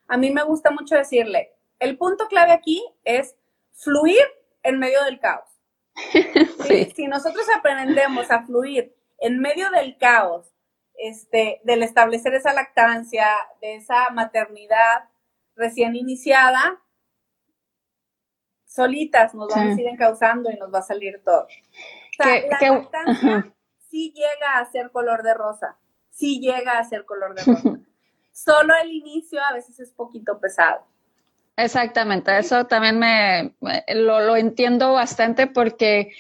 a 0.09 0.17
mí 0.17 0.31
me 0.31 0.43
gusta 0.45 0.71
mucho 0.71 0.95
decirle, 0.95 1.53
el 1.79 1.99
punto 1.99 2.29
clave 2.29 2.53
aquí 2.53 2.83
es 3.05 3.37
fluir 3.73 4.23
en 4.63 4.79
medio 4.79 5.03
del 5.05 5.19
caos. 5.21 5.49
Si 6.95 7.07
nosotros 7.07 7.45
aprendemos 7.55 8.31
a 8.31 8.47
fluir 8.47 8.95
en 9.19 9.41
medio 9.41 9.69
del 9.71 9.99
caos, 9.99 10.47
este, 10.95 11.61
del 11.65 11.83
establecer 11.83 12.35
esa 12.35 12.55
lactancia, 12.55 13.27
de 13.61 13.75
esa 13.75 14.09
maternidad 14.11 15.11
recién 15.55 15.97
iniciada, 15.97 16.81
solitas 18.73 19.35
nos 19.35 19.49
vamos 19.49 19.77
a 19.77 19.81
ir 19.81 19.87
encauzando 19.87 20.51
y 20.51 20.57
nos 20.57 20.73
va 20.73 20.79
a 20.79 20.83
salir 20.83 21.21
todo. 21.25 21.45
O 21.45 22.23
sea, 22.23 22.41
la 22.47 22.75
lactancia 22.75 23.53
sí 23.91 24.13
llega 24.15 24.59
a 24.59 24.65
ser 24.71 24.91
color 24.91 25.23
de 25.23 25.35
rosa, 25.35 25.77
sí 26.11 26.41
llega 26.41 26.79
a 26.79 26.85
ser 26.85 27.05
color 27.05 27.35
de 27.35 27.43
rosa. 27.53 27.79
Solo 28.33 28.73
el 28.83 28.91
inicio 28.91 29.41
a 29.45 29.53
veces 29.53 29.79
es 29.79 29.91
poquito 29.93 30.41
pesado. 30.41 30.87
Exactamente, 31.57 32.37
eso 32.39 32.65
también 32.67 32.99
me, 32.99 33.55
lo, 33.95 34.21
lo, 34.21 34.37
entiendo 34.37 34.95
bastante 34.95 35.47
porque, 35.47 36.13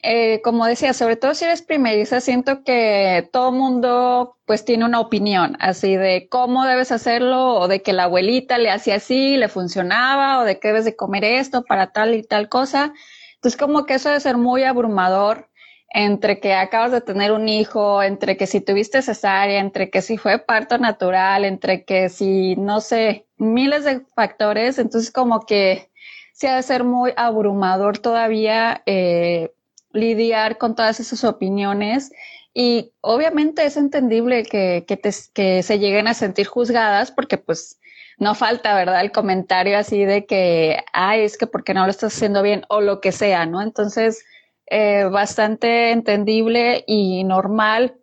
eh, 0.00 0.40
como 0.42 0.64
decía, 0.66 0.92
sobre 0.94 1.16
todo 1.16 1.34
si 1.34 1.44
eres 1.44 1.62
primeriza, 1.62 2.20
siento 2.20 2.62
que 2.62 3.28
todo 3.32 3.50
mundo 3.50 4.36
pues 4.46 4.64
tiene 4.64 4.84
una 4.84 5.00
opinión 5.00 5.56
así 5.60 5.96
de 5.96 6.28
cómo 6.30 6.64
debes 6.64 6.92
hacerlo 6.92 7.54
o 7.56 7.68
de 7.68 7.82
que 7.82 7.92
la 7.92 8.04
abuelita 8.04 8.58
le 8.58 8.70
hacía 8.70 8.96
así, 8.96 9.36
le 9.36 9.48
funcionaba 9.48 10.40
o 10.40 10.44
de 10.44 10.60
que 10.60 10.68
debes 10.68 10.84
de 10.84 10.96
comer 10.96 11.24
esto 11.24 11.64
para 11.64 11.90
tal 11.92 12.14
y 12.14 12.22
tal 12.22 12.48
cosa. 12.48 12.92
Entonces 13.34 13.58
como 13.58 13.86
que 13.86 13.94
eso 13.94 14.08
debe 14.08 14.20
ser 14.20 14.36
muy 14.36 14.62
abrumador 14.64 15.48
entre 15.90 16.38
que 16.40 16.54
acabas 16.54 16.92
de 16.92 17.00
tener 17.00 17.32
un 17.32 17.48
hijo, 17.48 18.02
entre 18.02 18.36
que 18.36 18.46
si 18.46 18.60
tuviste 18.60 19.02
cesárea, 19.02 19.58
entre 19.60 19.90
que 19.90 20.02
si 20.02 20.18
fue 20.18 20.38
parto 20.38 20.78
natural, 20.78 21.44
entre 21.44 21.84
que 21.84 22.08
si, 22.08 22.56
no 22.56 22.80
sé, 22.80 23.26
miles 23.38 23.84
de 23.84 24.02
factores, 24.14 24.78
entonces 24.78 25.10
como 25.10 25.40
que 25.46 25.90
se 26.32 26.48
ha 26.48 26.56
de 26.56 26.62
ser 26.62 26.84
muy 26.84 27.12
abrumador 27.16 27.98
todavía 27.98 28.82
eh, 28.86 29.50
lidiar 29.98 30.58
con 30.58 30.74
todas 30.74 31.00
esas 31.00 31.24
opiniones 31.24 32.10
y 32.54 32.92
obviamente 33.00 33.64
es 33.64 33.76
entendible 33.76 34.44
que, 34.44 34.84
que, 34.88 34.98
que 35.34 35.62
se 35.62 35.78
lleguen 35.78 36.08
a 36.08 36.14
sentir 36.14 36.46
juzgadas 36.46 37.10
porque 37.12 37.38
pues 37.38 37.78
no 38.18 38.34
falta, 38.34 38.74
¿verdad? 38.74 39.00
El 39.00 39.12
comentario 39.12 39.78
así 39.78 40.04
de 40.04 40.26
que, 40.26 40.84
ay, 40.92 41.22
es 41.22 41.38
que 41.38 41.46
porque 41.46 41.72
no 41.72 41.84
lo 41.84 41.90
estás 41.90 42.14
haciendo 42.14 42.42
bien 42.42 42.64
o 42.68 42.80
lo 42.80 43.00
que 43.00 43.12
sea, 43.12 43.46
¿no? 43.46 43.62
Entonces, 43.62 44.24
eh, 44.66 45.04
bastante 45.04 45.92
entendible 45.92 46.84
y 46.86 47.22
normal 47.24 47.96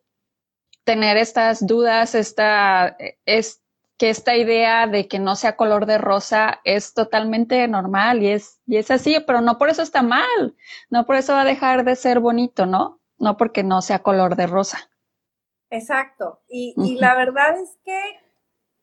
tener 0.86 1.18
estas 1.18 1.66
dudas, 1.66 2.16
esta, 2.16 2.96
es 3.26 3.62
que 3.98 4.10
esta 4.10 4.36
idea 4.36 4.88
de 4.88 5.08
que 5.08 5.20
no 5.20 5.36
sea 5.36 5.56
color 5.56 5.86
de 5.86 5.98
rosa 5.98 6.60
es 6.64 6.94
totalmente 6.94 7.68
normal 7.68 8.24
y 8.24 8.30
es, 8.30 8.60
y 8.66 8.78
es 8.78 8.92
así, 8.92 9.18
pero 9.26 9.42
no 9.42 9.58
por 9.58 9.70
eso 9.70 9.82
está 9.82 10.02
mal, 10.02 10.56
no 10.90 11.06
por 11.06 11.16
eso 11.16 11.34
va 11.34 11.42
a 11.42 11.46
dejar 11.46 11.86
de 11.86 11.96
ser 11.96 12.20
bonito, 12.20 12.66
¿no? 12.66 13.00
No 13.18 13.38
porque 13.38 13.64
no 13.64 13.82
sea 13.82 14.00
color 14.00 14.36
de 14.36 14.48
rosa. 14.48 14.90
Exacto. 15.70 16.42
Y, 16.48 16.74
y 16.78 16.96
la 16.96 17.16
verdad 17.16 17.60
es 17.60 17.78
que 17.84 18.00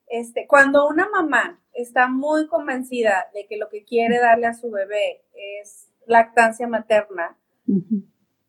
este, 0.06 0.46
cuando 0.46 0.86
una 0.86 1.08
mamá 1.08 1.60
está 1.72 2.08
muy 2.08 2.46
convencida 2.46 3.28
de 3.32 3.46
que 3.46 3.56
lo 3.56 3.68
que 3.68 3.84
quiere 3.84 4.18
darle 4.18 4.46
a 4.46 4.54
su 4.54 4.70
bebé 4.70 5.24
es 5.62 5.88
lactancia 6.06 6.66
materna, 6.66 7.38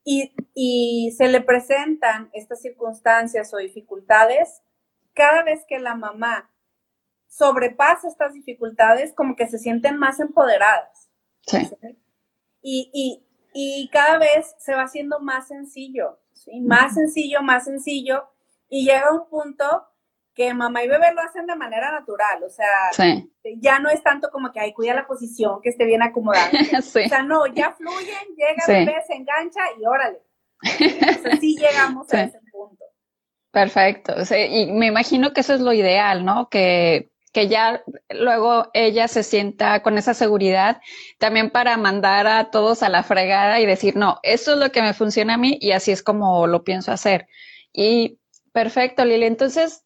y, 0.05 1.11
se 1.15 1.29
le 1.29 1.41
presentan 1.41 2.29
estas 2.33 2.61
circunstancias 2.61 3.53
o 3.53 3.57
dificultades, 3.57 4.61
cada 5.13 5.43
vez 5.43 5.63
que 5.67 5.79
la 5.79 5.95
mamá 5.95 6.51
sobrepasa 7.33 8.07
estas 8.07 8.33
dificultades, 8.33 9.13
como 9.13 9.35
que 9.35 9.47
se 9.47 9.57
sienten 9.57 9.97
más 9.97 10.19
empoderadas. 10.19 11.09
Y, 12.61 13.89
cada 13.91 14.17
vez 14.19 14.55
se 14.59 14.73
va 14.73 14.83
haciendo 14.83 15.19
más 15.19 15.47
sencillo, 15.47 16.19
más 16.61 16.93
sencillo, 16.93 17.41
más 17.41 17.65
sencillo, 17.65 18.29
y 18.69 18.85
llega 18.85 19.11
un 19.11 19.27
punto 19.29 19.65
que 20.33 20.53
mamá 20.53 20.83
y 20.83 20.87
bebé 20.87 21.13
lo 21.13 21.21
hacen 21.21 21.45
de 21.45 21.55
manera 21.55 21.91
natural, 21.91 22.43
o 22.43 22.49
sea, 22.49 22.67
ya 23.57 23.77
no 23.79 23.89
es 23.89 24.01
tanto 24.01 24.31
como 24.31 24.51
que, 24.51 24.59
ay, 24.59 24.73
cuida 24.73 24.95
la 24.95 25.05
posición, 25.05 25.61
que 25.61 25.69
esté 25.69 25.85
bien 25.85 26.01
acomodada. 26.01 26.49
O 26.77 26.81
sea, 26.81 27.21
no, 27.21 27.45
ya 27.47 27.71
fluyen, 27.73 28.35
llega 28.35 28.63
bebé, 28.67 28.95
se 29.05 29.13
engancha 29.13 29.61
y 29.79 29.85
órale. 29.85 30.21
O 30.63 31.21
sea, 31.21 31.37
sí 31.39 31.55
llegamos 31.55 32.11
a 32.11 32.23
ese 32.23 32.39
punto. 32.51 32.83
Perfecto, 33.51 34.13
y 34.35 34.71
me 34.71 34.87
imagino 34.87 35.33
que 35.33 35.41
eso 35.41 35.53
es 35.53 35.61
lo 35.61 35.73
ideal, 35.73 36.25
¿no? 36.25 36.49
Que, 36.49 37.12
que 37.33 37.47
ya 37.49 37.83
luego 38.09 38.69
ella 38.73 39.07
se 39.07 39.23
sienta 39.23 39.81
con 39.81 39.97
esa 39.97 40.13
seguridad 40.13 40.81
también 41.17 41.49
para 41.49 41.75
mandar 41.77 42.27
a 42.27 42.51
todos 42.51 42.83
a 42.83 42.89
la 42.89 43.03
fregada 43.03 43.59
y 43.59 43.65
decir, 43.65 43.95
no, 43.97 44.19
eso 44.23 44.53
es 44.53 44.59
lo 44.59 44.71
que 44.71 44.81
me 44.81 44.93
funciona 44.93 45.33
a 45.33 45.37
mí 45.37 45.57
y 45.59 45.71
así 45.71 45.91
es 45.91 46.03
como 46.03 46.47
lo 46.47 46.63
pienso 46.63 46.91
hacer. 46.91 47.27
Y 47.73 48.19
perfecto, 48.53 49.03
Lili. 49.03 49.25
Entonces, 49.25 49.83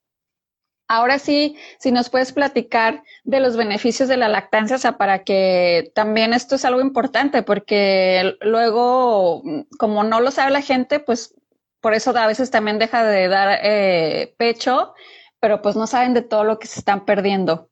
Ahora 0.90 1.20
sí, 1.20 1.58
si 1.80 1.92
nos 1.92 2.10
puedes 2.10 2.32
platicar 2.32 3.04
de 3.26 3.42
los 3.42 3.58
beneficios 3.58 4.08
de 4.08 4.16
la 4.16 4.30
lactancia, 4.30 4.78
o 4.78 4.80
sea, 4.80 4.98
para 4.98 5.26
que 5.26 5.92
también 5.94 6.34
esto 6.34 6.56
es 6.56 6.64
algo 6.64 6.80
importante, 6.80 7.44
porque 7.44 8.38
luego, 8.40 9.44
como 9.78 10.06
no 10.06 10.22
lo 10.22 10.32
sabe 10.32 10.52
la 10.52 10.62
gente, 10.62 11.02
pues 11.02 11.36
por 11.82 11.94
eso 11.94 12.18
a 12.18 12.28
veces 12.28 12.52
también 12.52 12.80
deja 12.80 13.04
de 13.04 13.28
dar 13.28 13.60
eh, 13.64 14.34
pecho, 14.38 14.94
pero 15.40 15.62
pues 15.62 15.76
no 15.76 15.88
saben 15.88 16.14
de 16.14 16.22
todo 16.22 16.44
lo 16.44 16.60
que 16.60 16.68
se 16.68 16.80
están 16.80 17.06
perdiendo. 17.06 17.70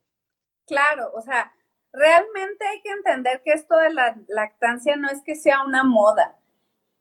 Claro, 0.66 1.10
o 1.14 1.20
sea, 1.20 1.52
realmente 1.92 2.66
hay 2.66 2.80
que 2.82 2.90
entender 2.90 3.42
que 3.44 3.52
esto 3.52 3.76
de 3.76 3.92
la 3.92 4.16
lactancia 4.28 4.96
no 4.96 5.08
es 5.08 5.22
que 5.22 5.34
sea 5.34 5.64
una 5.64 5.84
moda, 5.84 6.38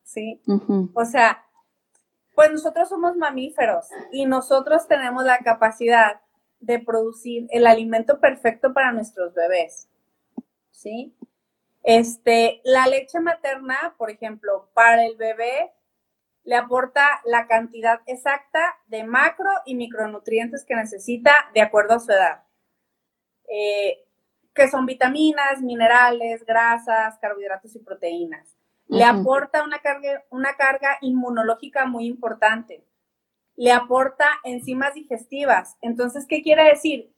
¿sí? 0.04 0.42
O 0.94 1.06
sea, 1.06 1.46
pues 2.36 2.52
nosotros 2.52 2.90
somos 2.90 3.16
mamíferos 3.16 3.88
y 4.12 4.26
nosotros 4.26 4.88
tenemos 4.88 5.24
la 5.24 5.40
capacidad 5.40 6.22
de 6.60 6.80
producir 6.80 7.48
el 7.50 7.68
alimento 7.68 8.20
perfecto 8.20 8.74
para 8.74 8.92
nuestros 8.92 9.34
bebés. 9.34 9.90
¿Sí? 10.72 11.16
Este, 11.84 12.62
la 12.64 12.88
leche 12.88 13.20
materna, 13.20 13.96
por 13.98 14.10
ejemplo, 14.10 14.70
para 14.74 15.06
el 15.06 15.16
bebé 15.16 15.72
le 16.46 16.56
aporta 16.56 17.22
la 17.26 17.48
cantidad 17.48 18.02
exacta 18.06 18.78
de 18.88 19.04
macro 19.04 19.50
y 19.66 19.76
micronutrientes 19.76 20.64
que 20.64 20.76
necesita 20.76 21.34
de 21.54 21.62
acuerdo 21.62 21.96
a 21.96 22.00
su 22.00 22.12
edad, 22.12 22.44
eh, 23.50 24.06
que 24.54 24.70
son 24.70 24.86
vitaminas, 24.86 25.62
minerales, 25.62 26.46
grasas, 26.46 27.18
carbohidratos 27.20 27.76
y 27.76 27.80
proteínas. 27.80 28.56
Le 28.88 29.04
aporta 29.04 29.64
una 29.64 29.80
carga, 29.80 30.24
una 30.30 30.56
carga 30.56 31.00
inmunológica 31.02 31.88
muy 31.88 32.06
importante, 32.06 32.86
le 33.56 33.72
aporta 33.72 34.28
enzimas 34.44 34.94
digestivas. 34.94 35.76
Entonces, 35.82 36.28
¿qué 36.28 36.44
quiere 36.44 36.66
decir? 36.66 37.12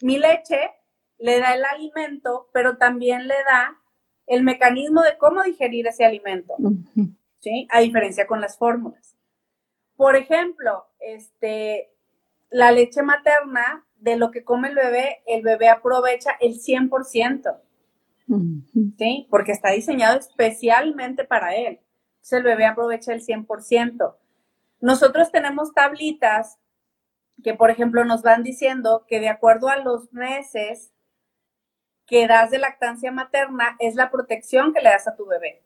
Mi 0.00 0.18
leche 0.18 0.70
le 1.18 1.38
da 1.38 1.54
el 1.54 1.64
alimento, 1.66 2.48
pero 2.54 2.78
también 2.78 3.28
le 3.28 3.34
da 3.44 3.78
el 4.26 4.42
mecanismo 4.42 5.02
de 5.02 5.18
cómo 5.18 5.42
digerir 5.42 5.86
ese 5.86 6.06
alimento, 6.06 6.54
¿sí? 7.40 7.66
A 7.70 7.80
diferencia 7.80 8.26
con 8.26 8.40
las 8.40 8.56
fórmulas. 8.56 9.16
Por 9.96 10.16
ejemplo, 10.16 10.86
este, 11.00 11.92
la 12.50 12.72
leche 12.72 13.02
materna, 13.02 13.86
de 13.96 14.16
lo 14.16 14.30
que 14.30 14.44
come 14.44 14.68
el 14.68 14.74
bebé, 14.74 15.22
el 15.26 15.42
bebé 15.42 15.68
aprovecha 15.68 16.30
el 16.40 16.54
100%. 16.58 17.60
¿sí? 18.96 19.26
Porque 19.28 19.52
está 19.52 19.72
diseñado 19.72 20.18
especialmente 20.18 21.24
para 21.24 21.54
él. 21.54 21.80
Entonces 22.14 22.38
el 22.38 22.44
bebé 22.44 22.64
aprovecha 22.64 23.12
el 23.12 23.22
100%. 23.22 24.16
Nosotros 24.80 25.30
tenemos 25.30 25.74
tablitas 25.74 26.58
que, 27.42 27.54
por 27.54 27.70
ejemplo, 27.70 28.04
nos 28.04 28.22
van 28.22 28.42
diciendo 28.42 29.04
que 29.06 29.20
de 29.20 29.28
acuerdo 29.28 29.68
a 29.68 29.76
los 29.76 30.12
meses 30.12 30.92
que 32.06 32.26
das 32.26 32.50
de 32.50 32.58
lactancia 32.58 33.12
materna 33.12 33.76
es 33.78 33.94
la 33.94 34.10
protección 34.10 34.72
que 34.72 34.80
le 34.80 34.90
das 34.90 35.06
a 35.06 35.16
tu 35.16 35.26
bebé. 35.26 35.62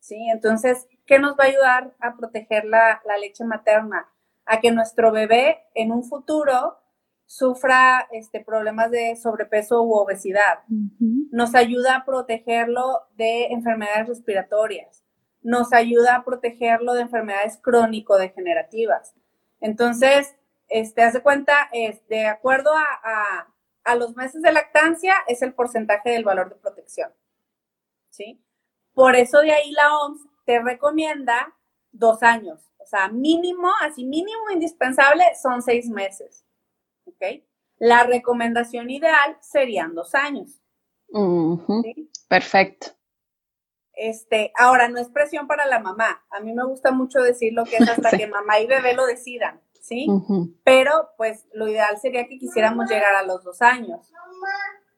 ¿Sí? 0.00 0.28
Entonces, 0.32 0.88
¿qué 1.06 1.18
nos 1.18 1.32
va 1.32 1.44
a 1.44 1.48
ayudar 1.48 1.94
a 2.00 2.16
proteger 2.16 2.64
la, 2.64 3.00
la 3.04 3.16
leche 3.18 3.44
materna? 3.44 4.08
A 4.46 4.60
que 4.60 4.72
nuestro 4.72 5.12
bebé 5.12 5.68
en 5.74 5.92
un 5.92 6.02
futuro 6.04 6.78
sufra 7.26 8.08
este, 8.10 8.42
problemas 8.44 8.90
de 8.90 9.14
sobrepeso 9.14 9.82
u 9.82 9.94
obesidad. 9.94 10.64
Nos 11.30 11.54
ayuda 11.54 11.94
a 11.96 12.04
protegerlo 12.04 13.06
de 13.14 13.46
enfermedades 13.52 14.08
respiratorias. 14.08 15.04
Nos 15.40 15.72
ayuda 15.72 16.16
a 16.16 16.24
protegerlo 16.24 16.92
de 16.94 17.02
enfermedades 17.02 17.56
crónico-degenerativas. 17.62 19.14
Entonces, 19.60 20.34
este, 20.68 21.02
hace 21.02 21.22
cuenta, 21.22 21.68
es, 21.72 22.04
de 22.08 22.26
acuerdo 22.26 22.72
a, 22.74 23.46
a 23.84 23.94
los 23.94 24.16
meses 24.16 24.42
de 24.42 24.52
lactancia 24.52 25.14
es 25.28 25.42
el 25.42 25.54
porcentaje 25.54 26.10
del 26.10 26.24
valor 26.24 26.48
de 26.48 26.56
protección. 26.56 27.12
¿Sí? 28.08 28.42
Por 29.00 29.16
eso 29.16 29.40
de 29.40 29.50
ahí 29.50 29.72
la 29.72 29.96
OMS 29.96 30.26
te 30.44 30.60
recomienda 30.60 31.56
dos 31.90 32.22
años. 32.22 32.60
O 32.76 32.84
sea, 32.84 33.08
mínimo, 33.08 33.70
así 33.80 34.04
mínimo 34.04 34.50
indispensable 34.52 35.24
son 35.40 35.62
seis 35.62 35.88
meses. 35.88 36.44
¿Ok? 37.06 37.42
La 37.78 38.04
recomendación 38.04 38.90
ideal 38.90 39.38
serían 39.40 39.94
dos 39.94 40.14
años. 40.14 40.60
Perfecto. 42.28 42.88
Este, 43.94 44.52
ahora, 44.54 44.90
no 44.90 45.00
es 45.00 45.08
presión 45.08 45.46
para 45.46 45.64
la 45.64 45.80
mamá. 45.80 46.22
A 46.28 46.40
mí 46.40 46.52
me 46.52 46.66
gusta 46.66 46.90
mucho 46.90 47.22
decir 47.22 47.54
lo 47.54 47.64
que 47.64 47.76
es 47.76 47.88
hasta 47.88 48.10
que 48.18 48.26
mamá 48.26 48.60
y 48.60 48.66
bebé 48.66 48.92
lo 48.92 49.06
decidan, 49.06 49.62
¿sí? 49.80 50.08
Pero, 50.62 51.08
pues, 51.16 51.48
lo 51.54 51.68
ideal 51.68 51.98
sería 51.98 52.26
que 52.26 52.38
quisiéramos 52.38 52.90
llegar 52.90 53.14
a 53.14 53.22
los 53.22 53.42
dos 53.44 53.62
años. 53.62 54.12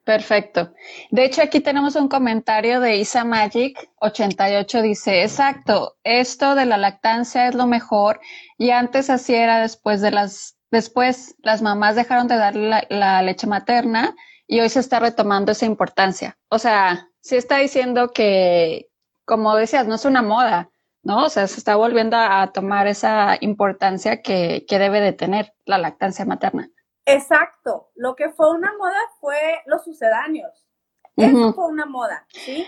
Perfecto. 0.03 0.73
De 1.11 1.23
hecho, 1.23 1.41
aquí 1.41 1.61
tenemos 1.61 1.95
un 1.95 2.09
comentario 2.09 2.81
de 2.81 2.97
Isa 2.97 3.23
Magic 3.23 3.89
88. 4.01 4.81
Dice, 4.81 5.23
exacto, 5.23 5.95
esto 6.03 6.55
de 6.55 6.65
la 6.65 6.77
lactancia 6.77 7.47
es 7.47 7.55
lo 7.55 7.67
mejor 7.67 8.19
y 8.57 8.71
antes 8.71 9.09
así 9.09 9.33
era 9.33 9.61
después 9.61 10.01
de 10.01 10.11
las, 10.11 10.57
después 10.71 11.35
las 11.41 11.61
mamás 11.61 11.95
dejaron 11.95 12.27
de 12.27 12.35
dar 12.35 12.55
la, 12.55 13.21
leche 13.21 13.47
materna 13.47 14.13
y 14.45 14.59
hoy 14.59 14.67
se 14.67 14.81
está 14.81 14.99
retomando 14.99 15.53
esa 15.53 15.65
importancia. 15.65 16.37
O 16.49 16.59
sea, 16.59 17.07
sí 17.21 17.37
está 17.37 17.57
diciendo 17.59 18.11
que, 18.11 18.89
como 19.23 19.55
decías, 19.55 19.87
no 19.87 19.95
es 19.95 20.03
una 20.03 20.21
moda, 20.21 20.69
¿no? 21.01 21.25
O 21.25 21.29
sea, 21.29 21.47
se 21.47 21.59
está 21.59 21.77
volviendo 21.77 22.17
a, 22.17 22.51
tomar 22.51 22.87
esa 22.87 23.37
importancia 23.39 24.21
que, 24.21 24.65
que 24.67 24.79
debe 24.79 24.99
de 24.99 25.13
tener 25.13 25.53
la 25.65 25.77
lactancia 25.77 26.25
materna. 26.25 26.69
Exacto. 27.05 27.89
Lo 27.95 28.15
que 28.15 28.29
fue 28.29 28.51
una 28.51 28.73
moda 28.77 28.99
fue 29.19 29.61
los 29.65 29.83
sucedáneos. 29.83 30.67
Eso 31.15 31.53
fue 31.53 31.67
una 31.67 31.85
moda, 31.85 32.25
¿sí? 32.29 32.65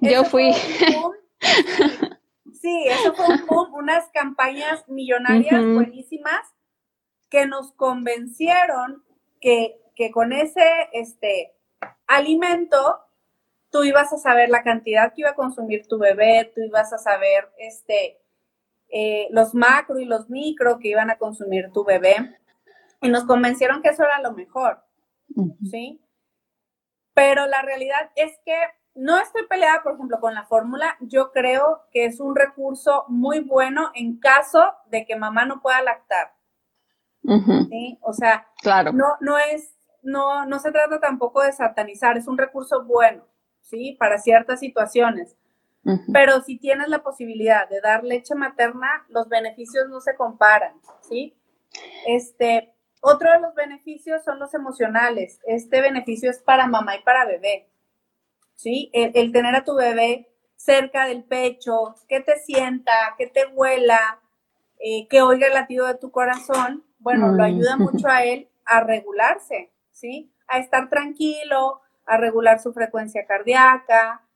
Yo 0.00 0.24
fui. 0.24 0.52
sí, 0.52 0.84
eso 2.86 3.14
fue 3.14 3.26
un 3.26 3.46
boom, 3.46 3.74
unas 3.74 4.08
campañas 4.10 4.86
millonarias 4.88 5.64
buenísimas 5.64 6.54
que 7.30 7.46
nos 7.46 7.72
convencieron 7.72 9.02
que, 9.40 9.80
que 9.94 10.10
con 10.10 10.32
ese 10.32 10.62
este, 10.92 11.54
alimento 12.06 13.00
tú 13.70 13.84
ibas 13.84 14.12
a 14.12 14.18
saber 14.18 14.50
la 14.50 14.62
cantidad 14.62 15.14
que 15.14 15.22
iba 15.22 15.30
a 15.30 15.34
consumir 15.34 15.86
tu 15.88 15.98
bebé, 15.98 16.52
tú 16.54 16.60
ibas 16.60 16.92
a 16.92 16.98
saber 16.98 17.48
este, 17.58 18.20
eh, 18.88 19.28
los 19.30 19.54
macro 19.54 19.98
y 19.98 20.04
los 20.04 20.28
micro 20.28 20.78
que 20.78 20.88
iban 20.88 21.10
a 21.10 21.18
consumir 21.18 21.70
tu 21.72 21.84
bebé 21.84 22.38
y 23.00 23.08
nos 23.08 23.24
convencieron 23.24 23.82
que 23.82 23.90
eso 23.90 24.04
era 24.04 24.20
lo 24.20 24.32
mejor, 24.32 24.82
¿sí? 25.70 26.02
Pero 27.14 27.46
la 27.46 27.62
realidad 27.62 28.10
es 28.14 28.32
que 28.44 28.56
no 28.94 29.18
estoy 29.18 29.46
peleada, 29.46 29.82
por 29.82 29.94
ejemplo, 29.94 30.20
con 30.20 30.34
la 30.34 30.44
fórmula. 30.44 30.96
Yo 31.00 31.30
creo 31.30 31.82
que 31.92 32.06
es 32.06 32.18
un 32.18 32.34
recurso 32.34 33.04
muy 33.08 33.40
bueno 33.40 33.90
en 33.94 34.18
caso 34.18 34.74
de 34.90 35.04
que 35.04 35.16
mamá 35.16 35.44
no 35.44 35.60
pueda 35.60 35.82
lactar. 35.82 36.34
¿sí? 37.68 37.98
O 38.02 38.12
sea, 38.12 38.46
claro. 38.62 38.92
no, 38.92 39.06
no 39.20 39.38
es, 39.38 39.76
no, 40.02 40.46
no 40.46 40.58
se 40.58 40.72
trata 40.72 41.00
tampoco 41.00 41.42
de 41.42 41.52
satanizar, 41.52 42.16
es 42.16 42.26
un 42.26 42.38
recurso 42.38 42.84
bueno, 42.84 43.24
¿sí? 43.60 43.96
Para 43.98 44.18
ciertas 44.18 44.60
situaciones. 44.60 45.36
Pero 46.12 46.40
si 46.40 46.58
tienes 46.58 46.88
la 46.88 47.04
posibilidad 47.04 47.68
de 47.68 47.80
dar 47.80 48.02
leche 48.02 48.34
materna, 48.34 49.06
los 49.08 49.28
beneficios 49.28 49.88
no 49.88 50.00
se 50.00 50.16
comparan, 50.16 50.80
¿sí? 51.00 51.36
Este, 52.08 52.74
otro 53.06 53.30
de 53.30 53.38
los 53.38 53.54
beneficios 53.54 54.24
son 54.24 54.40
los 54.40 54.52
emocionales. 54.52 55.38
Este 55.46 55.80
beneficio 55.80 56.28
es 56.28 56.40
para 56.40 56.66
mamá 56.66 56.96
y 56.96 57.02
para 57.02 57.24
bebé. 57.24 57.68
¿Sí? 58.56 58.90
El, 58.92 59.30
tener 59.32 59.54
a 59.54 59.64
tu 59.64 59.76
bebé 59.76 60.28
cerca 60.56 61.06
del 61.06 61.22
pecho, 61.22 61.94
que 62.08 62.20
te 62.20 62.36
sienta, 62.38 63.14
que 63.16 63.28
te 63.28 63.46
huela, 63.46 64.20
eh, 64.80 65.06
que 65.08 65.22
oiga 65.22 65.46
el 65.46 65.54
latido 65.54 65.86
de 65.86 65.94
tu 65.94 66.10
corazón, 66.10 66.84
bueno, 66.98 67.28
lo 67.28 67.44
ayuda 67.44 67.76
mucho 67.76 68.08
a 68.08 68.24
él 68.24 68.48
a 68.64 68.80
regularse, 68.80 69.70
¿sí? 69.92 70.32
A 70.48 70.58
estar 70.58 70.88
tranquilo, 70.88 71.82
a 72.06 72.16
regular 72.16 72.58
su 72.58 72.72
frecuencia 72.72 73.24
cardíaca, 73.26 74.26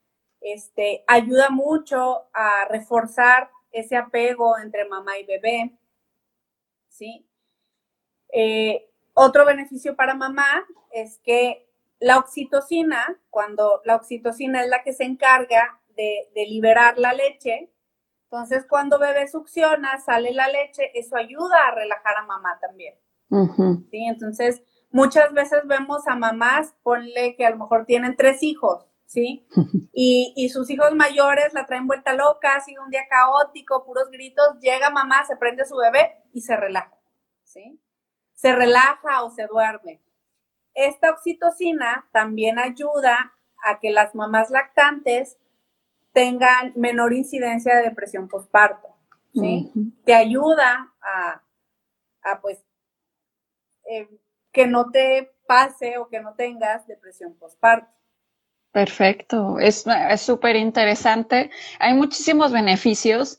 este, 0.40 1.02
ayuda 1.08 1.50
mucho 1.50 2.28
a 2.32 2.66
reforzar 2.68 3.50
ese 3.72 3.96
apego 3.96 4.58
entre 4.58 4.84
mamá 4.84 5.18
y 5.18 5.26
bebé, 5.26 5.72
¿sí? 6.88 7.26
Eh, 8.32 8.90
otro 9.14 9.44
beneficio 9.44 9.96
para 9.96 10.14
mamá 10.14 10.66
es 10.92 11.18
que 11.24 11.68
la 11.98 12.18
oxitocina, 12.18 13.20
cuando 13.28 13.82
la 13.84 13.96
oxitocina 13.96 14.62
es 14.62 14.68
la 14.68 14.82
que 14.82 14.92
se 14.92 15.04
encarga 15.04 15.80
de, 15.94 16.30
liberar 16.48 16.98
la 16.98 17.12
leche, 17.12 17.70
entonces 18.24 18.64
cuando 18.66 18.98
bebé 18.98 19.28
succiona, 19.28 20.00
sale 20.00 20.32
la 20.32 20.48
leche, 20.48 20.90
eso 20.94 21.16
ayuda 21.16 21.68
a 21.68 21.74
relajar 21.74 22.16
a 22.16 22.24
mamá 22.24 22.58
también. 22.60 22.94
¿sí? 23.90 24.06
Entonces, 24.06 24.62
muchas 24.90 25.32
veces 25.34 25.60
vemos 25.66 26.08
a 26.08 26.16
mamás, 26.16 26.74
ponle 26.82 27.36
que 27.36 27.44
a 27.44 27.50
lo 27.50 27.58
mejor 27.58 27.84
tienen 27.84 28.16
tres 28.16 28.42
hijos, 28.42 28.86
¿sí? 29.04 29.46
Y, 29.92 30.32
y, 30.36 30.48
sus 30.48 30.70
hijos 30.70 30.94
mayores 30.94 31.52
la 31.52 31.66
traen 31.66 31.86
vuelta 31.86 32.14
loca, 32.14 32.54
ha 32.54 32.60
sido 32.60 32.82
un 32.82 32.90
día 32.90 33.02
caótico, 33.10 33.84
puros 33.84 34.08
gritos, 34.10 34.58
llega 34.60 34.88
mamá, 34.88 35.26
se 35.26 35.36
prende 35.36 35.66
su 35.66 35.76
bebé 35.76 36.22
y 36.32 36.40
se 36.40 36.56
relaja, 36.56 36.96
¿sí? 37.42 37.78
Se 38.40 38.54
relaja 38.54 39.22
o 39.22 39.30
se 39.30 39.46
duerme. 39.46 40.00
Esta 40.72 41.10
oxitocina 41.10 42.08
también 42.10 42.58
ayuda 42.58 43.34
a 43.62 43.78
que 43.78 43.90
las 43.90 44.14
mamás 44.14 44.48
lactantes 44.48 45.36
tengan 46.12 46.72
menor 46.74 47.12
incidencia 47.12 47.76
de 47.76 47.82
depresión 47.82 48.28
postparto. 48.28 48.88
¿sí? 49.34 49.70
Te 50.04 50.14
ayuda 50.14 50.90
a, 51.02 52.40
pues, 52.40 52.64
eh, 53.84 54.08
que 54.52 54.66
no 54.66 54.90
te 54.90 55.30
pase 55.46 55.98
o 55.98 56.08
que 56.08 56.20
no 56.20 56.32
tengas 56.32 56.86
depresión 56.86 57.34
postparto. 57.34 57.92
Perfecto, 58.72 59.58
es 59.58 59.84
súper 60.16 60.56
interesante. 60.56 61.50
Hay 61.78 61.92
muchísimos 61.92 62.52
beneficios 62.52 63.38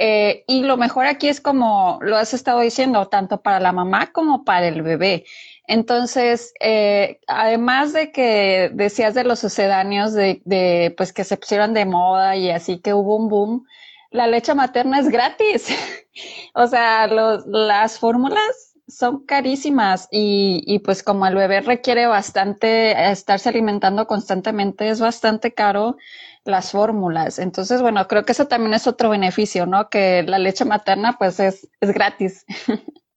eh, 0.00 0.44
y 0.46 0.62
lo 0.62 0.76
mejor 0.76 1.06
aquí 1.06 1.28
es 1.28 1.40
como 1.40 1.98
lo 2.02 2.16
has 2.16 2.32
estado 2.32 2.60
diciendo, 2.60 3.08
tanto 3.08 3.42
para 3.42 3.58
la 3.58 3.72
mamá 3.72 4.12
como 4.12 4.44
para 4.44 4.68
el 4.68 4.82
bebé. 4.82 5.24
Entonces, 5.66 6.54
eh, 6.60 7.20
además 7.26 7.92
de 7.92 8.12
que 8.12 8.70
decías 8.72 9.14
de 9.14 9.24
los 9.24 9.40
sucedáneos 9.40 10.14
de, 10.14 10.40
de, 10.44 10.94
pues 10.96 11.12
que 11.12 11.24
se 11.24 11.36
pusieron 11.36 11.74
de 11.74 11.84
moda 11.84 12.36
y 12.36 12.50
así 12.50 12.78
que 12.78 12.94
hubo 12.94 13.16
un 13.16 13.28
boom, 13.28 13.66
la 14.10 14.26
leche 14.26 14.54
materna 14.54 15.00
es 15.00 15.08
gratis. 15.08 15.68
o 16.54 16.66
sea, 16.68 17.06
los, 17.08 17.46
las 17.46 17.98
fórmulas 17.98 18.67
son 18.88 19.24
carísimas 19.24 20.08
y, 20.10 20.62
y 20.66 20.80
pues 20.80 21.02
como 21.02 21.26
el 21.26 21.34
bebé 21.34 21.60
requiere 21.60 22.06
bastante 22.06 23.10
estarse 23.10 23.48
alimentando 23.48 24.06
constantemente, 24.06 24.88
es 24.88 25.00
bastante 25.00 25.52
caro 25.54 25.96
las 26.44 26.72
fórmulas. 26.72 27.38
Entonces, 27.38 27.82
bueno, 27.82 28.08
creo 28.08 28.24
que 28.24 28.32
eso 28.32 28.48
también 28.48 28.74
es 28.74 28.86
otro 28.86 29.10
beneficio, 29.10 29.66
¿no? 29.66 29.90
Que 29.90 30.22
la 30.22 30.38
leche 30.38 30.64
materna 30.64 31.16
pues 31.18 31.38
es, 31.40 31.68
es 31.80 31.92
gratis. 31.92 32.44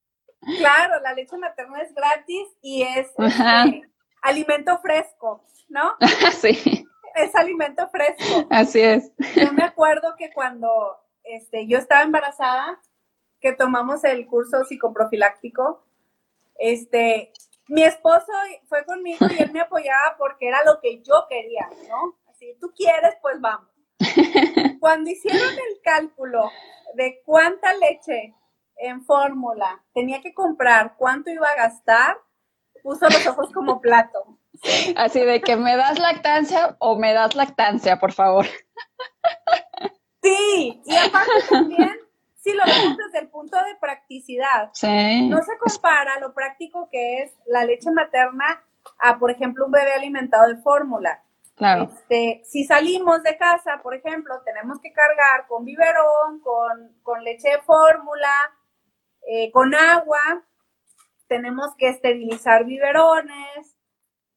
Claro, 0.57 0.99
la 1.03 1.13
leche 1.13 1.37
materna 1.37 1.81
es 1.83 1.93
gratis 1.93 2.47
y 2.63 2.81
es 2.81 3.07
este, 3.15 3.91
alimento 4.23 4.79
fresco, 4.79 5.43
¿no? 5.69 5.93
sí. 6.41 6.87
Es 7.13 7.35
alimento 7.35 7.87
fresco. 7.89 8.47
Así 8.49 8.79
es. 8.79 9.11
Yo 9.35 9.53
me 9.53 9.63
acuerdo 9.63 10.15
que 10.17 10.31
cuando 10.33 10.97
este, 11.23 11.67
yo 11.67 11.77
estaba 11.77 12.01
embarazada, 12.01 12.79
que 13.41 13.53
tomamos 13.53 14.03
el 14.03 14.27
curso 14.27 14.63
psicoprofiláctico, 14.63 15.83
este, 16.57 17.33
mi 17.67 17.83
esposo 17.83 18.31
fue 18.67 18.85
conmigo 18.85 19.25
y 19.29 19.41
él 19.41 19.51
me 19.51 19.61
apoyaba 19.61 20.15
porque 20.17 20.47
era 20.47 20.63
lo 20.63 20.79
que 20.79 21.01
yo 21.01 21.25
quería, 21.27 21.67
¿no? 21.89 22.21
si 22.41 22.55
tú 22.59 22.73
quieres, 22.75 23.15
pues 23.21 23.39
vamos. 23.39 23.69
Cuando 24.79 25.11
hicieron 25.11 25.53
el 25.53 25.81
cálculo 25.83 26.49
de 26.95 27.21
cuánta 27.23 27.71
leche 27.73 28.35
en 28.77 29.05
fórmula 29.05 29.83
tenía 29.93 30.21
que 30.21 30.33
comprar, 30.33 30.95
cuánto 30.97 31.29
iba 31.29 31.47
a 31.47 31.55
gastar, 31.55 32.17
puso 32.81 33.05
los 33.05 33.27
ojos 33.27 33.51
como 33.53 33.79
plato. 33.79 34.39
Así 34.95 35.19
de 35.19 35.39
que 35.41 35.55
me 35.55 35.77
das 35.77 35.99
lactancia 35.99 36.75
o 36.79 36.97
me 36.97 37.13
das 37.13 37.35
lactancia, 37.35 37.99
por 37.99 38.11
favor. 38.11 38.47
Sí, 40.23 40.81
y 40.85 40.95
aparte 40.95 41.31
también, 41.49 41.99
si 42.41 42.53
lo 42.53 42.63
vemos 42.65 42.97
desde 42.97 43.19
el 43.19 43.29
punto 43.29 43.55
de 43.57 43.75
practicidad, 43.79 44.71
no 45.29 45.41
se 45.43 45.57
compara 45.59 46.19
lo 46.19 46.33
práctico 46.33 46.89
que 46.91 47.21
es 47.23 47.33
la 47.45 47.63
leche 47.65 47.91
materna 47.91 48.63
a, 48.97 49.19
por 49.19 49.29
ejemplo, 49.29 49.65
un 49.65 49.71
bebé 49.71 49.93
alimentado 49.93 50.47
de 50.47 50.61
fórmula. 50.61 51.23
Este, 51.59 52.41
si 52.43 52.63
salimos 52.63 53.21
de 53.21 53.37
casa, 53.37 53.79
por 53.83 53.93
ejemplo, 53.93 54.41
tenemos 54.43 54.79
que 54.81 54.91
cargar 54.91 55.45
con 55.47 55.63
biberón, 55.63 56.41
con, 56.41 57.23
leche 57.23 57.49
de 57.49 57.61
fórmula, 57.61 58.33
eh, 59.27 59.51
con 59.51 59.75
agua, 59.75 60.43
tenemos 61.27 61.75
que 61.77 61.89
esterilizar 61.89 62.65
biberones, 62.65 63.77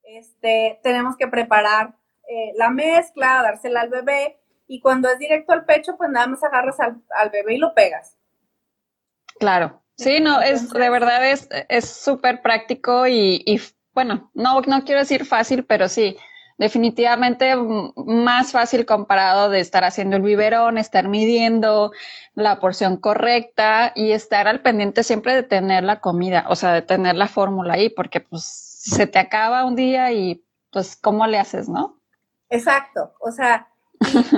este, 0.03 0.79
tenemos 0.83 1.17
que 1.17 1.27
preparar 1.27 1.95
eh, 2.29 2.53
la 2.57 2.69
mezcla, 2.69 3.43
dársela 3.43 3.81
al 3.81 3.89
bebé 3.89 4.44
y 4.67 4.81
cuando 4.81 5.09
es 5.11 5.19
directo 5.19 5.53
al 5.53 5.65
pecho, 5.65 5.97
pues 5.97 6.11
nada 6.11 6.27
más 6.27 6.43
agarras 6.43 6.79
al, 6.81 7.31
bebé 7.31 7.55
y 7.55 7.59
lo 7.59 7.75
pegas. 7.75 8.17
Claro. 9.39 9.83
Sí, 9.97 10.19
no, 10.21 10.41
es 10.41 10.71
de 10.71 10.91
verdad 10.91 11.21
es 11.69 11.89
súper 11.89 12.43
práctico 12.43 13.07
y, 13.07 13.43
y, 13.47 13.61
bueno, 13.93 14.31
no, 14.35 14.61
no 14.62 14.85
quiero 14.85 15.01
decir 15.01 15.25
fácil, 15.25 15.65
pero 15.65 15.89
sí, 15.89 16.17
definitivamente 16.57 17.55
más 17.97 18.53
fácil 18.53 18.87
comparado 18.87 19.51
de 19.51 19.61
estar 19.61 19.85
haciendo 19.85 20.17
el 20.17 20.23
biberón, 20.23 20.79
estar 20.79 21.09
midiendo 21.09 21.93
la 22.35 22.61
porción 22.61 22.97
correcta 22.97 23.93
y 23.95 24.12
estar 24.12 24.47
al 24.47 24.62
pendiente 24.62 25.03
siempre 25.03 25.35
de 25.35 25.43
tener 25.43 25.85
la 25.85 26.01
comida, 26.01 26.47
o 26.49 26.57
sea, 26.57 26.73
de 26.73 26.83
tener 26.83 27.17
la 27.17 27.29
fórmula 27.29 27.75
ahí, 27.75 27.89
porque 27.89 28.21
pues 28.21 28.45
se 28.45 29.07
te 29.07 29.19
acaba 29.19 29.65
un 29.65 29.77
día 29.77 30.12
y 30.12 30.45
pues 30.71 30.97
cómo 30.97 31.27
le 31.27 31.39
haces, 31.39 31.69
¿no? 31.69 32.01
Exacto, 32.51 33.15
o 33.21 33.33
sea, 33.33 33.69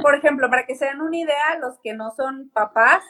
por 0.03 0.14
ejemplo, 0.14 0.49
para 0.51 0.67
que 0.67 0.75
se 0.75 0.87
den 0.87 1.01
una 1.01 1.17
idea, 1.17 1.59
los 1.61 1.79
que 1.81 1.95
no 1.95 2.12
son 2.14 2.51
papás 2.51 3.03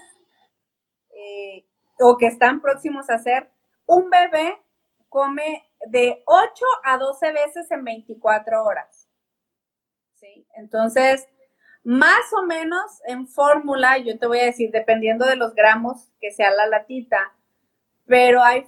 eh, 1.15 1.67
o 1.99 2.17
que 2.17 2.27
están 2.27 2.61
próximos 2.61 3.09
a 3.11 3.19
ser, 3.19 3.51
un 3.87 4.11
bebé 4.11 4.59
come 5.09 5.65
de 5.89 6.23
8 6.27 6.65
a 6.85 6.99
12 6.99 7.33
veces 7.33 7.71
en 7.71 7.85
24 7.85 8.65
horas. 8.65 9.09
¿Sí? 10.15 10.47
Entonces, 10.55 11.27
más 11.85 12.33
o 12.33 12.45
menos 12.45 13.01
en 13.07 13.29
fórmula, 13.29 13.99
yo 13.99 14.19
te 14.19 14.27
voy 14.27 14.41
a 14.41 14.47
decir, 14.47 14.71
dependiendo 14.73 15.25
de 15.25 15.37
los 15.37 15.55
gramos 15.55 16.11
que 16.21 16.33
sea 16.33 16.51
la 16.51 16.67
latita, 16.67 17.33
pero 18.07 18.43
hay, 18.43 18.67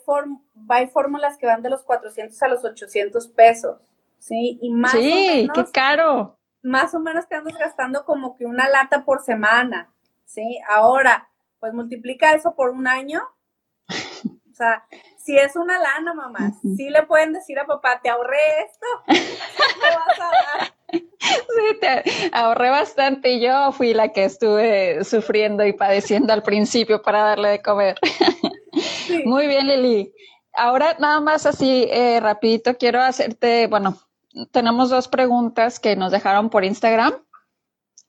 hay 0.68 0.86
fórmulas 0.86 1.36
que 1.36 1.46
van 1.46 1.62
de 1.62 1.70
los 1.70 1.82
400 1.82 2.40
a 2.42 2.48
los 2.48 2.64
800 2.64 3.28
pesos, 3.28 3.80
¿sí? 4.18 4.58
Y 4.62 4.70
más 4.72 4.92
sí, 4.92 5.48
qué 5.52 5.64
caro. 5.72 6.37
Más 6.68 6.94
o 6.94 7.00
menos 7.00 7.26
te 7.28 7.34
andas 7.34 7.56
gastando 7.58 8.04
como 8.04 8.36
que 8.36 8.44
una 8.44 8.68
lata 8.68 9.04
por 9.04 9.22
semana, 9.22 9.90
¿sí? 10.26 10.60
Ahora, 10.68 11.28
pues 11.60 11.72
multiplica 11.72 12.32
eso 12.32 12.54
por 12.54 12.70
un 12.70 12.86
año. 12.86 13.22
O 13.88 14.54
sea, 14.54 14.84
si 15.16 15.38
es 15.38 15.56
una 15.56 15.78
lana, 15.78 16.12
mamá, 16.12 16.52
sí 16.76 16.90
le 16.90 17.04
pueden 17.04 17.32
decir 17.32 17.58
a 17.58 17.66
papá, 17.66 18.00
te 18.02 18.10
ahorré 18.10 18.36
esto, 18.66 18.86
vas 19.06 20.20
a 20.20 20.58
dar? 20.58 20.72
Sí, 20.90 21.78
te 21.80 22.30
ahorré 22.32 22.70
bastante 22.70 23.32
y 23.32 23.40
yo 23.40 23.72
fui 23.72 23.94
la 23.94 24.12
que 24.12 24.24
estuve 24.24 25.04
sufriendo 25.04 25.64
y 25.64 25.72
padeciendo 25.72 26.32
al 26.32 26.42
principio 26.42 27.02
para 27.02 27.22
darle 27.22 27.48
de 27.48 27.62
comer. 27.62 27.96
Muy 29.24 29.46
bien, 29.46 29.66
Lili. 29.66 30.12
Ahora 30.52 30.96
nada 30.98 31.20
más 31.20 31.46
así 31.46 31.86
eh, 31.90 32.20
rapidito 32.20 32.76
quiero 32.76 33.00
hacerte, 33.00 33.66
bueno, 33.68 33.96
tenemos 34.50 34.90
dos 34.90 35.08
preguntas 35.08 35.80
que 35.80 35.96
nos 35.96 36.12
dejaron 36.12 36.50
por 36.50 36.64
Instagram. 36.64 37.14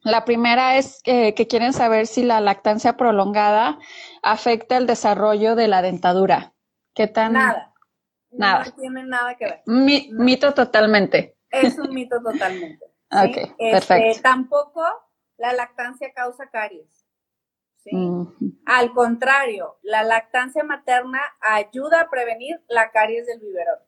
La 0.01 0.23
primera 0.23 0.77
es 0.77 1.01
que 1.03 1.47
quieren 1.49 1.73
saber 1.73 2.07
si 2.07 2.23
la 2.23 2.39
lactancia 2.39 2.95
prolongada 2.95 3.79
afecta 4.23 4.77
el 4.77 4.87
desarrollo 4.87 5.55
de 5.55 5.67
la 5.67 5.81
dentadura. 5.81 6.53
¿Qué 6.93 7.07
tan? 7.07 7.33
Nada. 7.33 7.73
Nada. 8.31 8.65
No 8.65 8.71
tiene 8.73 9.03
nada 9.03 9.35
que 9.35 9.45
ver. 9.45 9.61
Mito 9.65 10.53
totalmente. 10.53 11.37
Es 11.49 11.77
un 11.77 11.93
mito 11.93 12.21
totalmente. 12.21 12.85
Ok, 13.11 13.37
este, 13.37 13.71
perfecto. 13.71 14.21
Tampoco 14.21 14.83
la 15.37 15.51
lactancia 15.53 16.13
causa 16.13 16.47
caries. 16.51 17.07
¿sí? 17.77 17.89
Al 18.67 18.93
contrario, 18.93 19.79
la 19.81 20.03
lactancia 20.03 20.63
materna 20.63 21.19
ayuda 21.41 22.01
a 22.01 22.09
prevenir 22.11 22.63
la 22.67 22.91
caries 22.91 23.25
del 23.25 23.39
biberón. 23.39 23.79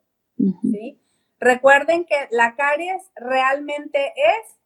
¿sí? 0.63 0.99
Recuerden 1.41 2.05
que 2.05 2.27
la 2.29 2.55
caries 2.55 3.01
realmente 3.15 4.13
es 4.15 4.59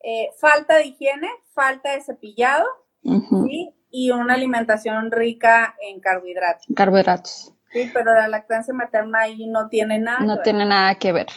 eh, 0.00 0.28
falta 0.38 0.76
de 0.76 0.84
higiene, 0.84 1.30
falta 1.54 1.92
de 1.92 2.02
cepillado, 2.02 2.66
¿sí? 3.02 3.74
y 3.90 4.10
una 4.10 4.34
alimentación 4.34 5.10
rica 5.10 5.74
en 5.80 5.98
carbohidratos. 6.00 6.66
Carbohidratos. 6.76 7.54
Sí, 7.72 7.90
pero 7.94 8.12
la 8.14 8.28
lactancia 8.28 8.74
materna 8.74 9.20
ahí 9.20 9.46
no 9.46 9.68
tiene 9.70 9.98
nada. 9.98 10.20
No 10.20 10.42
tiene 10.42 10.66
nada 10.66 10.94
que 10.96 11.12
ver. 11.12 11.28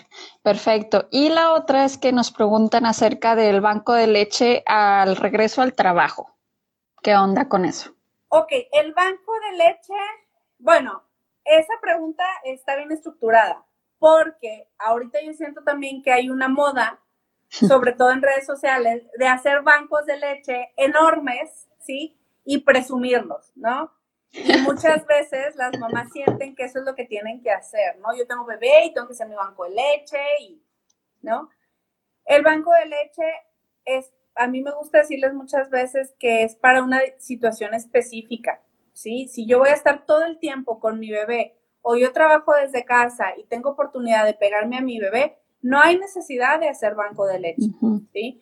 Perfecto. 0.43 1.07
Y 1.11 1.29
la 1.29 1.53
otra 1.53 1.85
es 1.85 1.97
que 1.97 2.11
nos 2.11 2.31
preguntan 2.31 2.85
acerca 2.85 3.35
del 3.35 3.61
banco 3.61 3.93
de 3.93 4.07
leche 4.07 4.63
al 4.65 5.15
regreso 5.15 5.61
al 5.61 5.73
trabajo. 5.73 6.35
¿Qué 7.01 7.15
onda 7.15 7.47
con 7.47 7.63
eso? 7.63 7.95
Ok, 8.27 8.51
el 8.73 8.93
banco 8.93 9.33
de 9.49 9.57
leche, 9.57 9.93
bueno, 10.59 11.03
esa 11.45 11.73
pregunta 11.81 12.23
está 12.43 12.75
bien 12.75 12.91
estructurada 12.91 13.65
porque 14.01 14.67
ahorita 14.79 15.21
yo 15.21 15.31
siento 15.33 15.61
también 15.63 16.01
que 16.01 16.11
hay 16.11 16.31
una 16.31 16.47
moda, 16.47 16.99
sobre 17.49 17.93
todo 17.93 18.09
en 18.09 18.23
redes 18.23 18.47
sociales, 18.47 19.03
de 19.15 19.27
hacer 19.27 19.61
bancos 19.61 20.07
de 20.07 20.17
leche 20.17 20.71
enormes, 20.75 21.69
¿sí? 21.77 22.17
y 22.43 22.57
presumirlos, 22.61 23.51
¿no? 23.53 23.91
Y 24.31 24.57
muchas 24.63 25.05
veces 25.05 25.55
las 25.55 25.77
mamás 25.77 26.11
sienten 26.11 26.55
que 26.55 26.63
eso 26.63 26.79
es 26.79 26.85
lo 26.85 26.95
que 26.95 27.05
tienen 27.05 27.43
que 27.43 27.51
hacer, 27.51 27.99
¿no? 27.99 28.17
Yo 28.17 28.25
tengo 28.25 28.43
bebé 28.43 28.85
y 28.85 28.93
tengo 28.95 29.05
que 29.05 29.13
hacer 29.13 29.27
mi 29.27 29.35
banco 29.35 29.65
de 29.65 29.69
leche 29.69 30.17
y, 30.39 30.63
¿no? 31.21 31.51
El 32.25 32.41
banco 32.41 32.71
de 32.73 32.87
leche 32.87 33.23
es, 33.85 34.11
a 34.33 34.47
mí 34.47 34.63
me 34.63 34.71
gusta 34.71 34.97
decirles 34.97 35.35
muchas 35.35 35.69
veces 35.69 36.15
que 36.17 36.41
es 36.41 36.55
para 36.55 36.81
una 36.81 37.01
situación 37.19 37.75
específica, 37.75 38.63
¿sí? 38.93 39.27
Si 39.27 39.45
yo 39.45 39.59
voy 39.59 39.69
a 39.69 39.73
estar 39.73 40.07
todo 40.07 40.25
el 40.25 40.39
tiempo 40.39 40.79
con 40.79 40.99
mi 40.99 41.11
bebé 41.11 41.60
o 41.81 41.95
yo 41.95 42.11
trabajo 42.11 42.53
desde 42.53 42.85
casa 42.85 43.33
y 43.37 43.43
tengo 43.45 43.71
oportunidad 43.71 44.25
de 44.25 44.33
pegarme 44.33 44.77
a 44.77 44.81
mi 44.81 44.99
bebé, 44.99 45.37
no 45.61 45.79
hay 45.79 45.97
necesidad 45.97 46.59
de 46.59 46.69
hacer 46.69 46.95
banco 46.95 47.25
de 47.25 47.39
leche, 47.39 47.69
¿sí? 48.13 48.41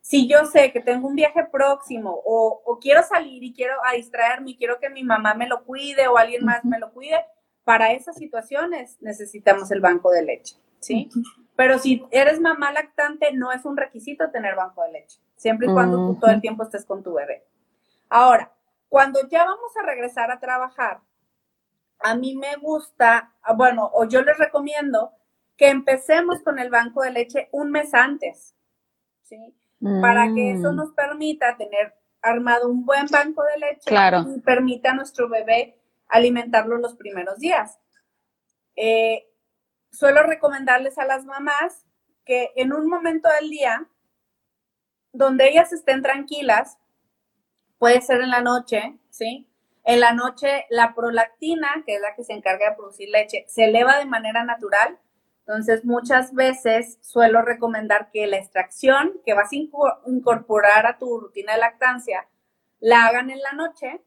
si 0.00 0.26
yo 0.26 0.44
sé 0.46 0.72
que 0.72 0.80
tengo 0.80 1.06
un 1.06 1.14
viaje 1.14 1.44
próximo 1.44 2.20
o, 2.24 2.78
quiero 2.80 3.02
salir 3.02 3.44
y 3.44 3.52
quiero 3.52 3.74
a 3.84 3.92
distraerme 3.92 4.52
y 4.52 4.56
quiero 4.56 4.80
que 4.80 4.88
mi 4.88 5.04
mamá 5.04 5.34
me 5.34 5.46
lo 5.46 5.64
cuide 5.64 6.08
o 6.08 6.16
alguien 6.16 6.44
más 6.44 6.64
me 6.64 6.78
lo 6.78 6.92
cuide, 6.92 7.24
para 7.64 7.92
esas 7.92 8.16
situaciones 8.16 8.96
necesitamos 9.00 9.70
el 9.70 9.80
banco 9.80 10.10
de 10.10 10.22
leche, 10.22 10.56
¿sí? 10.80 11.10
Pero 11.56 11.78
si 11.78 12.04
eres 12.10 12.40
mamá 12.40 12.72
lactante, 12.72 13.32
no 13.34 13.52
es 13.52 13.64
un 13.66 13.76
requisito 13.76 14.30
tener 14.30 14.56
banco 14.56 14.82
de 14.82 14.92
leche, 14.92 15.20
siempre 15.36 15.68
y 15.68 15.72
cuando 15.72 15.98
tú 15.98 16.18
todo 16.18 16.30
el 16.30 16.40
tiempo 16.40 16.62
estés 16.62 16.86
con 16.86 17.02
tu 17.02 17.12
bebé. 17.12 17.44
Ahora, 18.08 18.52
cuando 18.88 19.20
ya 19.28 19.44
vamos 19.44 19.76
a 19.76 19.82
regresar 19.82 20.30
a 20.30 20.40
trabajar, 20.40 21.00
a 22.00 22.14
mí 22.14 22.36
me 22.36 22.56
gusta, 22.56 23.34
bueno, 23.56 23.90
o 23.92 24.04
yo 24.04 24.22
les 24.22 24.38
recomiendo 24.38 25.12
que 25.56 25.68
empecemos 25.68 26.42
con 26.42 26.58
el 26.58 26.70
banco 26.70 27.02
de 27.02 27.12
leche 27.12 27.48
un 27.52 27.70
mes 27.70 27.92
antes, 27.94 28.54
¿sí? 29.22 29.54
para 30.00 30.32
que 30.34 30.52
eso 30.52 30.72
mm. 30.72 30.76
nos 30.76 30.92
permita 30.92 31.56
tener 31.56 31.94
armado 32.22 32.68
un 32.68 32.84
buen 32.84 33.06
banco 33.06 33.42
de 33.44 33.58
leche 33.58 33.90
y 34.36 34.40
permita 34.40 34.90
a 34.90 34.94
nuestro 34.94 35.28
bebé 35.28 35.80
alimentarlo 36.08 36.76
los 36.78 36.96
primeros 36.96 37.38
días. 37.38 37.78
Eh, 38.76 39.26
suelo 39.90 40.22
recomendarles 40.22 40.98
a 40.98 41.06
las 41.06 41.24
mamás 41.24 41.86
que 42.24 42.52
en 42.56 42.72
un 42.72 42.88
momento 42.88 43.28
del 43.40 43.50
día 43.50 43.88
donde 45.12 45.48
ellas 45.48 45.72
estén 45.72 46.02
tranquilas, 46.02 46.78
puede 47.78 48.00
ser 48.00 48.20
en 48.20 48.30
la 48.30 48.42
noche, 48.42 48.98
¿sí? 49.10 49.49
En 49.84 50.00
la 50.00 50.12
noche 50.12 50.66
la 50.70 50.94
prolactina, 50.94 51.82
que 51.86 51.96
es 51.96 52.00
la 52.00 52.14
que 52.14 52.24
se 52.24 52.32
encarga 52.32 52.70
de 52.70 52.76
producir 52.76 53.08
leche, 53.08 53.44
se 53.48 53.64
eleva 53.64 53.98
de 53.98 54.04
manera 54.04 54.44
natural 54.44 54.98
entonces, 55.50 55.84
muchas 55.84 56.32
veces 56.32 56.98
suelo 57.00 57.42
recomendar 57.42 58.12
que 58.12 58.28
la 58.28 58.36
extracción 58.36 59.20
que 59.26 59.34
vas 59.34 59.50
a 59.52 59.56
incorporar 60.08 60.86
a 60.86 60.96
tu 60.96 61.18
rutina 61.18 61.54
de 61.54 61.58
lactancia 61.58 62.28
la 62.78 63.06
hagan 63.06 63.30
en 63.30 63.40
la 63.40 63.52
noche 63.54 64.00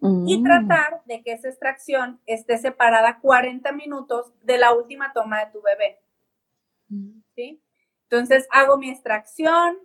y 0.00 0.38
mm. 0.38 0.42
tratar 0.42 1.02
de 1.04 1.22
que 1.22 1.32
esa 1.32 1.48
extracción 1.48 2.18
esté 2.24 2.56
separada 2.56 3.18
40 3.20 3.72
minutos 3.72 4.32
de 4.42 4.56
la 4.56 4.72
última 4.72 5.12
toma 5.12 5.44
de 5.44 5.52
tu 5.52 5.60
bebé. 5.60 5.98
Mm. 6.88 7.20
¿Sí? 7.34 7.62
Entonces, 8.04 8.48
hago 8.50 8.78
mi 8.78 8.88
extracción, 8.88 9.76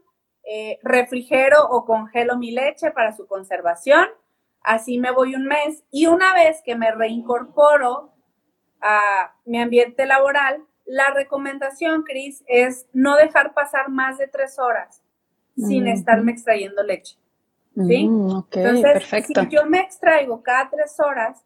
eh, 0.43 0.79
refrigero 0.81 1.61
o 1.71 1.83
congelo 1.83 2.37
mi 2.37 2.51
leche 2.51 2.89
para 2.91 3.11
su 3.11 3.27
conservación. 3.27 4.07
Así 4.63 4.99
me 4.99 5.11
voy 5.11 5.35
un 5.35 5.45
mes 5.45 5.83
y 5.91 6.05
una 6.07 6.33
vez 6.33 6.61
que 6.63 6.75
me 6.75 6.91
reincorporo 6.91 8.13
a 8.79 9.35
mi 9.45 9.59
ambiente 9.59 10.05
laboral, 10.05 10.65
la 10.85 11.11
recomendación, 11.11 12.03
Cris, 12.03 12.43
es 12.47 12.87
no 12.93 13.15
dejar 13.15 13.53
pasar 13.53 13.89
más 13.89 14.17
de 14.17 14.27
tres 14.27 14.59
horas 14.59 15.01
sin 15.55 15.87
estarme 15.87 16.31
extrayendo 16.31 16.83
leche. 16.83 17.17
¿Sí? 17.75 18.07
Mm, 18.07 18.43
Entonces, 18.51 18.93
perfecto. 18.93 19.41
si 19.41 19.49
yo 19.49 19.65
me 19.65 19.79
extraigo 19.79 20.41
cada 20.43 20.69
tres 20.69 20.99
horas, 20.99 21.43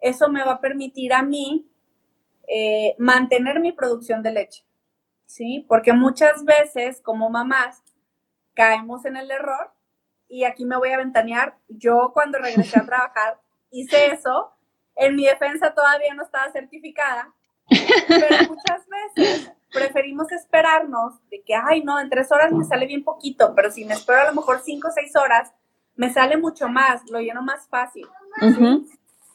eso 0.00 0.28
me 0.28 0.44
va 0.44 0.52
a 0.52 0.60
permitir 0.60 1.12
a 1.12 1.22
mí 1.22 1.66
eh, 2.46 2.94
mantener 2.98 3.58
mi 3.60 3.72
producción 3.72 4.22
de 4.22 4.32
leche. 4.32 4.64
¿Sí? 5.26 5.64
Porque 5.68 5.92
muchas 5.92 6.44
veces, 6.44 7.00
como 7.00 7.30
mamás, 7.30 7.82
caemos 8.54 9.04
en 9.04 9.16
el 9.16 9.30
error 9.30 9.73
y 10.34 10.42
aquí 10.42 10.64
me 10.64 10.76
voy 10.76 10.90
a 10.90 10.96
ventanear. 10.96 11.56
Yo 11.68 12.10
cuando 12.12 12.38
regresé 12.38 12.80
a 12.80 12.84
trabajar 12.86 13.38
hice 13.70 14.06
eso. 14.06 14.50
En 14.96 15.14
mi 15.14 15.24
defensa 15.24 15.74
todavía 15.74 16.12
no 16.14 16.24
estaba 16.24 16.50
certificada, 16.52 17.32
pero 18.08 18.36
muchas 18.48 18.86
veces 18.88 19.52
preferimos 19.72 20.30
esperarnos 20.30 21.14
de 21.30 21.42
que, 21.42 21.54
ay, 21.54 21.82
no, 21.82 21.98
en 21.98 22.10
tres 22.10 22.30
horas 22.30 22.52
me 22.52 22.64
sale 22.64 22.86
bien 22.86 23.02
poquito, 23.02 23.54
pero 23.56 23.72
si 23.72 23.84
me 23.84 23.94
espero 23.94 24.20
a 24.20 24.26
lo 24.26 24.34
mejor 24.34 24.60
cinco 24.64 24.88
o 24.88 24.92
seis 24.92 25.14
horas, 25.16 25.52
me 25.96 26.12
sale 26.12 26.36
mucho 26.36 26.68
más, 26.68 27.08
lo 27.10 27.20
lleno 27.20 27.42
más 27.42 27.66
fácil. 27.68 28.06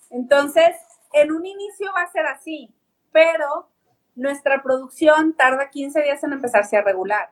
Entonces, 0.10 0.76
en 1.12 1.32
un 1.32 1.46
inicio 1.46 1.92
va 1.94 2.04
a 2.04 2.12
ser 2.12 2.26
así, 2.26 2.74
pero 3.12 3.70
nuestra 4.16 4.64
producción 4.64 5.34
tarda 5.34 5.70
15 5.70 6.04
días 6.04 6.24
en 6.24 6.34
empezarse 6.34 6.78
a 6.78 6.82
regular. 6.82 7.32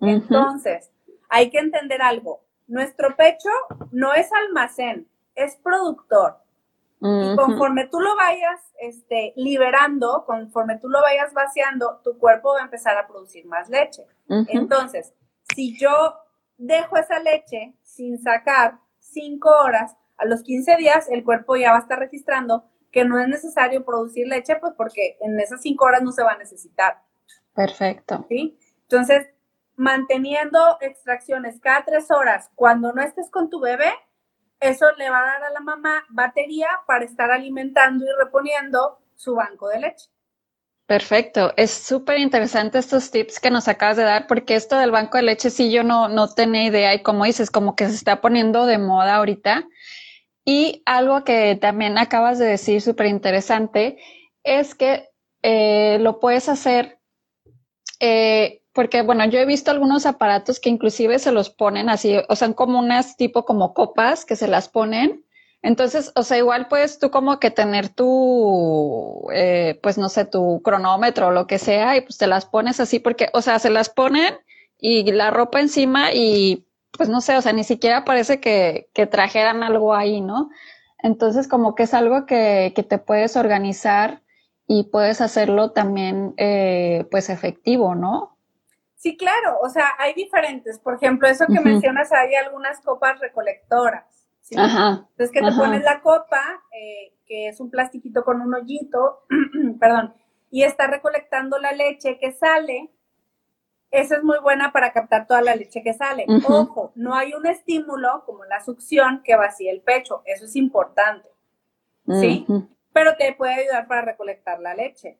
Entonces, 0.00 0.90
hay 1.30 1.50
que 1.50 1.58
entender 1.58 2.02
algo. 2.02 2.42
Nuestro 2.72 3.14
pecho 3.16 3.50
no 3.90 4.14
es 4.14 4.32
almacén, 4.32 5.06
es 5.34 5.56
productor. 5.56 6.38
Y 7.02 7.36
conforme 7.36 7.86
tú 7.88 8.00
lo 8.00 8.16
vayas 8.16 8.60
este, 8.80 9.34
liberando, 9.36 10.24
conforme 10.24 10.78
tú 10.78 10.88
lo 10.88 11.02
vayas 11.02 11.34
vaciando, 11.34 12.00
tu 12.02 12.16
cuerpo 12.16 12.54
va 12.54 12.60
a 12.60 12.64
empezar 12.64 12.96
a 12.96 13.06
producir 13.06 13.44
más 13.44 13.68
leche. 13.68 14.06
Entonces, 14.48 15.12
si 15.54 15.76
yo 15.76 16.14
dejo 16.56 16.96
esa 16.96 17.18
leche 17.18 17.74
sin 17.82 18.18
sacar 18.22 18.78
cinco 19.00 19.50
horas, 19.50 19.94
a 20.16 20.24
los 20.24 20.42
15 20.42 20.76
días 20.76 21.10
el 21.10 21.24
cuerpo 21.24 21.56
ya 21.56 21.72
va 21.72 21.76
a 21.76 21.80
estar 21.80 21.98
registrando 21.98 22.64
que 22.90 23.04
no 23.04 23.18
es 23.20 23.28
necesario 23.28 23.84
producir 23.84 24.26
leche, 24.28 24.56
pues 24.56 24.72
porque 24.78 25.18
en 25.20 25.38
esas 25.40 25.60
cinco 25.60 25.84
horas 25.84 26.02
no 26.02 26.12
se 26.12 26.22
va 26.22 26.32
a 26.32 26.38
necesitar. 26.38 27.02
Perfecto. 27.52 28.24
¿Sí? 28.30 28.58
Entonces, 28.82 29.26
manteniendo 29.76 30.78
extracciones 30.80 31.60
cada 31.60 31.84
tres 31.84 32.10
horas 32.10 32.50
cuando 32.54 32.92
no 32.92 33.02
estés 33.02 33.30
con 33.30 33.50
tu 33.50 33.60
bebé, 33.60 33.92
eso 34.60 34.86
le 34.96 35.10
va 35.10 35.20
a 35.20 35.26
dar 35.26 35.44
a 35.44 35.50
la 35.50 35.60
mamá 35.60 36.04
batería 36.10 36.68
para 36.86 37.04
estar 37.04 37.30
alimentando 37.30 38.04
y 38.04 38.08
reponiendo 38.18 38.98
su 39.16 39.34
banco 39.34 39.68
de 39.68 39.80
leche. 39.80 40.08
Perfecto, 40.86 41.54
es 41.56 41.70
súper 41.70 42.18
interesante 42.18 42.78
estos 42.78 43.10
tips 43.10 43.40
que 43.40 43.50
nos 43.50 43.66
acabas 43.66 43.96
de 43.96 44.02
dar 44.02 44.26
porque 44.26 44.56
esto 44.56 44.76
del 44.78 44.90
banco 44.90 45.16
de 45.16 45.22
leche 45.22 45.48
sí 45.48 45.70
yo 45.70 45.84
no, 45.84 46.08
no 46.08 46.28
tenía 46.28 46.64
idea 46.64 46.94
y 46.94 47.02
como 47.02 47.24
dices, 47.24 47.50
como 47.50 47.76
que 47.76 47.86
se 47.88 47.94
está 47.94 48.20
poniendo 48.20 48.66
de 48.66 48.78
moda 48.78 49.16
ahorita. 49.16 49.64
Y 50.44 50.82
algo 50.86 51.24
que 51.24 51.56
también 51.56 51.98
acabas 51.98 52.38
de 52.38 52.46
decir 52.46 52.82
súper 52.82 53.06
interesante 53.06 53.98
es 54.42 54.74
que 54.74 55.08
eh, 55.42 55.98
lo 56.00 56.20
puedes 56.20 56.48
hacer 56.48 56.98
eh, 58.00 58.61
porque 58.72 59.02
bueno, 59.02 59.24
yo 59.26 59.38
he 59.38 59.46
visto 59.46 59.70
algunos 59.70 60.06
aparatos 60.06 60.60
que 60.60 60.70
inclusive 60.70 61.18
se 61.18 61.32
los 61.32 61.50
ponen 61.50 61.88
así, 61.88 62.16
o 62.28 62.36
sea, 62.36 62.52
como 62.54 62.78
unas 62.78 63.16
tipo 63.16 63.44
como 63.44 63.74
copas 63.74 64.24
que 64.24 64.36
se 64.36 64.48
las 64.48 64.68
ponen. 64.68 65.24
Entonces, 65.62 66.10
o 66.16 66.24
sea, 66.24 66.38
igual 66.38 66.66
puedes 66.68 66.98
tú 66.98 67.10
como 67.10 67.38
que 67.38 67.50
tener 67.50 67.88
tu, 67.88 69.28
eh, 69.32 69.78
pues 69.82 69.96
no 69.98 70.08
sé, 70.08 70.24
tu 70.24 70.60
cronómetro 70.62 71.28
o 71.28 71.30
lo 71.30 71.46
que 71.46 71.58
sea 71.58 71.96
y 71.96 72.00
pues 72.00 72.18
te 72.18 72.26
las 72.26 72.46
pones 72.46 72.80
así 72.80 72.98
porque, 72.98 73.28
o 73.32 73.42
sea, 73.42 73.58
se 73.58 73.70
las 73.70 73.88
ponen 73.88 74.34
y 74.78 75.10
la 75.12 75.30
ropa 75.30 75.60
encima 75.60 76.12
y 76.12 76.66
pues 76.96 77.08
no 77.08 77.20
sé, 77.20 77.36
o 77.36 77.42
sea, 77.42 77.52
ni 77.52 77.64
siquiera 77.64 78.04
parece 78.04 78.40
que, 78.40 78.88
que 78.94 79.06
trajeran 79.06 79.62
algo 79.62 79.94
ahí, 79.94 80.20
¿no? 80.20 80.50
Entonces, 80.98 81.48
como 81.48 81.74
que 81.74 81.84
es 81.84 81.94
algo 81.94 82.26
que, 82.26 82.72
que 82.74 82.82
te 82.82 82.98
puedes 82.98 83.36
organizar 83.36 84.22
y 84.66 84.84
puedes 84.84 85.20
hacerlo 85.20 85.72
también, 85.72 86.34
eh, 86.36 87.06
pues 87.10 87.30
efectivo, 87.30 87.94
¿no? 87.94 88.36
Sí, 89.02 89.16
claro, 89.16 89.58
o 89.60 89.68
sea, 89.68 89.96
hay 89.98 90.14
diferentes. 90.14 90.78
Por 90.78 90.94
ejemplo, 90.94 91.26
eso 91.26 91.44
que 91.48 91.58
mencionas, 91.58 92.12
hay 92.12 92.36
algunas 92.36 92.80
copas 92.82 93.18
recolectoras. 93.18 94.04
¿sí? 94.42 94.54
Ajá. 94.56 95.08
Entonces, 95.10 95.32
que 95.32 95.40
te 95.40 95.56
pones 95.56 95.82
la 95.82 96.00
copa, 96.02 96.40
eh, 96.70 97.12
que 97.26 97.48
es 97.48 97.58
un 97.58 97.68
plastiquito 97.68 98.22
con 98.24 98.40
un 98.40 98.54
hoyito, 98.54 99.24
perdón, 99.80 100.14
y 100.52 100.62
está 100.62 100.86
recolectando 100.86 101.58
la 101.58 101.72
leche 101.72 102.16
que 102.20 102.30
sale. 102.30 102.92
Esa 103.90 104.18
es 104.18 104.22
muy 104.22 104.38
buena 104.38 104.70
para 104.70 104.92
captar 104.92 105.26
toda 105.26 105.42
la 105.42 105.56
leche 105.56 105.82
que 105.82 105.94
sale. 105.94 106.24
Ojo, 106.46 106.92
no 106.94 107.16
hay 107.16 107.34
un 107.34 107.44
estímulo 107.46 108.22
como 108.24 108.44
la 108.44 108.60
succión 108.60 109.22
que 109.24 109.34
vacíe 109.34 109.72
el 109.72 109.80
pecho. 109.80 110.22
Eso 110.26 110.44
es 110.44 110.54
importante. 110.54 111.28
¿Sí? 112.20 112.46
Pero 112.92 113.16
te 113.16 113.32
puede 113.32 113.54
ayudar 113.54 113.88
para 113.88 114.02
recolectar 114.02 114.60
la 114.60 114.74
leche. 114.74 115.18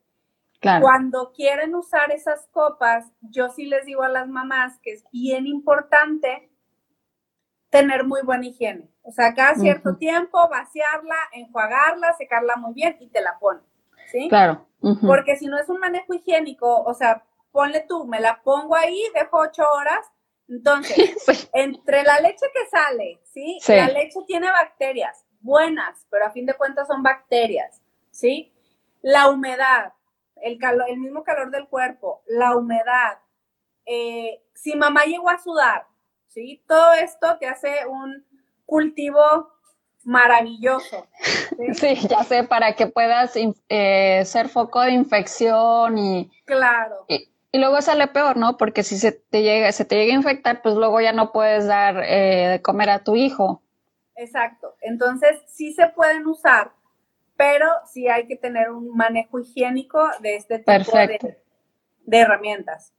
Cuando 0.80 1.32
quieren 1.32 1.74
usar 1.74 2.12
esas 2.12 2.46
copas, 2.52 3.06
yo 3.20 3.48
sí 3.48 3.66
les 3.66 3.84
digo 3.84 4.02
a 4.02 4.08
las 4.08 4.28
mamás 4.28 4.78
que 4.80 4.92
es 4.92 5.04
bien 5.12 5.46
importante 5.46 6.50
tener 7.70 8.04
muy 8.04 8.22
buena 8.22 8.46
higiene. 8.46 8.88
O 9.02 9.10
sea, 9.10 9.34
cada 9.34 9.56
cierto 9.56 9.96
tiempo 9.96 10.38
vaciarla, 10.48 11.16
enjuagarla, 11.32 12.12
secarla 12.16 12.56
muy 12.56 12.74
bien 12.74 12.96
y 13.00 13.08
te 13.08 13.20
la 13.20 13.38
pones. 13.40 13.64
¿Sí? 14.10 14.28
Claro. 14.28 14.66
Porque 15.06 15.36
si 15.36 15.46
no 15.46 15.58
es 15.58 15.68
un 15.68 15.78
manejo 15.78 16.14
higiénico, 16.14 16.82
o 16.82 16.94
sea, 16.94 17.24
ponle 17.50 17.84
tú, 17.88 18.06
me 18.06 18.20
la 18.20 18.42
pongo 18.42 18.76
ahí, 18.76 19.00
dejo 19.14 19.38
ocho 19.38 19.64
horas. 19.72 20.06
Entonces, 20.48 21.50
entre 21.54 22.02
la 22.02 22.20
leche 22.20 22.46
que 22.52 22.68
sale, 22.70 23.20
¿sí? 23.24 23.58
La 23.68 23.88
leche 23.88 24.20
tiene 24.26 24.50
bacterias 24.50 25.24
buenas, 25.42 26.06
pero 26.10 26.26
a 26.26 26.30
fin 26.30 26.46
de 26.46 26.54
cuentas 26.54 26.86
son 26.86 27.02
bacterias, 27.02 27.82
¿sí? 28.10 28.52
La 29.02 29.28
humedad, 29.28 29.92
el, 30.42 30.58
calor, 30.58 30.86
el 30.88 30.98
mismo 30.98 31.24
calor 31.24 31.50
del 31.50 31.68
cuerpo, 31.68 32.22
la 32.26 32.56
humedad, 32.56 33.18
eh, 33.86 34.42
si 34.54 34.76
mamá 34.76 35.04
llegó 35.04 35.30
a 35.30 35.38
sudar, 35.38 35.86
¿sí? 36.28 36.62
Todo 36.66 36.92
esto 36.92 37.38
te 37.38 37.46
hace 37.46 37.86
un 37.86 38.24
cultivo 38.66 39.52
maravilloso. 40.04 41.06
Sí, 41.74 41.94
ya 42.08 42.24
sé, 42.24 42.44
para 42.44 42.74
que 42.74 42.86
puedas 42.86 43.34
eh, 43.68 44.22
ser 44.24 44.48
foco 44.48 44.80
de 44.80 44.92
infección 44.92 45.98
y... 45.98 46.30
Claro. 46.44 47.04
Y, 47.08 47.28
luego 47.54 47.80
sale 47.82 48.08
peor, 48.08 48.36
¿no? 48.36 48.56
Porque 48.56 48.82
si 48.82 48.96
se 48.96 49.12
te 49.12 49.42
llega, 49.42 49.70
se 49.72 49.84
te 49.84 49.96
llega 49.96 50.12
a 50.14 50.16
infectar, 50.16 50.62
pues 50.62 50.74
luego 50.74 51.00
ya 51.00 51.12
no 51.12 51.32
puedes 51.32 51.66
dar 51.66 52.02
eh, 52.02 52.48
de 52.48 52.62
comer 52.62 52.88
a 52.88 53.04
tu 53.04 53.14
hijo. 53.14 53.62
Exacto. 54.16 54.74
Entonces, 54.80 55.38
sí 55.48 55.74
se 55.74 55.88
pueden 55.88 56.26
usar 56.26 56.72
pero 57.36 57.66
sí 57.92 58.08
hay 58.08 58.26
que 58.26 58.36
tener 58.36 58.70
un 58.70 58.94
manejo 58.96 59.40
higiénico 59.40 60.00
de 60.20 60.36
este 60.36 60.58
tipo 60.58 60.96
de, 60.96 62.18
herramientas. 62.18 62.92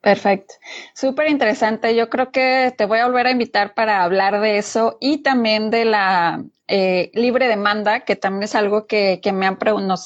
Perfecto. 0.00 0.54
Súper 0.94 1.28
interesante. 1.28 1.94
Yo 1.94 2.08
creo 2.08 2.30
que 2.30 2.72
te 2.76 2.86
voy 2.86 3.00
a 3.00 3.06
volver 3.06 3.26
a 3.26 3.30
invitar 3.32 3.74
para 3.74 4.02
hablar 4.02 4.40
de 4.40 4.58
eso 4.58 4.96
y 5.00 5.22
también 5.22 5.70
de 5.70 5.84
la 5.84 6.42
eh, 6.72 7.10
libre 7.14 7.48
demanda, 7.48 8.00
que 8.00 8.14
también 8.14 8.44
es 8.44 8.54
algo 8.54 8.86
que, 8.86 9.20
me, 9.34 9.44
han 9.44 9.58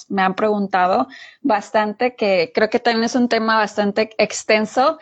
me 0.08 0.22
han 0.22 0.34
preguntado 0.34 1.08
bastante, 1.42 2.16
que 2.16 2.52
creo 2.54 2.70
que 2.70 2.78
también 2.78 3.04
es 3.04 3.14
un 3.14 3.28
tema 3.28 3.58
bastante 3.58 4.10
extenso. 4.16 4.98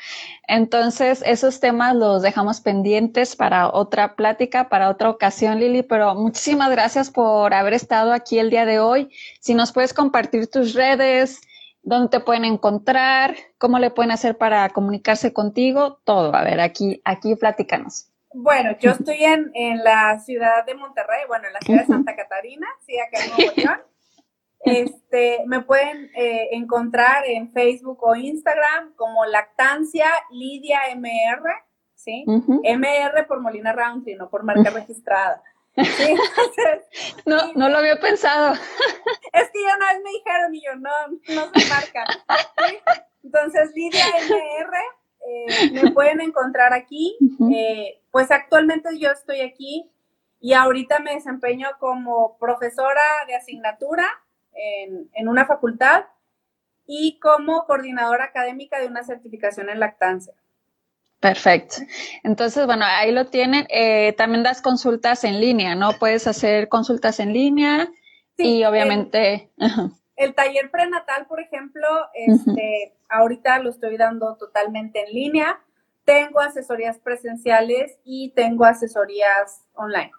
Entonces, 0.49 1.23
esos 1.25 1.61
temas 1.61 1.95
los 1.95 2.21
dejamos 2.21 2.61
pendientes 2.61 3.37
para 3.37 3.71
otra 3.73 4.17
plática, 4.17 4.69
para 4.69 4.91
otra 4.91 5.09
ocasión, 5.09 5.61
Lili, 5.61 5.85
pero 5.85 6.17
muchísimas 6.17 6.69
gracias 6.73 7.11
por 7.11 7.55
haber 7.55 7.75
estado 7.75 8.13
aquí 8.13 8.41
el 8.41 8.51
día 8.51 8.67
de 8.67 8.81
hoy. 8.81 9.11
Si 9.39 9.55
nos 9.55 9.71
puedes 9.71 9.95
compartir 9.95 10.49
tus 10.51 10.75
redes, 10.75 11.41
dónde 11.85 12.09
te 12.09 12.21
pueden 12.21 12.45
encontrar, 12.45 13.37
cómo 13.59 13.79
le 13.79 13.91
pueden 13.91 14.11
hacer 14.11 14.37
para 14.37 14.69
comunicarse 14.71 15.33
contigo, 15.33 16.01
todo. 16.03 16.35
A 16.35 16.43
ver, 16.43 16.61
aquí, 16.61 17.01
aquí 17.05 17.37
platícanos. 17.37 18.12
Bueno, 18.35 18.76
yo 18.78 18.91
estoy 18.99 19.24
en, 19.24 19.51
en 19.55 19.83
la 19.83 20.18
ciudad 20.20 20.64
de 20.64 20.74
Monterrey, 20.74 21.22
bueno, 21.28 21.47
en 21.47 21.55
la 21.55 21.61
ciudad 21.61 21.80
de 21.80 21.87
Santa 21.87 22.16
Catarina, 22.16 22.66
sí, 22.87 22.99
acá 22.99 23.24
en 23.24 23.30
Nuevo 23.30 23.53
León. 23.57 23.83
Este, 24.64 25.43
me 25.47 25.61
pueden 25.62 26.09
eh, 26.14 26.51
encontrar 26.53 27.24
en 27.26 27.51
Facebook 27.51 27.99
o 28.01 28.14
Instagram 28.14 28.95
como 28.95 29.24
Lactancia 29.26 30.07
Lidia 30.30 30.83
MR, 30.95 31.51
¿sí? 31.97 32.24
MR 32.26 33.26
por 33.26 33.41
Molina 33.41 33.72
Roundtree, 33.72 34.14
no 34.14 34.30
por 34.30 34.45
marca 34.45 34.70
registrada. 34.70 35.43
¿sí? 35.76 36.14
no, 37.26 37.53
no 37.55 37.68
lo 37.70 37.78
había 37.78 37.99
pensado. 37.99 38.55
Es 39.33 39.51
que 39.51 39.62
ya 39.62 39.76
una 39.76 39.93
vez 39.95 40.03
me 40.05 40.11
dijeron 40.11 40.55
y 40.55 40.62
yo, 40.64 40.76
no, 40.76 40.91
no 41.35 41.51
se 41.53 41.68
marca. 41.68 42.05
Entonces, 43.24 43.72
Lidia 43.74 44.05
MR, 44.28 44.78
eh, 45.27 45.70
me 45.73 45.91
pueden 45.93 46.20
encontrar 46.20 46.73
aquí. 46.73 47.16
Eh, 47.53 48.01
pues 48.11 48.31
actualmente 48.31 48.99
yo 48.99 49.11
estoy 49.11 49.41
aquí 49.41 49.91
y 50.41 50.55
ahorita 50.55 50.99
me 50.99 51.14
desempeño 51.14 51.68
como 51.79 52.37
profesora 52.39 53.01
de 53.27 53.37
asignatura 53.37 54.07
en, 54.55 55.29
una 55.29 55.47
facultad 55.47 56.05
y 56.87 57.18
como 57.20 57.64
coordinadora 57.64 58.25
académica 58.25 58.79
de 58.79 58.87
una 58.87 59.05
certificación 59.05 59.70
en 59.70 59.81
lactancia. 59.81 60.35
Perfecto. 61.20 61.77
Entonces, 62.25 62.66
bueno, 62.66 62.85
ahí 62.85 63.12
lo 63.12 63.27
tienen. 63.27 63.66
Eh, 63.70 64.12
también 64.14 64.43
das 64.43 64.61
consultas 64.61 65.23
en 65.23 65.41
línea, 65.41 65.77
¿no? 65.77 65.93
Puedes 65.93 66.27
hacer 66.27 66.68
consultas 66.68 67.20
en 67.20 67.33
línea 67.33 67.89
y 68.37 68.64
obviamente... 68.64 69.51
El, 70.14 70.35
taller 70.35 70.70
prenatal, 70.70 71.27
por 71.27 71.41
ejemplo, 71.41 71.89
este, 72.14 72.95
ahorita 73.13 73.59
lo 73.61 73.71
estoy 73.71 73.97
dando 73.97 74.37
totalmente 74.37 75.05
en 75.05 75.13
línea. 75.13 75.61
Tengo 76.05 76.41
asesorías 76.41 76.99
presenciales 76.99 77.99
y 78.05 78.33
tengo 78.35 78.65
asesorías 78.65 79.65
online. 79.75 80.11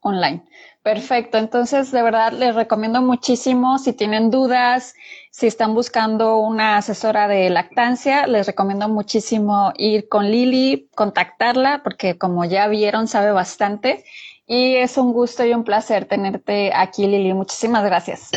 online. 0.00 0.42
Perfecto, 0.82 1.38
entonces 1.38 1.92
de 1.92 2.02
verdad 2.02 2.32
les 2.32 2.54
recomiendo 2.54 3.00
muchísimo 3.00 3.78
si 3.78 3.92
tienen 3.92 4.30
dudas, 4.30 4.94
si 5.30 5.46
están 5.46 5.74
buscando 5.74 6.38
una 6.38 6.76
asesora 6.76 7.28
de 7.28 7.48
lactancia, 7.50 8.26
les 8.26 8.46
recomiendo 8.46 8.88
muchísimo 8.88 9.72
ir 9.76 10.08
con 10.08 10.28
Lili, 10.30 10.90
contactarla, 10.96 11.82
porque 11.84 12.18
como 12.18 12.44
ya 12.44 12.66
vieron, 12.66 13.06
sabe 13.06 13.30
bastante. 13.30 14.04
Y 14.44 14.74
es 14.74 14.98
un 14.98 15.12
gusto 15.12 15.44
y 15.46 15.54
un 15.54 15.62
placer 15.64 16.04
tenerte 16.06 16.72
aquí, 16.74 17.06
Lili. 17.06 17.32
Muchísimas 17.32 17.84
gracias. 17.84 18.30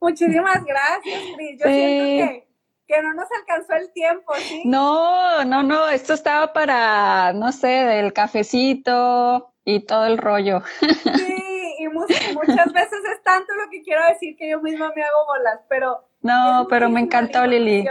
Muchísimas 0.00 0.62
gracias, 0.64 1.22
Cris. 1.36 1.58
Yo 1.58 1.64
siento 1.64 2.04
que, 2.04 2.51
no 3.00 3.14
nos 3.14 3.28
alcanzó 3.30 3.74
el 3.74 3.92
tiempo, 3.92 4.34
¿sí? 4.34 4.62
No, 4.66 5.44
no, 5.44 5.62
no. 5.62 5.88
Esto 5.88 6.12
estaba 6.12 6.52
para, 6.52 7.32
no 7.32 7.52
sé, 7.52 7.68
del 7.68 8.12
cafecito 8.12 9.54
y 9.64 9.86
todo 9.86 10.06
el 10.06 10.18
rollo. 10.18 10.62
Sí, 10.80 11.74
y 11.78 11.88
muchas 11.88 12.72
veces 12.72 13.00
es 13.12 13.22
tanto 13.22 13.54
lo 13.54 13.70
que 13.70 13.82
quiero 13.82 14.04
decir 14.08 14.36
que 14.36 14.50
yo 14.50 14.60
misma 14.60 14.92
me 14.94 15.02
hago 15.02 15.26
bolas, 15.26 15.60
pero... 15.68 16.04
No, 16.20 16.66
pero 16.68 16.88
me 16.88 17.00
encantó, 17.00 17.46
Lili. 17.46 17.88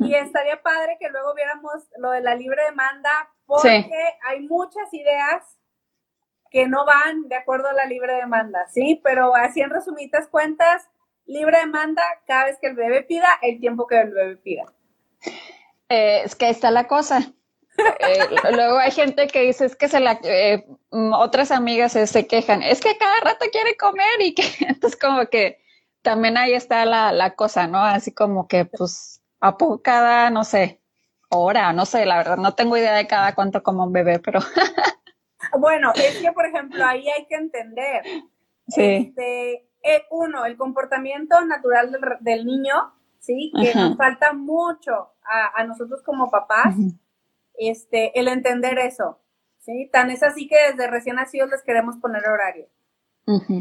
Y 0.00 0.14
estaría 0.14 0.62
padre 0.62 0.96
que 1.00 1.08
luego 1.08 1.34
viéramos 1.34 1.72
lo 1.98 2.10
de 2.10 2.20
la 2.20 2.34
libre 2.34 2.64
demanda, 2.64 3.10
porque 3.46 4.16
hay 4.26 4.40
muchas 4.40 4.92
ideas 4.92 5.42
que 6.50 6.66
no 6.66 6.86
van 6.86 7.28
de 7.28 7.36
acuerdo 7.36 7.68
a 7.68 7.74
la 7.74 7.84
libre 7.84 8.14
demanda, 8.14 8.66
¿sí? 8.68 9.00
Pero 9.04 9.34
así 9.36 9.60
en 9.60 9.70
resumidas 9.70 10.28
cuentas, 10.28 10.88
libre 11.28 11.58
demanda 11.58 12.02
cada 12.26 12.46
vez 12.46 12.58
que 12.60 12.66
el 12.66 12.74
bebé 12.74 13.02
pida, 13.04 13.28
el 13.42 13.60
tiempo 13.60 13.86
que 13.86 14.00
el 14.00 14.10
bebé 14.12 14.36
pida. 14.36 14.64
Eh, 15.88 16.22
es 16.24 16.34
que 16.34 16.46
ahí 16.46 16.50
está 16.50 16.72
la 16.72 16.88
cosa. 16.88 17.32
Eh, 17.78 18.18
luego 18.52 18.78
hay 18.78 18.90
gente 18.90 19.28
que 19.28 19.42
dice, 19.42 19.66
es 19.66 19.76
que 19.76 19.88
se 19.88 20.00
la, 20.00 20.18
eh, 20.24 20.66
mm, 20.90 21.12
otras 21.12 21.52
amigas 21.52 21.92
se, 21.92 22.26
quejan, 22.26 22.62
es 22.62 22.80
que 22.80 22.98
cada 22.98 23.20
rato 23.20 23.46
quiere 23.52 23.76
comer 23.76 24.20
y 24.20 24.34
que, 24.34 24.42
entonces 24.66 24.98
como 24.98 25.24
que 25.26 25.62
también 26.02 26.36
ahí 26.36 26.54
está 26.54 26.84
la, 26.84 27.12
la 27.12 27.36
cosa, 27.36 27.68
¿no? 27.68 27.78
Así 27.78 28.12
como 28.12 28.48
que 28.48 28.64
pues 28.64 29.22
a 29.40 29.56
poco 29.56 29.82
cada, 29.82 30.30
no 30.30 30.42
sé, 30.42 30.80
hora, 31.28 31.72
no 31.72 31.86
sé, 31.86 32.04
la 32.06 32.16
verdad, 32.16 32.36
no 32.36 32.54
tengo 32.54 32.76
idea 32.76 32.94
de 32.94 33.06
cada 33.06 33.34
cuánto 33.34 33.62
como 33.62 33.84
un 33.84 33.92
bebé, 33.92 34.18
pero 34.18 34.40
Bueno, 35.58 35.92
es 35.94 36.18
que, 36.18 36.32
por 36.32 36.46
ejemplo, 36.46 36.84
ahí 36.84 37.08
hay 37.08 37.26
que 37.26 37.36
entender. 37.36 38.02
Sí. 38.68 39.14
Este, 39.16 39.67
eh, 39.82 40.04
uno, 40.10 40.44
el 40.44 40.56
comportamiento 40.56 41.44
natural 41.44 41.96
del, 42.20 42.44
niño, 42.46 42.92
¿sí? 43.18 43.52
Que 43.60 43.74
nos 43.74 43.96
falta 43.96 44.32
mucho 44.32 45.12
a, 45.24 45.64
nosotros 45.64 46.02
como 46.02 46.30
papás, 46.30 46.74
este, 47.58 48.18
el 48.18 48.28
entender 48.28 48.78
eso, 48.78 49.20
¿sí? 49.60 49.88
Tan 49.92 50.10
es 50.10 50.22
así 50.22 50.48
que 50.48 50.56
desde 50.70 50.88
recién 50.88 51.16
nacidos 51.16 51.50
les 51.50 51.62
queremos 51.62 51.96
poner 51.98 52.26
horario. 52.26 52.66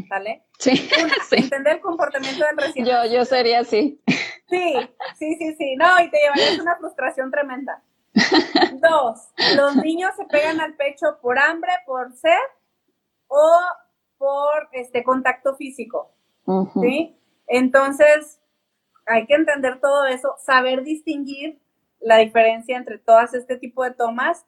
¿Vale? 0.10 0.44
Sí, 0.60 0.90
Entender 1.32 1.76
el 1.76 1.82
comportamiento 1.82 2.44
del 2.44 2.58
recién 2.58 2.86
yo, 2.86 3.06
Yo 3.06 3.26
sería 3.26 3.60
así. 3.60 4.02
Sí, 4.50 4.74
sí, 5.20 5.36
sí, 5.36 5.56
sí. 5.56 5.76
No, 5.76 6.02
y 6.02 6.10
te 6.10 6.18
llevarías 6.18 6.58
una 6.58 6.78
frustración 6.78 7.30
tremenda. 7.30 7.84
Dos, 8.82 9.30
los 9.56 9.76
niños 9.76 10.16
se 10.16 10.26
pegan 10.26 10.62
al 10.62 10.76
pecho 10.76 11.20
por 11.22 11.38
hambre, 11.38 11.72
por 11.86 12.12
sed 12.14 12.32
o 13.28 13.60
por 14.18 14.70
este 14.72 15.04
contacto 15.04 15.56
físico. 15.56 16.12
¿Sí? 16.82 17.18
Entonces, 17.48 18.40
hay 19.06 19.26
que 19.26 19.36
entender 19.36 19.80
todo 19.80 20.06
eso, 20.06 20.36
saber 20.40 20.84
distinguir 20.84 21.60
la 22.00 22.18
diferencia 22.18 22.78
entre 22.78 23.00
todas 23.00 23.34
este 23.34 23.58
tipo 23.58 23.84
de 23.84 23.92
tomas 23.92 24.46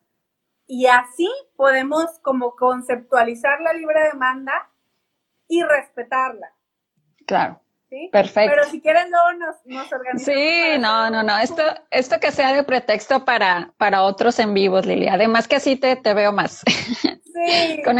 y 0.68 0.86
así 0.86 1.30
podemos 1.56 2.20
como 2.20 2.56
conceptualizar 2.56 3.60
la 3.62 3.74
libre 3.74 4.02
demanda 4.12 4.70
y 5.48 5.64
respetarla. 5.64 6.54
Claro. 7.26 7.60
Perfecto. 8.12 8.54
Pero 8.56 8.70
si 8.70 8.82
quieren 8.82 9.10
luego 9.10 9.34
nos, 9.34 9.56
nos 9.66 9.92
organizamos. 9.92 10.24
Sí, 10.24 10.78
no, 10.80 11.10
no, 11.10 11.24
no. 11.24 11.40
Esto, 11.40 11.64
esto 11.90 12.20
que 12.20 12.32
sea 12.32 12.54
de 12.54 12.64
pretexto 12.64 13.26
para, 13.26 13.74
para 13.78 14.04
otros 14.04 14.38
en 14.38 14.54
vivos, 14.54 14.86
Lili. 14.86 15.08
Además 15.08 15.48
que 15.48 15.56
así 15.56 15.76
te, 15.76 15.96
te 15.96 16.14
veo 16.14 16.32
más. 16.32 16.64
Sí. 17.48 17.82
con, 17.84 17.98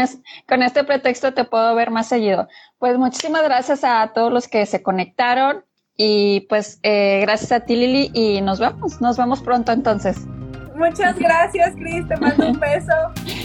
con 0.48 0.62
este 0.62 0.84
pretexto 0.84 1.32
te 1.34 1.44
puedo 1.44 1.74
ver 1.74 1.90
más 1.90 2.08
seguido. 2.08 2.48
Pues 2.78 2.98
muchísimas 2.98 3.42
gracias 3.42 3.84
a 3.84 4.10
todos 4.14 4.32
los 4.32 4.48
que 4.48 4.66
se 4.66 4.82
conectaron 4.82 5.64
y 5.96 6.40
pues 6.48 6.78
eh, 6.82 7.20
gracias 7.22 7.52
a 7.52 7.60
ti, 7.60 7.76
Lili, 7.76 8.10
y 8.14 8.40
nos 8.40 8.58
vemos. 8.58 9.00
Nos 9.00 9.16
vemos 9.16 9.42
pronto 9.42 9.72
entonces. 9.72 10.26
Muchas 10.74 11.18
gracias, 11.18 11.74
Cris. 11.76 12.08
Te 12.08 12.16
mando 12.16 12.48
un 12.48 12.58
beso. 12.60 12.92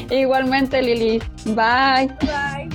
Igualmente, 0.10 0.82
Lili. 0.82 1.22
Bye. 1.48 2.08
Bye. 2.22 2.75